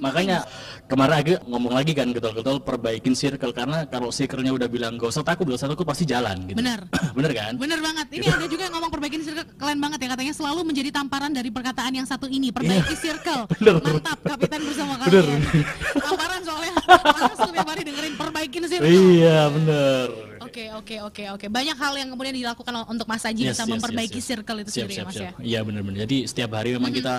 Makanya 0.00 0.38
things. 0.44 0.84
kemarin 0.84 1.14
agak 1.16 1.38
ngomong 1.44 1.72
lagi 1.72 1.92
kan 1.92 2.08
getol-getol 2.08 2.56
perbaikin 2.60 3.12
circle 3.12 3.52
karena 3.52 3.88
kalau 3.88 4.08
circle-nya 4.08 4.52
udah 4.52 4.68
bilang 4.68 4.96
gak 4.96 5.12
usah 5.12 5.24
takut, 5.24 5.44
gak 5.44 5.58
usah 5.60 5.68
takut 5.72 5.84
pasti 5.84 6.04
jalan 6.04 6.44
gitu. 6.44 6.56
Bener. 6.60 6.84
Bener 7.16 7.32
kan? 7.32 7.52
Bener 7.56 7.80
banget. 7.80 8.06
Ini 8.16 8.24
ada 8.28 8.46
juga 8.48 8.62
yang 8.68 8.74
ngomong 8.76 8.92
perbaiki 8.92 9.16
circle 9.24 9.44
keren 9.56 9.80
banget 9.80 9.98
ya 10.04 10.08
katanya 10.12 10.34
selalu 10.36 10.60
menjadi 10.64 10.90
tamparan 10.92 11.32
dari 11.32 11.48
perkataan 11.48 11.92
yang 11.96 12.06
satu 12.08 12.28
ini. 12.28 12.48
Perbaiki 12.52 12.94
circle. 13.00 13.48
Iya. 13.48 13.56
Bener. 13.60 13.74
Mantap 13.80 14.18
kapitan 14.24 14.60
bersama 14.60 14.92
Bener. 15.04 15.24
kalian. 15.24 15.40
tamparan 16.04 16.40
soalnya 16.44 16.72
langsung 17.16 17.50
tiap 17.52 17.68
hari 17.68 17.82
dengerin 17.84 18.14
circle. 18.62 18.86
Iya, 18.86 19.50
bener. 19.50 20.06
Oke 20.44 20.64
oke 20.70 20.96
oke 21.10 21.22
oke. 21.34 21.46
Banyak 21.50 21.74
hal 21.74 21.92
yang 21.98 22.08
kemudian 22.14 22.36
dilakukan 22.36 22.72
untuk 22.86 23.06
Mas 23.10 23.26
Aji 23.26 23.50
Yes, 23.50 23.58
bisa 23.58 23.64
yes, 23.66 23.72
memperbaiki 23.74 24.20
yes, 24.20 24.22
yes. 24.22 24.30
circle 24.30 24.58
itu 24.62 24.70
Siap, 24.70 24.76
sendiri 24.86 24.92
ya 24.92 24.98
siap, 25.02 25.08
Mas 25.08 25.16
siap. 25.18 25.34
ya. 25.34 25.42
Iya 25.42 25.60
benar-benar. 25.66 25.98
Jadi 26.06 26.16
setiap 26.30 26.50
hari 26.54 26.70
memang 26.78 26.92
kita 26.94 27.14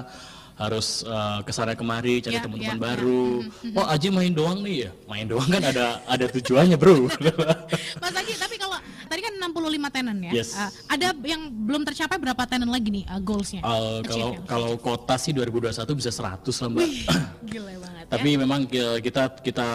harus 0.56 1.04
uh, 1.04 1.44
ke 1.44 1.52
sana 1.52 1.76
kemari 1.76 2.24
cari 2.24 2.36
Ya, 2.36 2.44
teman-teman 2.44 2.80
ya, 2.80 2.82
baru. 2.82 3.44
Oh 3.76 3.86
Aji 3.86 4.08
main 4.08 4.32
doang 4.32 4.64
nih 4.64 4.88
ya? 4.88 4.92
Main 5.06 5.28
doang 5.28 5.48
kan 5.48 5.60
ada 5.62 6.00
ada 6.06 6.26
tujuannya 6.32 6.76
bro. 6.76 7.12
Mas 8.02 8.16
Aji 8.16 8.34
tapi 8.36 8.56
kalau 8.56 8.80
tadi 9.06 9.20
kan 9.20 9.34
65 9.36 9.96
tenan 9.96 10.18
ya. 10.24 10.32
Yes. 10.32 10.56
Uh, 10.56 10.72
ada 10.90 11.12
yang 11.24 11.48
belum 11.52 11.84
tercapai 11.84 12.16
berapa 12.16 12.40
tenan 12.48 12.72
lagi 12.72 12.88
nih 12.88 13.04
uh, 13.06 13.20
goalsnya? 13.20 13.62
Uh, 13.64 14.00
kalau 14.04 14.30
kalau 14.48 14.72
kota 14.76 15.16
sih 15.16 15.32
2021 15.32 15.76
bisa 15.92 16.12
100 16.12 16.44
lah 16.48 16.68
mbak. 16.72 16.80
Wih, 16.80 17.04
gila 17.52 17.74
banget 17.84 18.04
Tapi 18.16 18.30
memang 18.38 18.70
ki- 18.70 19.02
kita 19.02 19.34
kita 19.42 19.68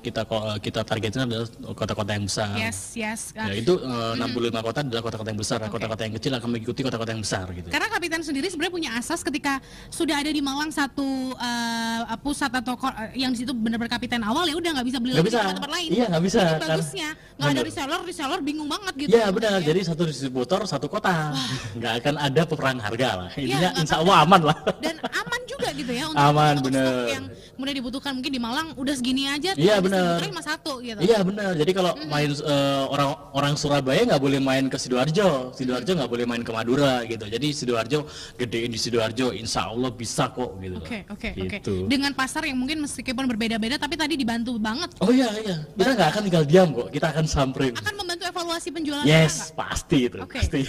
kita 0.00 0.22
kita 0.56 0.80
targetnya 0.82 1.28
adalah 1.28 1.46
kota-kota 1.76 2.10
yang 2.16 2.24
besar. 2.24 2.48
ya. 2.56 2.72
Yes 2.72 2.78
yes. 2.96 3.20
Uh, 3.36 3.44
Ya 3.44 3.54
itu 3.60 3.76
uh, 3.76 4.16
65 4.16 4.66
kota 4.66 4.78
adalah 4.80 5.02
kota-kota 5.04 5.28
yang 5.28 5.40
besar. 5.40 5.58
Nah. 5.60 5.68
Kota-kota 5.68 6.02
yang 6.08 6.14
kecil 6.16 6.32
akan 6.32 6.48
mengikuti 6.48 6.80
kota-kota 6.80 7.10
yang 7.12 7.20
besar 7.22 7.44
gitu. 7.52 7.68
Karena 7.68 7.86
Kapitan 7.92 8.24
sendiri 8.24 8.48
sebenarnya 8.48 8.72
punya 8.72 8.90
asas 8.96 9.20
ketika 9.20 9.60
sudah 9.92 10.07
ada 10.14 10.30
di 10.30 10.40
Malang 10.40 10.70
satu 10.70 11.34
uh, 11.34 12.16
pusat 12.22 12.48
atau 12.54 12.74
ko- 12.74 12.88
uh, 12.88 13.10
yang 13.12 13.34
di 13.34 13.44
situ 13.44 13.52
benar-benar 13.52 13.92
Kapitan 13.92 14.22
awal 14.22 14.46
ya 14.46 14.56
udah 14.56 14.70
nggak 14.78 14.86
bisa 14.86 14.98
beli 15.02 15.12
Nggak 15.16 15.24
lagi 15.26 15.34
di 15.34 15.56
tempat 15.58 15.70
lain. 15.72 15.88
Iya, 15.92 16.06
nggak 16.08 16.24
bisa, 16.24 16.40
Itu 16.40 16.54
kan. 16.54 16.68
bagusnya 16.68 17.08
nggak 17.38 17.50
ada 17.50 17.62
reseller, 17.62 18.00
reseller 18.02 18.40
bingung 18.42 18.68
banget 18.68 18.94
gitu. 18.96 19.10
Iya 19.12 19.26
benar. 19.30 19.58
Jadi 19.60 19.80
satu 19.84 20.02
distributor 20.06 20.60
satu 20.64 20.86
kota. 20.86 21.32
Nggak 21.76 21.92
akan 22.04 22.14
ada 22.16 22.42
perang 22.46 22.78
harga 22.78 23.08
lah. 23.24 23.30
Intinya 23.34 23.68
nggak 23.70 23.82
insya 23.84 23.96
Allah 24.00 24.16
aman 24.24 24.40
lah. 24.48 24.58
Dan 24.84 24.94
aman 25.02 25.40
juga 25.48 25.68
gitu 25.74 25.92
ya 25.92 26.04
untuk, 26.08 26.22
Aman, 26.22 26.52
untuk 26.58 26.64
bener. 26.70 26.86
stok 26.86 27.08
yang 27.10 27.24
kemudian 27.58 27.76
dibutuhkan 27.82 28.12
mungkin 28.14 28.32
di 28.32 28.40
Malang 28.40 28.68
udah 28.78 28.94
segini 28.94 29.26
aja 29.26 29.50
Iya, 29.58 29.82
dibutuhin 29.82 30.30
cuma 30.30 30.42
satu 30.44 30.72
gitu. 30.78 30.98
Iya 31.02 31.18
benar. 31.26 31.52
Jadi 31.58 31.70
kalau 31.74 31.92
main 32.06 32.30
eh, 32.30 32.84
orang 32.88 33.08
orang 33.34 33.54
Surabaya 33.58 34.02
nggak 34.06 34.22
boleh 34.22 34.38
main 34.38 34.64
ke 34.70 34.78
sidoarjo, 34.78 35.50
sidoarjo 35.54 35.92
nggak 35.98 36.10
boleh 36.10 36.24
main 36.26 36.42
ke 36.46 36.52
Madura 36.54 37.02
gitu. 37.02 37.26
Jadi 37.26 37.48
sidoarjo 37.50 38.06
gedein 38.38 38.70
di 38.70 38.78
sidoarjo, 38.78 39.34
insya 39.34 39.66
Allah 39.70 39.90
bisa 39.98 40.30
kok 40.30 40.54
gitu. 40.62 40.78
Oke 40.78 41.02
oke 41.10 41.28
oke. 41.34 41.58
Gitu. 41.58 41.74
Dengan 41.90 42.14
pasar 42.14 42.46
yang 42.46 42.54
mungkin 42.54 42.78
meskipun 42.86 43.26
berbeda-beda 43.26 43.74
tapi 43.76 43.98
tadi 43.98 44.14
dibantu 44.14 44.54
banget 44.62 44.94
Oh 45.02 45.10
iya 45.10 45.26
iya, 45.42 45.66
kita 45.74 45.90
nggak 45.98 46.08
akan 46.14 46.22
tinggal 46.30 46.44
diam 46.46 46.68
kok, 46.70 46.88
kita 46.94 47.06
akan 47.10 47.24
samperin. 47.26 47.74
akan 47.74 47.94
membantu 47.98 48.24
evaluasi 48.30 48.68
penjualan 48.70 49.02
Yes, 49.02 49.50
pasti 49.52 50.06
itu, 50.06 50.22
Oke. 50.22 50.38
pasti. 50.38 50.62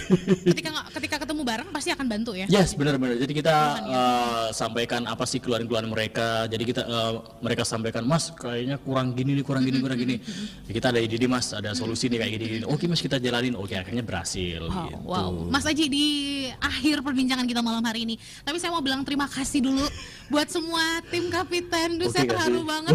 ketika 0.50 0.70
ketika 0.96 1.16
ketemu 1.22 1.42
bareng 1.44 1.68
pasti 1.70 1.90
akan 1.92 2.06
bantu 2.08 2.32
ya. 2.34 2.46
Yes, 2.50 2.72
benar-benar. 2.74 3.20
Jadi 3.20 3.32
kita 3.36 3.52
ya. 3.52 3.92
eh, 3.92 4.48
sampaikan 4.50 5.04
apa 5.06 5.24
sih 5.28 5.38
keluhan-keluhan 5.38 5.86
mereka. 5.86 6.48
Jadi 6.48 6.62
kita 6.64 6.82
eh, 6.88 7.12
mereka 7.44 7.62
sampaikan, 7.68 8.02
Mas, 8.08 8.32
kayaknya 8.32 8.80
kurang 8.80 9.12
gini 9.12 9.36
nih, 9.36 9.44
kurang 9.44 9.62
gini, 9.68 9.78
kurang 9.78 9.98
gini. 10.00 10.16
Ya, 10.66 10.72
kita 10.72 10.88
ada 10.90 11.00
ide 11.04 11.20
nih, 11.20 11.28
Mas, 11.28 11.52
ada 11.52 11.76
solusi 11.76 12.08
nih 12.08 12.18
kayak 12.24 12.32
gini. 12.40 12.44
gini. 12.60 12.64
Oke, 12.64 12.88
Mas, 12.88 13.04
kita 13.04 13.20
jalanin. 13.20 13.54
Oke, 13.54 13.76
akhirnya 13.76 14.00
berhasil. 14.02 14.64
Wow, 14.64 14.84
gitu. 14.88 14.96
wow. 15.04 15.30
Mas 15.52 15.64
Aji 15.68 15.84
di 15.92 16.06
akhir 16.56 17.04
perbincangan 17.04 17.44
kita 17.44 17.60
malam 17.60 17.84
hari 17.84 18.08
ini. 18.08 18.14
Tapi 18.40 18.56
saya 18.56 18.72
mau 18.72 18.80
bilang 18.80 19.04
terima 19.04 19.19
kasih 19.26 19.60
dulu 19.64 19.84
buat 20.30 20.46
semua 20.46 21.02
tim 21.10 21.26
kapiten. 21.28 21.98
Duh, 21.98 22.06
Oke, 22.06 22.14
saya 22.14 22.24
terharu 22.24 22.62
banget. 22.62 22.94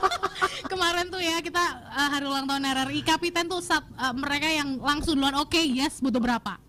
Kemarin 0.72 1.08
tuh 1.08 1.18
ya 1.18 1.40
kita 1.40 1.64
uh, 1.88 2.08
hari 2.12 2.26
ulang 2.28 2.44
tahun 2.44 2.62
RRI 2.62 3.00
kapiten 3.02 3.48
tuh 3.48 3.64
sat- 3.64 3.88
uh, 3.96 4.12
mereka 4.12 4.46
yang 4.46 4.76
langsung 4.78 5.16
duluan 5.16 5.34
oke 5.40 5.56
yes 5.58 5.98
butuh 6.04 6.20
berapa. 6.20 6.60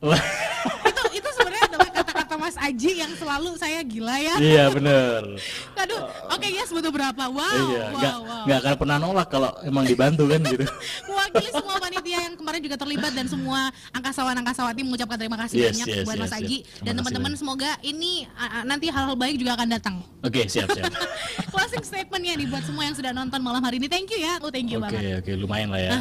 Itu 0.87 1.01
itu 1.13 1.29
sebenarnya 1.35 1.63
adalah 1.69 1.89
kata-kata 1.91 2.08
Mas 2.49 2.57
Aji 2.65 2.97
yang 2.97 3.13
selalu 3.13 3.61
saya 3.61 3.77
gila 3.85 4.17
ya. 4.17 4.41
iya, 4.41 4.65
benar. 4.73 5.21
Aduh, 5.85 6.01
oke 6.33 6.49
yes 6.49 6.73
butuh 6.73 6.89
berapa. 6.89 7.29
Wow, 7.29 7.45
iya, 7.45 7.61
wow, 7.61 7.93
nggak 7.93 8.15
wow. 8.25 8.43
nggak 8.49 8.57
akan 8.65 8.73
pernah 8.73 8.97
nolak 8.97 9.27
kalau 9.29 9.53
emang 9.61 9.85
dibantu 9.85 10.25
kan 10.25 10.41
gitu. 10.41 10.65
mewakili 11.13 11.49
semua 11.53 11.77
panitia 11.77 12.19
yang 12.25 12.33
kemarin 12.33 12.61
juga 12.65 12.75
terlibat 12.81 13.13
dan 13.13 13.29
semua 13.29 13.69
angkasawan 13.93 14.33
angkasawati 14.33 14.81
mengucapkan 14.81 15.21
terima 15.21 15.37
kasih 15.45 15.61
Yes, 15.61 15.77
banyak 15.77 15.87
yes, 15.93 16.05
buat 16.09 16.17
Mas 16.17 16.33
yes, 16.33 16.39
Aji 16.41 16.57
yes. 16.65 16.81
Dan 16.81 16.93
teman-teman 16.97 17.31
semoga 17.37 17.69
ini 17.85 18.25
uh, 18.33 18.65
nanti 18.65 18.89
hal-hal 18.89 19.13
baik 19.13 19.37
juga 19.37 19.53
akan 19.53 19.69
datang. 19.69 20.01
Oke, 20.25 20.49
siap 20.49 20.73
siap. 20.73 20.89
Closing 21.53 21.85
statementnya 21.85 22.33
nih 22.33 22.49
buat 22.49 22.65
semua 22.65 22.89
yang 22.89 22.97
sudah 22.97 23.13
nonton 23.13 23.45
malam 23.45 23.61
hari 23.61 23.77
ini. 23.77 23.85
Thank 23.85 24.09
you 24.09 24.25
ya. 24.25 24.41
Oh, 24.41 24.49
thank 24.49 24.73
you 24.73 24.81
Oke 24.81 24.89
banget. 24.89 25.21
oke, 25.21 25.31
lumayan 25.37 25.69
lah 25.69 25.81
ya. 25.85 25.91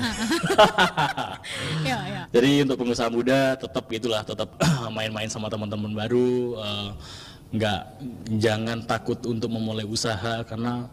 Ya. 1.84 2.28
Jadi 2.28 2.62
untuk 2.66 2.76
pengusaha 2.84 3.08
muda 3.08 3.56
tetap 3.56 3.84
gitulah, 3.88 4.22
tetap 4.22 4.48
main-main 4.96 5.30
sama 5.32 5.48
teman-teman 5.48 5.96
baru, 5.96 6.60
eh, 6.60 6.90
nggak 7.56 7.80
jangan 8.36 8.78
takut 8.84 9.16
untuk 9.24 9.48
memulai 9.48 9.88
usaha 9.88 10.44
karena 10.44 10.84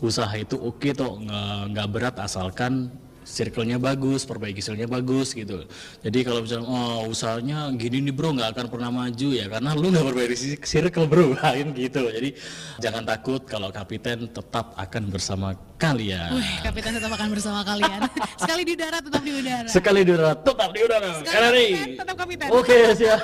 usaha 0.00 0.32
itu 0.32 0.56
oke 0.56 0.96
toh 0.96 1.20
nggak 1.20 1.76
nggak 1.76 1.88
berat 1.92 2.16
asalkan 2.24 2.88
circle-nya 3.24 3.76
bagus, 3.76 4.24
perbaiki 4.24 4.60
circle-nya 4.64 4.90
bagus 4.90 5.32
gitu. 5.36 5.64
Jadi 6.00 6.18
kalau 6.24 6.40
misalnya 6.44 6.66
oh 6.66 7.08
usahanya 7.08 7.70
gini 7.76 8.04
nih 8.04 8.14
bro 8.14 8.32
nggak 8.34 8.56
akan 8.56 8.66
pernah 8.72 8.90
maju 8.90 9.28
ya 9.32 9.46
karena 9.48 9.70
lu 9.76 9.86
nggak 9.92 10.06
perbaiki 10.06 10.36
circle 10.64 11.06
bro 11.06 11.34
kan 11.40 11.66
gitu. 11.76 12.02
Jadi 12.08 12.34
jangan 12.80 13.02
takut 13.04 13.42
kalau 13.44 13.68
kapiten 13.70 14.28
tetap 14.28 14.72
akan 14.76 15.02
bersama 15.08 15.54
kalian. 15.80 16.36
Wih, 16.36 16.52
kapiten 16.60 16.92
tetap 17.00 17.12
akan 17.12 17.28
bersama 17.32 17.60
kalian. 17.64 18.00
Sekali 18.42 18.62
di 18.68 18.72
udara 18.76 18.98
tetap 19.00 19.22
di 19.24 19.32
udara. 19.32 19.68
Sekali 19.68 20.00
di 20.04 20.10
udara, 20.12 20.32
tetap 20.36 20.70
di 20.72 20.80
udara. 20.84 21.10
Sekali 21.24 21.66
kapiten, 21.72 21.96
tetap 21.96 22.16
kapiten. 22.20 22.46
Oke, 22.52 22.78
siap. 22.96 23.20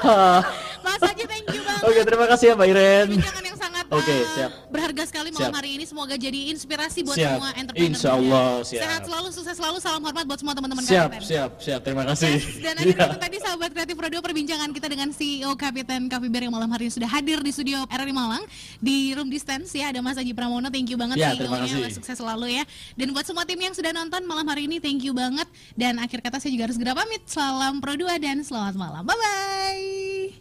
Mas 0.81 1.03
Aji 1.03 1.25
thank 1.29 1.47
you 1.53 1.61
banget. 1.61 1.85
Oke, 1.85 2.01
terima 2.07 2.27
kasih 2.31 2.47
ya 2.49 2.55
Mbak 2.57 2.69
Iren. 2.73 3.07
Perbincangan 3.13 3.45
yang 3.45 3.59
sangat 3.59 3.76
Oke, 3.89 4.11
uh, 4.11 4.23
siap. 4.33 4.51
berharga 4.67 5.03
sekali 5.05 5.29
malam 5.31 5.49
Siap. 5.49 5.59
hari 5.59 5.71
ini. 5.75 5.85
Semoga 5.85 6.15
jadi 6.15 6.51
inspirasi 6.51 7.03
buat 7.03 7.15
Siap. 7.15 7.31
semua 7.33 7.51
entrepreneur. 7.53 7.87
Insya. 7.89 8.11
Allah, 8.13 8.51
siap. 8.63 8.83
Sehat 8.83 9.03
selalu, 9.07 9.29
sukses 9.31 9.55
selalu. 9.55 9.77
Salam 9.79 10.03
hormat 10.03 10.25
buat 10.25 10.39
semua 10.39 10.53
teman-teman 10.53 10.83
Siap, 10.83 11.09
kapiten. 11.09 11.23
siap, 11.23 11.51
siap. 11.57 11.81
Terima 11.81 12.05
kasih. 12.05 12.35
Dan 12.59 12.75
Iya. 12.77 12.83
akhirnya 12.83 13.07
itu 13.09 13.19
tadi 13.21 13.37
sahabat 13.39 13.71
kreatif 13.71 13.97
radio 13.97 14.21
perbincangan 14.21 14.71
kita 14.71 14.87
dengan 14.87 15.09
CEO 15.11 15.51
Kapiten 15.55 16.03
Coffee 16.07 16.29
Bear 16.29 16.43
yang 16.43 16.53
malam 16.53 16.69
hari 16.69 16.87
ini 16.87 16.95
sudah 16.95 17.09
hadir 17.09 17.39
di 17.39 17.51
studio 17.51 17.87
RRI 17.87 18.11
Malang 18.11 18.43
di 18.79 19.11
room 19.13 19.27
distance 19.27 19.71
ya 19.71 19.89
ada 19.89 19.99
Mas 19.99 20.17
Aji 20.17 20.33
Pramono 20.33 20.67
thank 20.67 20.87
you 20.87 20.95
banget 20.95 21.17
Ya, 21.17 21.31
CEO-nya 21.31 21.41
terima 21.41 21.59
kasih. 21.61 21.79
Wah, 21.79 21.93
sukses 21.93 22.17
selalu 22.17 22.47
ya 22.53 22.65
dan 22.95 23.09
buat 23.11 23.23
semua 23.23 23.43
tim 23.43 23.57
yang 23.57 23.73
sudah 23.73 23.91
nonton 23.91 24.23
malam 24.23 24.45
hari 24.45 24.65
ini 24.65 24.77
thank 24.77 25.01
you 25.01 25.13
banget 25.13 25.47
dan 25.73 25.97
akhir 25.97 26.21
kata 26.21 26.37
saya 26.37 26.51
juga 26.51 26.67
harus 26.67 26.77
segera 26.77 26.93
pamit 26.93 27.23
salam 27.25 27.79
Pro 27.79 27.93
2 27.93 28.07
dan 28.19 28.41
selamat 28.41 28.75
malam 28.75 29.03
bye 29.03 29.17
bye 29.17 30.37